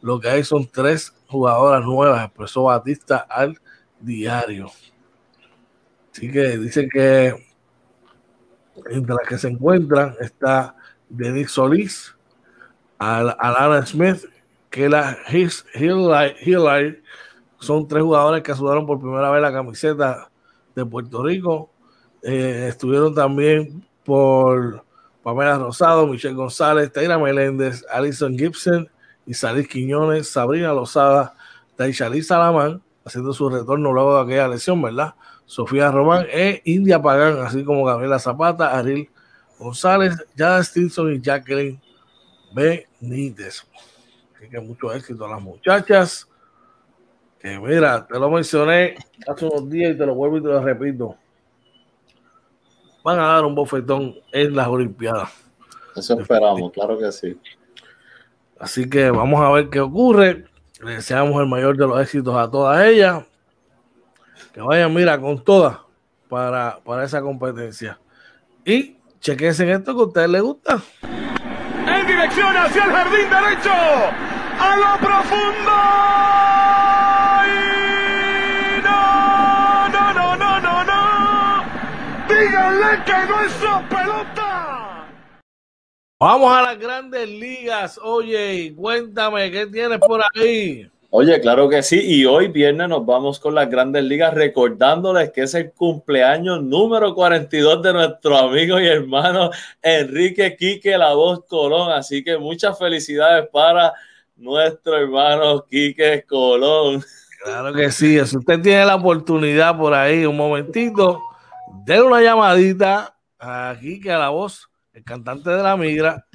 Lo 0.00 0.20
que 0.20 0.28
hay 0.28 0.44
son 0.44 0.66
tres 0.66 1.14
jugadoras 1.26 1.84
nuevas, 1.84 2.24
expresó 2.24 2.64
Batista 2.64 3.26
al 3.28 3.58
diario. 4.00 4.70
Así 6.12 6.30
que 6.30 6.56
dicen 6.58 6.88
que 6.88 7.34
entre 8.90 9.14
las 9.14 9.28
que 9.28 9.38
se 9.38 9.48
encuentran 9.48 10.14
está 10.20 10.76
Denis 11.08 11.50
Solís, 11.50 12.14
Alana 12.98 13.84
Smith, 13.84 14.24
que 14.70 14.88
la 14.88 15.16
Hillary, 15.28 17.02
son 17.58 17.88
tres 17.88 18.02
jugadores 18.02 18.42
que 18.42 18.54
sudaron 18.54 18.86
por 18.86 19.00
primera 19.00 19.30
vez 19.30 19.42
la 19.42 19.52
camiseta 19.52 20.30
de 20.74 20.84
Puerto 20.86 21.22
Rico. 21.22 21.70
Eh, 22.22 22.66
estuvieron 22.68 23.14
también 23.14 23.86
por 24.04 24.85
Pamela 25.26 25.58
Rosado, 25.58 26.06
Michelle 26.06 26.36
González, 26.36 26.92
Taira 26.92 27.18
Meléndez, 27.18 27.84
Alison 27.90 28.38
Gibson, 28.38 28.88
Isalis 29.26 29.66
Quiñones, 29.66 30.28
Sabrina 30.28 30.72
Lozada, 30.72 31.34
Taishali 31.74 32.22
Salamán, 32.22 32.80
haciendo 33.04 33.32
su 33.32 33.50
retorno 33.50 33.92
luego 33.92 34.14
de 34.14 34.22
aquella 34.22 34.46
lesión, 34.46 34.80
¿verdad? 34.80 35.16
Sofía 35.44 35.90
Román 35.90 36.26
e 36.30 36.62
India 36.64 37.02
Pagán, 37.02 37.44
así 37.44 37.64
como 37.64 37.84
Gabriela 37.84 38.20
Zapata, 38.20 38.78
Ariel 38.78 39.10
González, 39.58 40.14
Jada 40.36 40.62
Stinson 40.62 41.14
y 41.14 41.20
Jacqueline 41.20 41.80
Benítez. 42.54 43.66
Así 44.36 44.48
que 44.48 44.60
mucho 44.60 44.92
éxito 44.92 45.24
a 45.24 45.30
las 45.30 45.42
muchachas. 45.42 46.28
Que 47.40 47.58
mira, 47.58 48.06
te 48.06 48.16
lo 48.16 48.30
mencioné 48.30 48.94
hace 49.26 49.44
unos 49.44 49.68
días 49.68 49.92
y 49.92 49.98
te 49.98 50.06
lo 50.06 50.14
vuelvo 50.14 50.38
y 50.38 50.42
te 50.42 50.48
lo 50.50 50.62
repito. 50.62 51.16
Van 53.06 53.20
a 53.20 53.26
dar 53.26 53.44
un 53.44 53.54
bofetón 53.54 54.16
en 54.32 54.56
las 54.56 54.66
Olimpiadas. 54.66 55.30
Eso 55.94 56.18
esperamos, 56.18 56.72
claro 56.72 56.98
que 56.98 57.12
sí. 57.12 57.38
Así 58.58 58.90
que 58.90 59.10
vamos 59.12 59.40
a 59.40 59.48
ver 59.52 59.70
qué 59.70 59.78
ocurre. 59.78 60.46
Le 60.80 60.94
deseamos 60.96 61.40
el 61.40 61.46
mayor 61.46 61.76
de 61.76 61.86
los 61.86 62.00
éxitos 62.00 62.36
a 62.36 62.50
todas 62.50 62.84
ellas. 62.84 63.22
Que 64.52 64.60
vayan, 64.60 64.92
mira, 64.92 65.20
con 65.20 65.38
todas 65.38 65.78
para, 66.28 66.80
para 66.84 67.04
esa 67.04 67.22
competencia. 67.22 67.96
Y 68.64 68.96
chequense 69.20 69.62
en 69.62 69.68
esto 69.76 69.94
que 69.94 70.02
a 70.02 70.06
ustedes 70.06 70.28
les 70.28 70.42
gusta. 70.42 70.82
En 71.02 72.06
dirección 72.08 72.56
hacia 72.56 72.84
el 72.86 72.90
jardín 72.90 73.30
derecho. 73.30 73.70
a 73.70 74.76
lo 74.78 75.06
profundo. 75.06 75.72
Díganle 82.56 83.04
que 83.04 83.12
no 83.28 83.42
es 83.42 83.52
su 83.52 83.88
pelota. 83.94 85.08
Vamos 86.18 86.56
a 86.56 86.62
las 86.62 86.78
grandes 86.78 87.28
ligas. 87.28 88.00
Oye, 88.02 88.72
cuéntame, 88.74 89.50
¿qué 89.50 89.66
tienes 89.66 89.98
por 89.98 90.22
ahí? 90.34 90.90
Oye, 91.10 91.38
claro 91.42 91.68
que 91.68 91.82
sí. 91.82 92.00
Y 92.02 92.24
hoy 92.24 92.48
viernes 92.48 92.88
nos 92.88 93.04
vamos 93.04 93.38
con 93.40 93.54
las 93.54 93.68
grandes 93.68 94.04
ligas 94.04 94.32
recordándoles 94.32 95.32
que 95.32 95.42
es 95.42 95.54
el 95.54 95.72
cumpleaños 95.72 96.62
número 96.62 97.14
42 97.14 97.82
de 97.82 97.92
nuestro 97.92 98.38
amigo 98.38 98.80
y 98.80 98.86
hermano 98.86 99.50
Enrique 99.82 100.56
Quique 100.56 100.96
La 100.96 101.12
Voz 101.12 101.44
Colón. 101.46 101.92
Así 101.92 102.24
que 102.24 102.38
muchas 102.38 102.78
felicidades 102.78 103.50
para 103.52 103.92
nuestro 104.34 104.96
hermano 104.96 105.62
Quique 105.66 106.24
Colón. 106.26 107.04
Claro 107.44 107.74
que 107.74 107.90
sí. 107.90 108.18
Si 108.24 108.38
usted 108.38 108.62
tiene 108.62 108.86
la 108.86 108.94
oportunidad 108.94 109.76
por 109.76 109.92
ahí, 109.92 110.24
un 110.24 110.38
momentito, 110.38 111.20
denle 111.84 112.06
una 112.06 112.22
llamadita 112.22 113.16
a 113.38 113.76
Quique 113.80 114.08
La 114.08 114.30
Voz, 114.30 114.70
el 114.92 115.04
cantante 115.04 115.50
de 115.50 115.62
la 115.62 115.76
migra, 115.76 116.26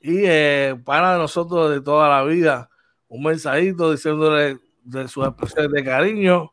y 0.00 0.24
eh, 0.24 0.80
para 0.84 1.18
nosotros 1.18 1.70
de 1.70 1.80
toda 1.80 2.08
la 2.08 2.24
vida 2.24 2.70
un 3.08 3.24
mensajito 3.24 3.90
diciéndole 3.90 4.58
de 4.84 5.08
sus 5.08 5.26
expresiones 5.26 5.72
de 5.72 5.84
cariño. 5.84 6.52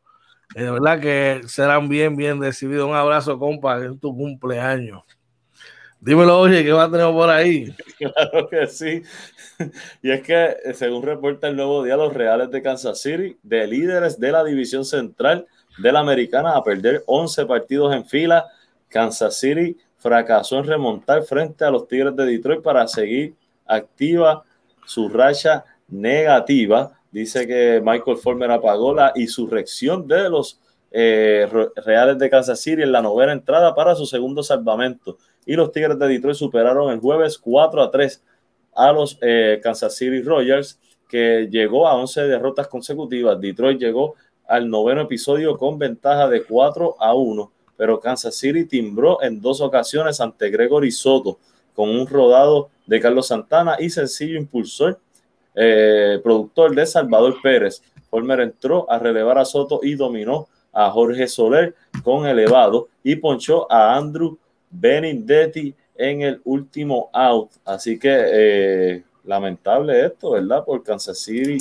De 0.55 0.69
verdad 0.71 0.99
que 0.99 1.41
serán 1.47 1.87
bien, 1.87 2.15
bien 2.15 2.41
recibidos. 2.41 2.89
Un 2.89 2.95
abrazo, 2.95 3.37
compa, 3.37 3.77
en 3.83 3.99
tu 3.99 4.15
cumpleaños. 4.15 5.03
Dímelo, 5.99 6.39
oye, 6.39 6.63
¿qué 6.63 6.71
va 6.71 6.83
a 6.83 6.91
tener 6.91 7.11
por 7.11 7.29
ahí? 7.29 7.73
Claro 7.97 8.47
que 8.47 8.67
sí. 8.67 9.01
Y 10.03 10.11
es 10.11 10.21
que, 10.21 10.55
según 10.73 11.01
reporta 11.03 11.47
el 11.47 11.55
nuevo 11.55 11.83
día, 11.83 11.95
los 11.95 12.13
Reales 12.13 12.51
de 12.51 12.61
Kansas 12.61 13.01
City, 13.01 13.37
de 13.41 13.65
líderes 13.65 14.19
de 14.19 14.31
la 14.31 14.43
división 14.43 14.85
central 14.85 15.47
de 15.77 15.91
la 15.91 15.99
americana, 15.99 16.55
a 16.55 16.63
perder 16.63 17.03
11 17.05 17.45
partidos 17.45 17.95
en 17.95 18.05
fila, 18.05 18.45
Kansas 18.89 19.39
City 19.39 19.77
fracasó 19.97 20.59
en 20.59 20.65
remontar 20.65 21.23
frente 21.23 21.65
a 21.65 21.71
los 21.71 21.87
Tigres 21.87 22.15
de 22.15 22.25
Detroit 22.25 22.61
para 22.61 22.87
seguir 22.87 23.35
activa 23.65 24.43
su 24.85 25.09
racha 25.09 25.65
negativa. 25.87 26.91
Dice 27.11 27.47
que 27.47 27.81
Michael 27.83 28.17
Former 28.17 28.51
apagó 28.51 28.93
la 28.93 29.11
insurrección 29.15 30.07
de 30.07 30.29
los 30.29 30.59
eh, 30.91 31.47
Reales 31.85 32.17
de 32.17 32.29
Kansas 32.29 32.61
City 32.61 32.81
en 32.81 32.91
la 32.91 33.01
novena 33.01 33.33
entrada 33.33 33.75
para 33.75 33.95
su 33.95 34.05
segundo 34.05 34.43
salvamento. 34.43 35.17
Y 35.45 35.55
los 35.55 35.71
Tigres 35.71 35.97
de 35.99 36.07
Detroit 36.07 36.35
superaron 36.35 36.91
el 36.91 36.99
jueves 36.99 37.37
4 37.37 37.81
a 37.81 37.91
3 37.91 38.23
a 38.75 38.91
los 38.91 39.17
eh, 39.21 39.59
Kansas 39.61 39.95
City 39.95 40.21
Royals, 40.21 40.79
que 41.09 41.47
llegó 41.49 41.87
a 41.87 41.95
11 41.95 42.23
derrotas 42.23 42.67
consecutivas. 42.67 43.39
Detroit 43.39 43.79
llegó 43.79 44.15
al 44.47 44.69
noveno 44.69 45.01
episodio 45.01 45.57
con 45.57 45.77
ventaja 45.77 46.27
de 46.27 46.43
4 46.43 46.95
a 46.99 47.13
1, 47.13 47.51
pero 47.75 47.99
Kansas 47.99 48.35
City 48.35 48.65
timbró 48.65 49.21
en 49.21 49.41
dos 49.41 49.61
ocasiones 49.61 50.19
ante 50.21 50.49
Gregory 50.49 50.91
Soto 50.91 51.37
con 51.75 51.89
un 51.89 52.07
rodado 52.07 52.69
de 52.85 52.99
Carlos 52.99 53.27
Santana 53.27 53.75
y 53.79 53.89
sencillo 53.89 54.37
impulsor 54.37 54.99
eh, 55.59 56.19
productor 56.23 56.75
de 56.75 56.85
Salvador 56.85 57.41
Pérez. 57.41 57.81
Former 58.09 58.41
entró 58.41 58.89
a 58.91 58.99
relevar 58.99 59.39
a 59.39 59.45
Soto 59.45 59.79
y 59.81 59.95
dominó 59.95 60.47
a 60.71 60.91
Jorge 60.91 61.27
Soler 61.27 61.75
con 62.03 62.27
elevado 62.27 62.87
y 63.03 63.15
ponchó 63.15 63.71
a 63.71 63.95
Andrew 63.95 64.37
Benindetti 64.69 65.73
en 65.95 66.21
el 66.21 66.41
último 66.45 67.09
out. 67.11 67.49
Así 67.65 67.97
que 67.97 68.09
eh, 68.11 69.03
lamentable 69.23 70.05
esto, 70.05 70.31
¿verdad? 70.31 70.63
Por 70.63 70.83
Kansas 70.83 71.19
City 71.19 71.57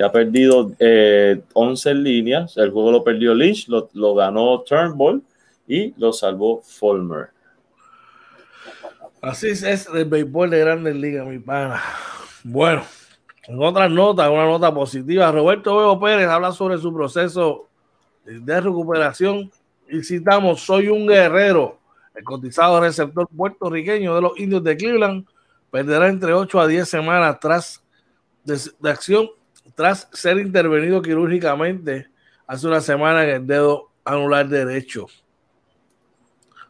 que 0.00 0.06
ha 0.06 0.10
perdido 0.10 0.72
eh, 0.78 1.42
11 1.52 1.94
líneas. 1.94 2.56
El 2.56 2.70
juego 2.70 2.90
lo 2.90 3.04
perdió 3.04 3.34
Lynch, 3.34 3.68
lo, 3.68 4.14
ganó 4.14 4.62
Turnbull 4.62 5.22
y 5.68 5.92
lo 5.98 6.10
salvó 6.10 6.62
Fulmer. 6.62 7.28
Así 9.20 9.48
es 9.48 9.86
el 9.92 10.06
béisbol 10.06 10.48
de 10.48 10.60
Grandes 10.60 10.96
Ligas, 10.96 11.26
mi 11.26 11.38
pana. 11.38 11.82
Bueno, 12.42 12.82
en 13.46 13.62
otras 13.62 13.90
notas, 13.90 14.30
una 14.30 14.46
nota 14.46 14.72
positiva, 14.72 15.30
Roberto 15.32 15.76
Bebo 15.76 16.00
Pérez 16.00 16.28
habla 16.28 16.52
sobre 16.52 16.78
su 16.78 16.94
proceso 16.94 17.68
de 18.24 18.58
recuperación 18.58 19.52
y 19.86 20.02
citamos, 20.02 20.62
soy 20.62 20.88
un 20.88 21.06
guerrero, 21.06 21.78
el 22.14 22.24
cotizado 22.24 22.80
receptor 22.80 23.28
puertorriqueño 23.28 24.14
de 24.14 24.22
los 24.22 24.40
indios 24.40 24.64
de 24.64 24.78
Cleveland 24.78 25.26
perderá 25.70 26.08
entre 26.08 26.32
8 26.32 26.58
a 26.58 26.66
10 26.66 26.88
semanas 26.88 27.38
tras 27.38 27.84
de 28.44 28.90
acción 28.90 29.28
tras 29.74 30.08
ser 30.12 30.38
intervenido 30.38 31.02
quirúrgicamente 31.02 32.08
hace 32.46 32.66
una 32.66 32.80
semana 32.80 33.24
en 33.24 33.30
el 33.30 33.46
dedo 33.46 33.90
anular 34.04 34.48
derecho. 34.48 35.06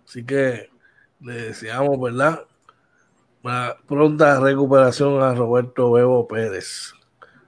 Así 0.07 0.25
que 0.25 0.69
le 1.21 1.35
deseamos, 1.35 2.01
¿verdad? 2.01 2.45
Una 3.43 3.77
pronta 3.87 4.41
recuperación 4.41 5.23
a 5.23 5.35
Roberto 5.35 5.93
Bebo 5.93 6.27
Pérez. 6.27 6.93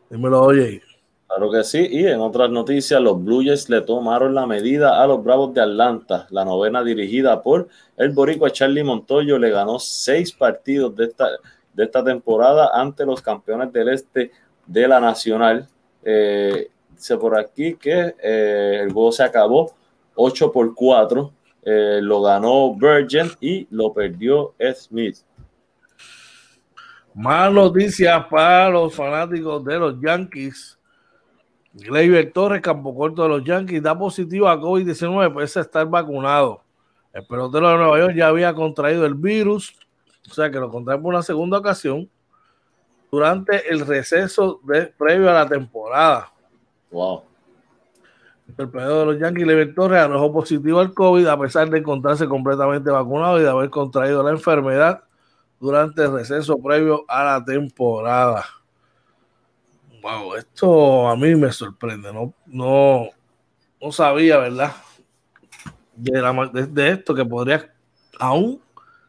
Dímelo, 0.08 0.42
oye. 0.42 0.82
Claro 1.26 1.50
que 1.50 1.64
sí, 1.64 1.88
y 1.90 2.06
en 2.06 2.20
otras 2.20 2.50
noticias, 2.50 3.00
los 3.00 3.22
Blue 3.24 3.42
Jays 3.42 3.70
le 3.70 3.80
tomaron 3.80 4.34
la 4.34 4.46
medida 4.46 5.02
a 5.02 5.06
los 5.06 5.24
Bravos 5.24 5.54
de 5.54 5.62
Atlanta. 5.62 6.26
La 6.30 6.44
novena 6.44 6.84
dirigida 6.84 7.42
por 7.42 7.68
el 7.96 8.10
boricua 8.10 8.50
Charlie 8.50 8.84
Montoyo 8.84 9.38
le 9.38 9.50
ganó 9.50 9.78
seis 9.78 10.30
partidos 10.32 10.94
de 10.94 11.06
esta, 11.06 11.30
de 11.72 11.84
esta 11.84 12.04
temporada 12.04 12.70
ante 12.74 13.06
los 13.06 13.22
campeones 13.22 13.72
del 13.72 13.88
este 13.88 14.30
de 14.66 14.88
la 14.88 15.00
Nacional. 15.00 15.68
Eh, 16.04 16.70
dice 16.90 17.16
por 17.16 17.38
aquí 17.38 17.74
que 17.74 18.14
eh, 18.22 18.80
el 18.82 18.92
juego 18.92 19.12
se 19.12 19.22
acabó 19.22 19.72
8 20.14 20.52
por 20.52 20.74
4. 20.74 21.32
Eh, 21.64 22.00
lo 22.02 22.22
ganó 22.22 22.74
Virgin 22.74 23.30
y 23.40 23.66
lo 23.70 23.92
perdió 23.92 24.54
Smith. 24.74 25.18
Más 27.14 27.52
noticias 27.52 28.24
para 28.26 28.70
los 28.70 28.94
fanáticos 28.94 29.64
de 29.64 29.78
los 29.78 30.00
Yankees. 30.00 30.78
Gleyber 31.74 32.32
Torres, 32.32 32.60
campo 32.60 32.94
corto 32.94 33.22
de 33.22 33.28
los 33.28 33.44
Yankees, 33.44 33.82
da 33.82 33.98
positivo 33.98 34.48
a 34.48 34.60
COVID-19, 34.60 35.32
puede 35.32 35.46
estar 35.46 35.86
vacunado. 35.86 36.62
El 37.12 37.26
pelotero 37.26 37.68
de 37.70 37.76
Nueva 37.76 37.98
York 37.98 38.14
ya 38.14 38.28
había 38.28 38.54
contraído 38.54 39.06
el 39.06 39.14
virus, 39.14 39.74
o 40.30 40.34
sea 40.34 40.50
que 40.50 40.58
lo 40.58 40.70
contrae 40.70 40.98
por 40.98 41.12
una 41.12 41.22
segunda 41.22 41.58
ocasión 41.58 42.08
durante 43.12 43.70
el 43.70 43.86
receso 43.86 44.58
de, 44.64 44.86
previo 44.86 45.28
a 45.30 45.34
la 45.34 45.46
temporada. 45.46 46.32
Wow. 46.90 47.24
El 48.56 48.68
pelotero 48.70 49.00
de 49.00 49.06
los 49.06 49.18
Yankees, 49.20 49.44
Gleyber 49.44 49.74
Torres, 49.74 50.00
arrojó 50.00 50.32
positivo 50.32 50.80
al 50.80 50.94
COVID 50.94 51.26
a 51.26 51.38
pesar 51.38 51.68
de 51.68 51.78
encontrarse 51.78 52.26
completamente 52.26 52.90
vacunado 52.90 53.38
y 53.38 53.42
de 53.42 53.50
haber 53.50 53.68
contraído 53.68 54.22
la 54.22 54.30
enfermedad 54.30 55.04
durante 55.60 56.02
el 56.02 56.12
receso 56.12 56.56
previo 56.58 57.04
a 57.06 57.22
la 57.24 57.44
temporada. 57.44 58.46
Wow, 60.02 60.34
esto 60.34 61.08
a 61.08 61.14
mí 61.14 61.34
me 61.36 61.52
sorprende, 61.52 62.12
no, 62.12 62.32
no, 62.46 63.10
no 63.80 63.92
sabía, 63.92 64.38
¿verdad? 64.38 64.72
De, 65.94 66.20
la, 66.20 66.50
de, 66.52 66.66
de 66.66 66.90
esto 66.90 67.14
que 67.14 67.24
podría, 67.24 67.72
aún 68.18 68.60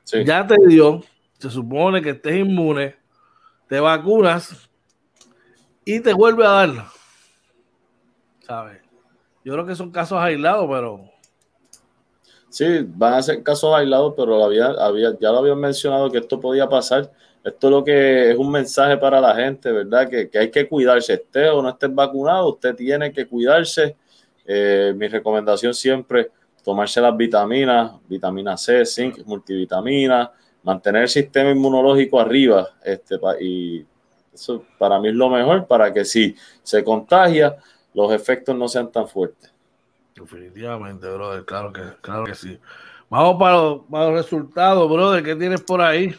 Sí. 0.04 0.26
ya 0.26 0.46
te 0.46 0.58
dio, 0.68 1.02
se 1.40 1.50
supone 1.50 2.02
que 2.02 2.12
estés 2.12 2.36
inmune, 2.36 2.96
te 3.68 3.80
vacunas 3.80 4.70
y 5.86 6.00
te 6.00 6.14
vuelve 6.14 6.46
a 6.46 6.50
darla. 6.50 6.92
¿Sabes? 8.42 8.82
Yo 9.44 9.54
creo 9.54 9.66
que 9.66 9.76
son 9.76 9.92
casos 9.92 10.20
aislados, 10.20 10.68
pero 10.70 11.14
Sí, 12.54 12.86
van 12.86 13.16
a 13.16 13.22
ser 13.24 13.42
casos 13.42 13.74
aislados, 13.74 14.14
pero 14.16 14.44
había, 14.44 14.68
había, 14.68 15.18
ya 15.20 15.32
lo 15.32 15.40
habían 15.40 15.60
mencionado 15.60 16.12
que 16.12 16.20
esto 16.20 16.40
podía 16.40 16.70
pasar. 16.70 17.12
Esto 17.44 17.68
lo 17.68 17.84
que 17.84 18.30
es 18.30 18.38
un 18.38 18.52
mensaje 18.52 18.96
para 18.98 19.20
la 19.20 19.34
gente, 19.34 19.72
¿verdad? 19.72 20.08
Que, 20.08 20.30
que 20.30 20.38
hay 20.38 20.52
que 20.52 20.70
cuidarse, 20.70 21.14
esté 21.14 21.50
o 21.50 21.64
no 21.64 21.70
esté 21.70 21.88
vacunado, 21.88 22.50
usted 22.50 22.76
tiene 22.76 23.12
que 23.12 23.26
cuidarse. 23.26 23.96
Eh, 24.46 24.94
mi 24.96 25.08
recomendación 25.08 25.74
siempre, 25.74 26.30
tomarse 26.64 27.02
las 27.02 27.18
vitaminas, 27.18 27.94
vitamina 28.08 28.56
C, 28.56 28.86
zinc, 28.86 29.26
multivitamina, 29.26 30.32
mantener 30.64 31.04
el 31.04 31.10
sistema 31.10 31.52
inmunológico 31.52 32.20
arriba. 32.20 32.70
Este, 32.84 33.20
y 33.42 33.86
eso 34.34 34.64
para 34.78 35.00
mí 35.00 35.10
es 35.10 35.16
lo 35.16 35.30
mejor 35.30 35.68
para 35.68 35.94
que 35.94 36.04
si 36.04 36.36
se 36.64 36.84
contagia, 36.84 37.56
los 37.94 38.12
efectos 38.12 38.56
no 38.56 38.68
sean 38.68 38.92
tan 38.92 39.08
fuertes. 39.08 39.52
definitivamente, 40.16 41.08
brother, 41.08 41.46
claro 41.46 41.72
que, 41.72 41.82
claro 42.02 42.24
que 42.24 42.36
sí. 42.36 42.58
Vamos 43.10 43.36
para 43.38 43.58
los, 43.58 43.82
para 43.90 44.06
los 44.06 44.16
resultados, 44.16 44.90
brother, 44.90 45.24
¿qué 45.24 45.36
tienes 45.36 45.62
por 45.62 45.82
ahí? 45.82 46.16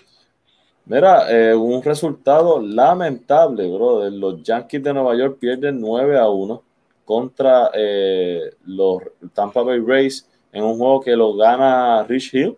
Mira, 0.87 1.31
eh, 1.31 1.55
un 1.55 1.83
resultado 1.83 2.61
lamentable, 2.61 3.67
brother. 3.67 4.13
Los 4.13 4.43
Yankees 4.43 4.83
de 4.83 4.93
Nueva 4.93 5.17
York 5.17 5.39
pierden 5.41 5.81
9 5.81 6.19
a 6.19 6.29
1 6.29 6.63
contra 7.05 7.71
eh, 7.75 8.55
los 8.67 9.03
Tampa 9.33 9.63
Bay 9.63 9.81
Rays 9.81 10.29
en 10.53 10.63
un 10.63 10.77
juego 10.77 11.01
que 11.01 11.17
lo 11.17 11.35
gana 11.35 12.05
Rich 12.05 12.35
Hill, 12.35 12.57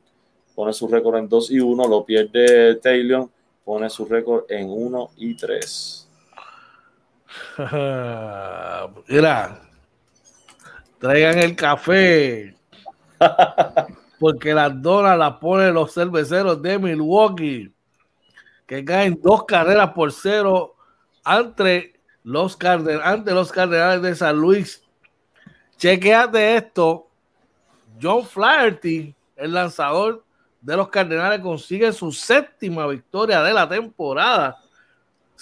pone 0.57 0.73
su 0.73 0.89
récord 0.89 1.19
en 1.19 1.29
2 1.29 1.51
y 1.51 1.61
1, 1.61 1.87
lo 1.87 2.05
pierde 2.05 2.77
Taylor, 2.77 3.29
pone 3.63 3.91
su 3.91 4.07
récord 4.07 4.45
en 4.49 4.71
1 4.71 5.11
y 5.19 5.37
3. 5.37 6.09
Mira, 9.09 9.61
traigan 10.99 11.39
el 11.39 11.55
café. 11.55 12.57
Porque 14.19 14.55
las 14.55 14.81
donas 14.81 15.19
las 15.19 15.35
ponen 15.35 15.75
los 15.75 15.93
cerveceros 15.93 16.63
de 16.63 16.79
Milwaukee, 16.79 17.71
que 18.67 18.83
caen 18.83 19.21
dos 19.23 19.45
carreras 19.45 19.93
por 19.93 20.11
cero 20.11 20.75
ante 21.23 22.01
los, 22.25 22.57
ante 23.03 23.33
los 23.33 23.53
Cardenales 23.53 24.01
de 24.01 24.15
San 24.15 24.37
Luis. 24.37 24.83
Chequeate 25.77 26.57
esto. 26.57 27.09
John 28.01 28.25
Flaherty, 28.25 29.15
el 29.37 29.53
lanzador 29.53 30.26
de 30.67 30.77
los 30.77 30.89
Cardenales, 30.89 31.39
consigue 31.39 31.93
su 31.93 32.11
séptima 32.11 32.89
victoria 32.89 33.41
de 33.41 33.55
la 33.55 33.69
temporada. 33.69 34.57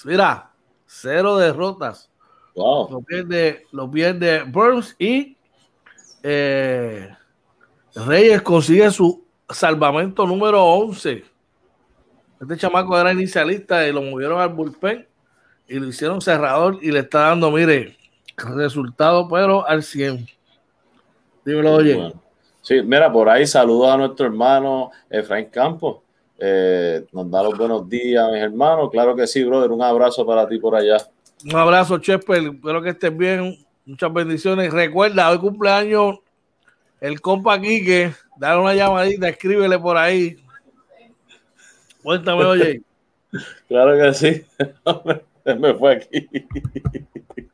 Mira, 0.05 0.51
cero 0.87 1.39
derrotas. 1.39 2.11
Wow. 2.55 2.91
Lo 2.91 3.01
pierde, 3.01 3.67
lo 3.73 3.91
pierde 3.91 4.43
Burns 4.43 4.95
y 4.99 5.35
eh, 6.23 7.09
Reyes 7.95 8.43
consigue 8.43 8.91
su 8.91 9.25
salvamento 9.49 10.27
número 10.27 10.63
11. 10.63 11.25
Este 12.43 12.57
chamaco 12.59 12.99
era 12.99 13.11
inicialista 13.11 13.89
y 13.89 13.93
lo 13.93 14.03
movieron 14.03 14.43
al 14.43 14.51
bullpen 14.51 15.09
y 15.67 15.79
lo 15.79 15.87
hicieron 15.87 16.21
cerrador 16.21 16.79
y 16.83 16.93
le 16.93 16.99
está 16.99 17.31
dando, 17.31 17.51
mire, 17.51 17.97
resultado, 18.37 19.27
pero 19.27 19.67
al 19.67 19.83
100. 19.83 20.27
Dímelo, 21.47 21.77
oye. 21.77 22.13
Sí, 22.65 22.81
mira, 22.83 23.13
por 23.13 23.29
ahí 23.29 23.47
saludos 23.47 23.91
a 23.91 23.99
nuestro 23.99 24.25
hermano 24.25 24.91
Efraín 25.11 25.51
Campos. 25.51 25.99
Eh, 26.39 27.05
nos 27.13 27.31
da 27.31 27.43
los 27.43 27.59
buenos 27.59 27.87
días, 27.87 28.27
mis 28.33 28.41
hermanos. 28.41 28.89
Claro 28.91 29.15
que 29.15 29.27
sí, 29.27 29.45
brother. 29.45 29.71
Un 29.71 29.83
abrazo 29.83 30.25
para 30.25 30.49
ti 30.49 30.59
por 30.59 30.75
allá. 30.75 30.97
Un 31.45 31.57
abrazo, 31.57 31.99
Chespel. 31.99 32.55
Espero 32.55 32.81
que 32.81 32.89
estés 32.89 33.15
bien. 33.15 33.55
Muchas 33.85 34.11
bendiciones. 34.11 34.73
Recuerda, 34.73 35.31
hoy 35.31 35.39
cumpleaños 35.39 36.21
el 37.03 37.21
compa 37.21 37.61
Quique. 37.61 38.15
Dale 38.39 38.59
una 38.59 38.75
llamadita, 38.75 39.29
escríbele 39.29 39.79
por 39.79 39.99
ahí. 39.99 40.43
Cuéntame, 42.03 42.45
oye. 42.47 42.83
claro 43.69 43.93
que 43.99 44.15
sí. 44.15 44.43
Me 45.61 45.75
fue 45.75 45.97
aquí. 45.97 46.29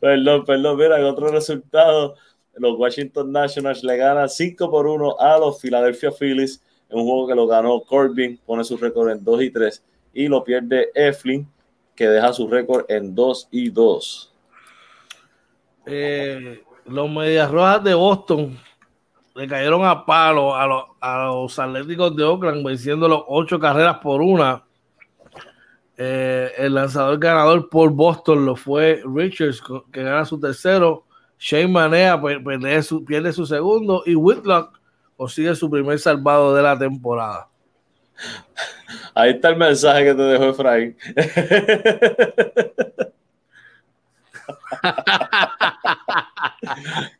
perdón, 0.00 0.44
perdón. 0.44 0.76
Mira, 0.76 1.04
otro 1.04 1.32
resultado. 1.32 2.14
Los 2.56 2.78
Washington 2.78 3.32
Nationals 3.32 3.84
le 3.84 3.96
ganan 3.96 4.28
5 4.28 4.70
por 4.70 4.86
1 4.86 5.16
a 5.18 5.38
los 5.38 5.60
Philadelphia 5.60 6.10
Phillies 6.10 6.62
en 6.88 6.98
un 6.98 7.04
juego 7.04 7.26
que 7.26 7.34
lo 7.34 7.46
ganó 7.46 7.80
Corbin, 7.82 8.38
pone 8.46 8.64
su 8.64 8.76
récord 8.76 9.10
en 9.10 9.22
2 9.22 9.42
y 9.42 9.50
3 9.50 9.84
y 10.14 10.28
lo 10.28 10.42
pierde 10.42 10.90
Eflin, 10.94 11.46
que 11.94 12.08
deja 12.08 12.32
su 12.32 12.48
récord 12.48 12.84
en 12.88 13.14
2 13.14 13.48
y 13.50 13.68
2. 13.70 14.32
Eh, 15.86 16.62
los 16.86 17.10
Medias 17.10 17.50
Rojas 17.50 17.84
de 17.84 17.94
Boston 17.94 18.58
le 19.34 19.46
cayeron 19.46 19.84
a 19.84 20.06
palo 20.06 20.54
a 20.56 20.66
los, 20.66 21.58
Atléticos 21.58 22.16
de 22.16 22.24
Oakland, 22.24 22.64
venciendo 22.64 23.26
8 23.28 23.60
carreras 23.60 23.98
por 23.98 24.22
una. 24.22 24.64
Eh, 25.98 26.52
el 26.58 26.74
lanzador 26.74 27.18
ganador 27.18 27.68
por 27.68 27.90
Boston 27.90 28.44
lo 28.44 28.56
fue 28.56 29.02
Richards, 29.04 29.62
que 29.92 30.02
gana 30.02 30.24
su 30.24 30.38
tercero. 30.40 31.05
Shane 31.38 31.68
Manea 31.68 32.20
pierde 32.20 32.82
su, 32.82 33.04
pierde 33.04 33.32
su 33.32 33.46
segundo 33.46 34.02
y 34.06 34.14
Whitlock 34.14 34.78
consigue 35.16 35.54
su 35.54 35.70
primer 35.70 35.98
salvado 35.98 36.54
de 36.54 36.62
la 36.62 36.78
temporada. 36.78 37.48
Ahí 39.14 39.30
está 39.32 39.50
el 39.50 39.56
mensaje 39.56 40.04
que 40.04 40.14
te 40.14 40.22
dejó 40.22 40.44
Efraín. 40.44 40.96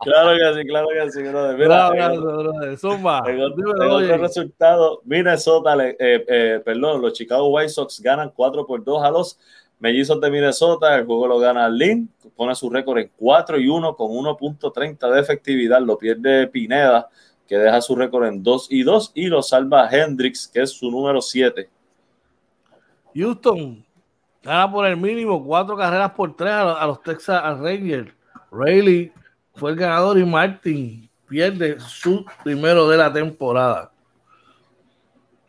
claro 0.00 0.36
que 0.36 0.54
sí, 0.54 0.66
claro 0.66 0.88
que 0.88 1.10
sí, 1.10 1.22
brother. 1.22 1.58
Mira, 1.58 1.90
brother. 1.90 2.78
Zumba. 2.78 3.22
En 3.26 3.40
otro, 3.42 4.16
resultado, 4.18 5.00
Minnesota, 5.04 5.76
eh, 5.80 5.96
eh, 5.98 6.62
perdón, 6.64 7.02
los 7.02 7.12
Chicago 7.12 7.48
White 7.48 7.70
Sox 7.70 8.00
ganan 8.00 8.30
4 8.34 8.66
por 8.66 8.84
2 8.84 9.04
a 9.04 9.10
los 9.10 9.38
Mellizos 9.78 10.20
de 10.20 10.30
Minnesota. 10.30 10.96
El 10.96 11.06
juego 11.06 11.26
lo 11.26 11.38
gana 11.38 11.68
Lynn, 11.68 12.08
pone 12.34 12.54
su 12.54 12.70
récord 12.70 12.98
en 12.98 13.10
4 13.16 13.58
y 13.58 13.68
1 13.68 13.96
con 13.96 14.10
1.30 14.10 15.12
de 15.12 15.20
efectividad. 15.20 15.80
Lo 15.80 15.98
pierde 15.98 16.46
Pineda, 16.46 17.08
que 17.46 17.56
deja 17.56 17.80
su 17.80 17.94
récord 17.94 18.26
en 18.26 18.42
2 18.42 18.68
y 18.70 18.82
2 18.82 19.12
y 19.14 19.26
lo 19.26 19.42
salva 19.42 19.88
Hendrix, 19.90 20.48
que 20.48 20.62
es 20.62 20.70
su 20.70 20.90
número 20.90 21.20
7. 21.20 21.68
Houston 23.14 23.84
gana 24.42 24.70
por 24.70 24.86
el 24.86 24.96
mínimo 24.96 25.42
cuatro 25.42 25.76
carreras 25.76 26.12
por 26.12 26.36
tres 26.36 26.52
a, 26.52 26.86
los 26.86 27.02
Texas 27.02 27.58
Rangers. 27.58 28.12
Rayleigh 28.52 29.12
fue 29.54 29.72
el 29.72 29.76
ganador 29.76 30.18
y 30.18 30.24
Martin 30.24 31.10
pierde 31.26 31.80
su 31.80 32.24
primero 32.44 32.88
de 32.88 32.96
la 32.96 33.12
temporada. 33.12 33.90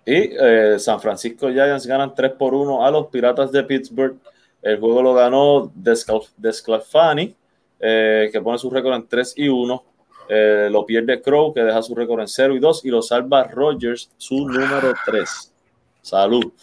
Y 0.07 0.31
eh, 0.39 0.79
San 0.79 1.01
Francisco 1.01 1.49
Giants 1.49 1.85
ganan 1.85 2.15
3 2.15 2.31
por 2.31 2.53
1 2.53 2.85
a 2.85 2.89
los 2.89 3.07
Piratas 3.07 3.51
de 3.51 3.63
Pittsburgh. 3.63 4.15
El 4.61 4.79
juego 4.79 5.03
lo 5.03 5.13
ganó 5.13 5.69
Desclafani, 5.75 7.35
eh, 7.79 8.29
que 8.31 8.41
pone 8.41 8.57
su 8.57 8.69
récord 8.69 8.95
en 8.95 9.07
3 9.07 9.33
y 9.35 9.49
1. 9.49 9.83
Eh, 10.29 10.69
lo 10.71 10.85
pierde 10.85 11.21
Crow, 11.21 11.53
que 11.53 11.61
deja 11.61 11.81
su 11.83 11.93
récord 11.93 12.21
en 12.21 12.27
0 12.27 12.55
y 12.55 12.59
2. 12.59 12.85
Y 12.85 12.89
lo 12.89 13.01
salva 13.01 13.43
Rogers, 13.43 14.09
su 14.17 14.47
número 14.47 14.93
3. 15.05 15.53
Salud. 16.01 16.53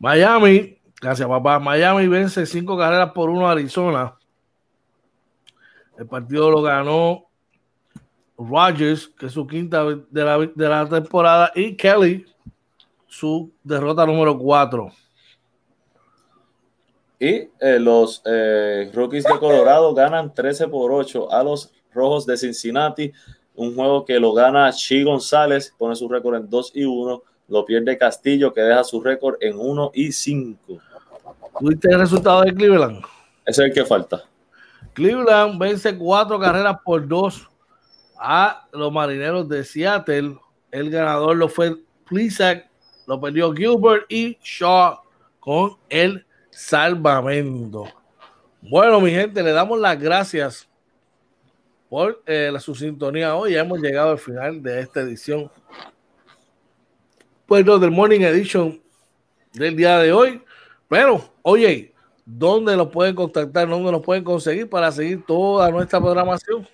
Miami 0.00 0.78
Gracias, 1.00 1.28
papá. 1.28 1.60
Miami 1.60 2.08
vence 2.08 2.44
cinco 2.44 2.76
carreras 2.76 3.12
por 3.12 3.30
uno 3.30 3.48
a 3.48 3.52
Arizona. 3.52 4.16
El 5.96 6.06
partido 6.06 6.50
lo 6.50 6.60
ganó 6.60 7.26
Rogers, 8.36 9.08
que 9.08 9.26
es 9.26 9.32
su 9.32 9.46
quinta 9.46 9.84
de 9.84 10.24
la, 10.24 10.38
de 10.38 10.68
la 10.68 10.88
temporada, 10.88 11.52
y 11.54 11.76
Kelly, 11.76 12.24
su 13.08 13.50
derrota 13.64 14.06
número 14.06 14.38
cuatro. 14.38 14.92
Y 17.18 17.50
eh, 17.58 17.78
los 17.80 18.22
eh, 18.24 18.90
Rookies 18.94 19.24
de 19.24 19.38
Colorado 19.40 19.92
ganan 19.92 20.32
13 20.32 20.68
por 20.68 20.92
8 20.92 21.32
a 21.32 21.42
los 21.42 21.72
Rojos 21.92 22.24
de 22.26 22.36
Cincinnati. 22.36 23.12
Un 23.56 23.74
juego 23.74 24.04
que 24.04 24.20
lo 24.20 24.32
gana 24.32 24.70
Chi 24.70 25.02
González, 25.02 25.74
pone 25.76 25.96
su 25.96 26.08
récord 26.08 26.36
en 26.36 26.48
2 26.48 26.72
y 26.74 26.84
1. 26.84 27.22
Lo 27.48 27.64
pierde 27.64 27.98
Castillo, 27.98 28.52
que 28.52 28.60
deja 28.60 28.84
su 28.84 29.00
récord 29.00 29.36
en 29.40 29.58
1 29.58 29.90
y 29.94 30.12
5. 30.12 30.80
¿Tuviste 31.58 31.88
el 31.90 31.98
resultado 31.98 32.42
de 32.42 32.54
Cleveland? 32.54 33.02
Ese 33.44 33.62
es 33.62 33.68
el 33.68 33.74
que 33.74 33.84
falta. 33.84 34.22
Cleveland 34.92 35.58
vence 35.58 35.96
cuatro 35.96 36.38
carreras 36.38 36.76
por 36.84 37.06
dos 37.06 37.48
a 38.18 38.66
los 38.72 38.92
marineros 38.92 39.48
de 39.48 39.64
Seattle. 39.64 40.36
El 40.70 40.90
ganador 40.90 41.36
lo 41.36 41.48
fue 41.48 41.76
Plisak, 42.08 42.67
lo 43.08 43.18
perdió 43.18 43.54
Gilbert 43.54 44.04
y 44.10 44.36
Shaw 44.42 45.00
con 45.40 45.78
el 45.88 46.26
salvamento. 46.50 47.86
Bueno, 48.60 49.00
mi 49.00 49.10
gente, 49.10 49.42
le 49.42 49.52
damos 49.52 49.80
las 49.80 49.98
gracias 49.98 50.68
por 51.88 52.22
eh, 52.26 52.52
su 52.60 52.74
sintonía 52.74 53.34
hoy. 53.34 53.52
Ya 53.52 53.60
hemos 53.60 53.80
llegado 53.80 54.10
al 54.10 54.18
final 54.18 54.62
de 54.62 54.80
esta 54.80 55.00
edición. 55.00 55.50
Pues 57.46 57.64
del 57.64 57.90
Morning 57.90 58.20
Edition 58.20 58.78
del 59.54 59.74
día 59.74 59.98
de 60.00 60.12
hoy. 60.12 60.42
Pero, 60.86 61.32
oye, 61.40 61.94
¿dónde 62.26 62.76
los 62.76 62.88
pueden 62.88 63.14
contactar? 63.14 63.70
¿Dónde 63.70 63.90
los 63.90 64.02
pueden 64.02 64.22
conseguir 64.22 64.68
para 64.68 64.92
seguir 64.92 65.24
toda 65.24 65.70
nuestra 65.70 65.98
programación? 65.98 66.68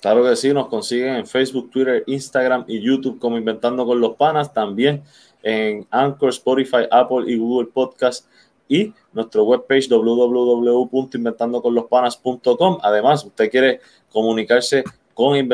Claro 0.00 0.22
que 0.22 0.36
sí, 0.36 0.52
nos 0.52 0.68
consiguen 0.68 1.16
en 1.16 1.26
Facebook, 1.26 1.70
Twitter, 1.70 2.04
Instagram 2.06 2.64
y 2.68 2.80
YouTube 2.80 3.18
como 3.18 3.38
Inventando 3.38 3.84
con 3.84 4.00
los 4.00 4.14
Panas, 4.14 4.52
también 4.52 5.02
en 5.44 5.86
Anchor, 5.90 6.30
Spotify, 6.30 6.88
Apple 6.90 7.30
y 7.30 7.38
Google 7.38 7.68
Podcast 7.72 8.26
y 8.68 8.92
nuestro 9.12 9.44
webpage 9.44 9.88
www.inventandoconlospanas.com. 9.88 12.78
Además, 12.82 13.24
usted 13.24 13.48
quiere 13.50 13.80
comunicarse 14.10 14.82
con, 15.14 15.48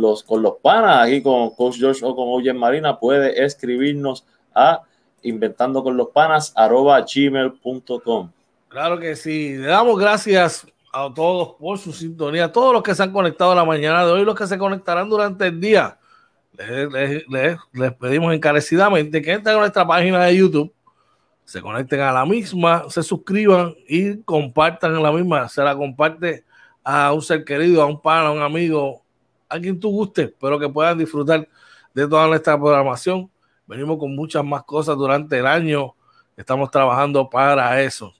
los, 0.00 0.22
con 0.24 0.42
los 0.42 0.54
panas, 0.60 1.06
aquí 1.06 1.22
con 1.22 1.50
Coach 1.50 1.76
George 1.78 2.04
o 2.04 2.14
con 2.14 2.28
Oyen 2.28 2.58
Marina, 2.58 2.98
puede 2.98 3.42
escribirnos 3.42 4.26
a 4.54 4.82
inventando 5.22 5.82
con 5.82 5.96
los 5.96 6.08
panas 6.08 6.52
arroba 6.56 7.02
gmail.com. 7.02 8.30
Claro 8.68 8.98
que 8.98 9.16
sí. 9.16 9.56
Le 9.56 9.68
damos 9.68 9.98
gracias 9.98 10.66
a 10.92 11.12
todos 11.14 11.54
por 11.58 11.78
su 11.78 11.92
sintonía, 11.92 12.46
a 12.46 12.52
todos 12.52 12.72
los 12.72 12.82
que 12.82 12.94
se 12.94 13.02
han 13.02 13.12
conectado 13.12 13.54
la 13.54 13.64
mañana 13.64 14.04
de 14.04 14.12
hoy, 14.12 14.24
los 14.24 14.34
que 14.34 14.46
se 14.46 14.58
conectarán 14.58 15.08
durante 15.08 15.46
el 15.46 15.60
día. 15.60 15.98
Les, 16.60 17.58
les 17.72 17.92
pedimos 17.94 18.34
encarecidamente 18.34 19.22
que 19.22 19.32
entren 19.32 19.56
a 19.56 19.60
nuestra 19.60 19.86
página 19.86 20.24
de 20.24 20.36
YouTube, 20.36 20.72
se 21.50 21.60
conecten 21.60 22.00
a 22.00 22.12
la 22.12 22.24
misma, 22.24 22.84
se 22.90 23.02
suscriban 23.02 23.74
y 23.88 24.18
compartan 24.18 25.02
la 25.02 25.10
misma. 25.10 25.48
Se 25.48 25.60
la 25.62 25.74
comparte 25.74 26.44
a 26.84 27.12
un 27.12 27.22
ser 27.22 27.44
querido, 27.44 27.82
a 27.82 27.86
un 27.86 28.00
pana, 28.00 28.28
a 28.28 28.30
un 28.30 28.40
amigo, 28.40 29.02
a 29.48 29.58
quien 29.58 29.80
tú 29.80 29.90
guste, 29.90 30.32
pero 30.40 30.60
que 30.60 30.68
puedan 30.68 30.96
disfrutar 30.96 31.48
de 31.92 32.06
toda 32.06 32.28
nuestra 32.28 32.56
programación. 32.56 33.28
Venimos 33.66 33.98
con 33.98 34.14
muchas 34.14 34.44
más 34.44 34.62
cosas 34.62 34.96
durante 34.96 35.38
el 35.38 35.46
año. 35.46 35.94
Estamos 36.36 36.70
trabajando 36.70 37.28
para 37.28 37.82
eso. 37.82 38.14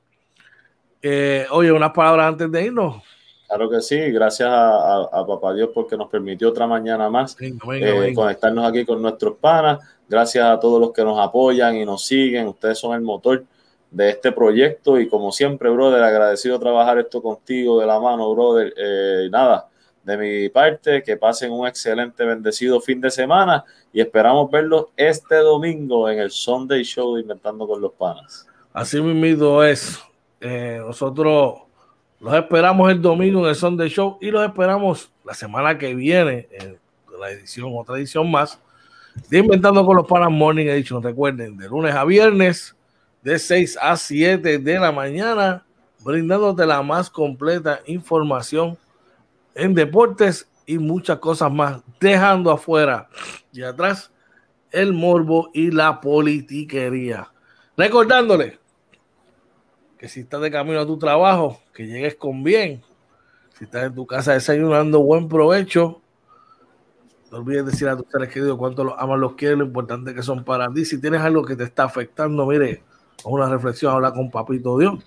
Eh, 1.00 1.46
oye, 1.50 1.70
unas 1.70 1.92
palabras 1.92 2.28
antes 2.28 2.50
de 2.50 2.64
irnos. 2.64 3.02
Claro 3.50 3.68
que 3.68 3.80
sí, 3.80 3.98
gracias 4.12 4.48
a, 4.48 5.08
a, 5.12 5.26
Papá 5.26 5.52
Dios 5.52 5.70
porque 5.74 5.96
nos 5.96 6.08
permitió 6.08 6.50
otra 6.50 6.68
mañana 6.68 7.10
más 7.10 7.36
venga, 7.36 7.66
venga, 7.66 7.88
eh, 7.88 7.98
venga. 7.98 8.14
conectarnos 8.14 8.64
aquí 8.64 8.84
con 8.84 9.02
nuestros 9.02 9.38
panas. 9.38 9.80
Gracias 10.08 10.44
a 10.44 10.60
todos 10.60 10.80
los 10.80 10.92
que 10.92 11.02
nos 11.02 11.18
apoyan 11.18 11.74
y 11.74 11.84
nos 11.84 12.06
siguen. 12.06 12.46
Ustedes 12.46 12.78
son 12.78 12.94
el 12.94 13.00
motor 13.00 13.44
de 13.90 14.10
este 14.10 14.30
proyecto 14.30 15.00
y 15.00 15.08
como 15.08 15.32
siempre, 15.32 15.68
brother, 15.68 16.00
agradecido 16.00 16.60
trabajar 16.60 17.00
esto 17.00 17.20
contigo 17.20 17.80
de 17.80 17.88
la 17.88 17.98
mano, 17.98 18.32
brother. 18.32 18.72
Eh, 18.76 19.28
nada, 19.32 19.68
de 20.04 20.16
mi 20.16 20.48
parte, 20.48 21.02
que 21.02 21.16
pasen 21.16 21.50
un 21.50 21.66
excelente, 21.66 22.24
bendecido 22.24 22.80
fin 22.80 23.00
de 23.00 23.10
semana 23.10 23.64
y 23.92 24.00
esperamos 24.00 24.48
verlos 24.48 24.86
este 24.96 25.34
domingo 25.34 26.08
en 26.08 26.20
el 26.20 26.30
Sunday 26.30 26.84
Show 26.84 27.16
de 27.16 27.22
Inventando 27.22 27.66
con 27.66 27.80
los 27.80 27.94
Panas. 27.94 28.46
Así 28.72 29.00
mismo 29.00 29.60
es. 29.64 29.98
Eh, 30.40 30.78
nosotros 30.78 31.62
los 32.20 32.34
esperamos 32.34 32.90
el 32.90 33.00
domingo 33.00 33.40
en 33.40 33.46
el 33.46 33.54
Sunday 33.56 33.88
Show 33.88 34.18
y 34.20 34.30
los 34.30 34.46
esperamos 34.46 35.10
la 35.24 35.32
semana 35.32 35.78
que 35.78 35.94
viene 35.94 36.48
en 36.52 36.78
la 37.18 37.30
edición, 37.30 37.72
otra 37.74 37.96
edición 37.96 38.30
más 38.30 38.60
de 39.28 39.38
Inventando 39.38 39.84
con 39.84 39.96
los 39.96 40.06
Panas 40.06 40.30
Morning 40.30 40.66
Edition. 40.66 41.02
Recuerden, 41.02 41.56
de 41.56 41.68
lunes 41.68 41.94
a 41.94 42.04
viernes, 42.04 42.76
de 43.22 43.38
6 43.38 43.78
a 43.80 43.96
7 43.96 44.58
de 44.58 44.78
la 44.78 44.92
mañana, 44.92 45.64
brindándote 46.04 46.66
la 46.66 46.82
más 46.82 47.08
completa 47.08 47.80
información 47.86 48.76
en 49.54 49.74
deportes 49.74 50.48
y 50.66 50.78
muchas 50.78 51.18
cosas 51.18 51.50
más, 51.50 51.80
dejando 51.98 52.50
afuera 52.50 53.08
y 53.52 53.62
atrás 53.62 54.10
el 54.70 54.92
morbo 54.92 55.50
y 55.52 55.70
la 55.70 56.00
politiquería. 56.00 57.28
Recordándole 57.76 58.58
que 60.00 60.08
si 60.08 60.20
estás 60.20 60.40
de 60.40 60.50
camino 60.50 60.80
a 60.80 60.86
tu 60.86 60.96
trabajo, 60.96 61.60
que 61.74 61.86
llegues 61.86 62.14
con 62.14 62.42
bien. 62.42 62.82
Si 63.58 63.64
estás 63.64 63.84
en 63.84 63.94
tu 63.94 64.06
casa 64.06 64.32
desayunando, 64.32 65.00
buen 65.00 65.28
provecho. 65.28 66.00
No 67.30 67.36
olvides 67.36 67.66
decir 67.66 67.86
a 67.86 67.98
tus 67.98 68.06
seres 68.10 68.30
queridos 68.30 68.56
cuánto 68.56 68.82
los 68.82 68.94
amas, 68.96 69.18
los 69.18 69.34
quieres, 69.34 69.58
lo 69.58 69.66
importante 69.66 70.14
que 70.14 70.22
son 70.22 70.42
para 70.42 70.72
ti. 70.72 70.86
Si 70.86 70.98
tienes 70.98 71.20
algo 71.20 71.44
que 71.44 71.54
te 71.54 71.64
está 71.64 71.84
afectando, 71.84 72.46
mire, 72.46 72.82
una 73.24 73.46
reflexión, 73.50 73.92
habla 73.92 74.10
con 74.10 74.30
Papito 74.30 74.78
Dios. 74.78 75.04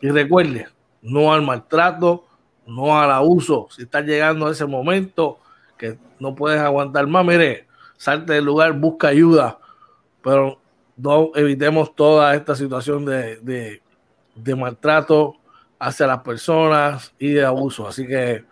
Y 0.00 0.08
recuerde, 0.10 0.68
no 1.02 1.32
al 1.32 1.42
maltrato, 1.42 2.24
no 2.64 2.96
al 2.96 3.10
abuso. 3.10 3.66
Si 3.72 3.82
estás 3.82 4.04
llegando 4.04 4.46
a 4.46 4.52
ese 4.52 4.66
momento 4.66 5.40
que 5.76 5.98
no 6.20 6.36
puedes 6.36 6.60
aguantar 6.60 7.08
más, 7.08 7.26
mire, 7.26 7.66
salte 7.96 8.34
del 8.34 8.44
lugar, 8.44 8.72
busca 8.74 9.08
ayuda. 9.08 9.58
Pero 10.22 10.60
no 10.96 11.32
evitemos 11.34 11.92
toda 11.96 12.36
esta 12.36 12.54
situación 12.54 13.04
de 13.04 13.40
de 13.40 13.82
maltrato 14.56 15.36
hacia 15.78 16.06
las 16.06 16.22
personas 16.22 17.12
y 17.18 17.30
de 17.30 17.44
abuso. 17.44 17.88
Así 17.88 18.06
que 18.06 18.44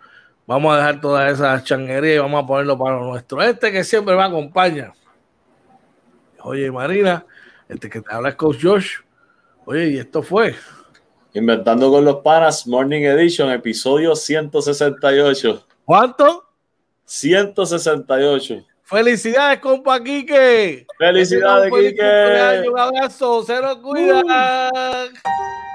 vamos 0.45 0.73
a 0.73 0.77
dejar 0.77 1.01
todas 1.01 1.33
esas 1.33 1.63
changuerías 1.63 2.15
y 2.15 2.19
vamos 2.19 2.43
a 2.43 2.47
ponerlo 2.47 2.77
para 2.77 2.97
lo 2.97 3.05
nuestro. 3.05 3.41
Este 3.41 3.71
que 3.71 3.83
siempre 3.83 4.15
me 4.15 4.23
acompaña. 4.23 4.93
Oye, 6.43 6.71
Marina, 6.71 7.25
este 7.69 7.89
que 7.89 8.01
te 8.01 8.13
habla 8.13 8.29
es 8.29 8.35
Coach 8.35 8.57
Josh. 8.61 8.95
Oye, 9.65 9.89
y 9.89 9.97
esto 9.97 10.21
fue. 10.21 10.55
Inventando 11.33 11.89
con 11.89 12.03
los 12.03 12.17
panas, 12.17 12.67
Morning 12.67 13.03
Edition, 13.03 13.49
episodio 13.51 14.15
168. 14.15 15.65
¿Cuánto? 15.85 16.45
168. 17.05 18.65
Felicidades, 18.83 19.59
compa 19.59 20.03
Quique. 20.03 20.85
Felicidades, 20.97 21.71
Quique. 21.71 22.69
Un 22.69 22.77
abrazo, 22.77 23.43
se 23.43 23.61
lo 23.61 23.81
cuida. 23.81 24.69
Uh. 24.73 25.70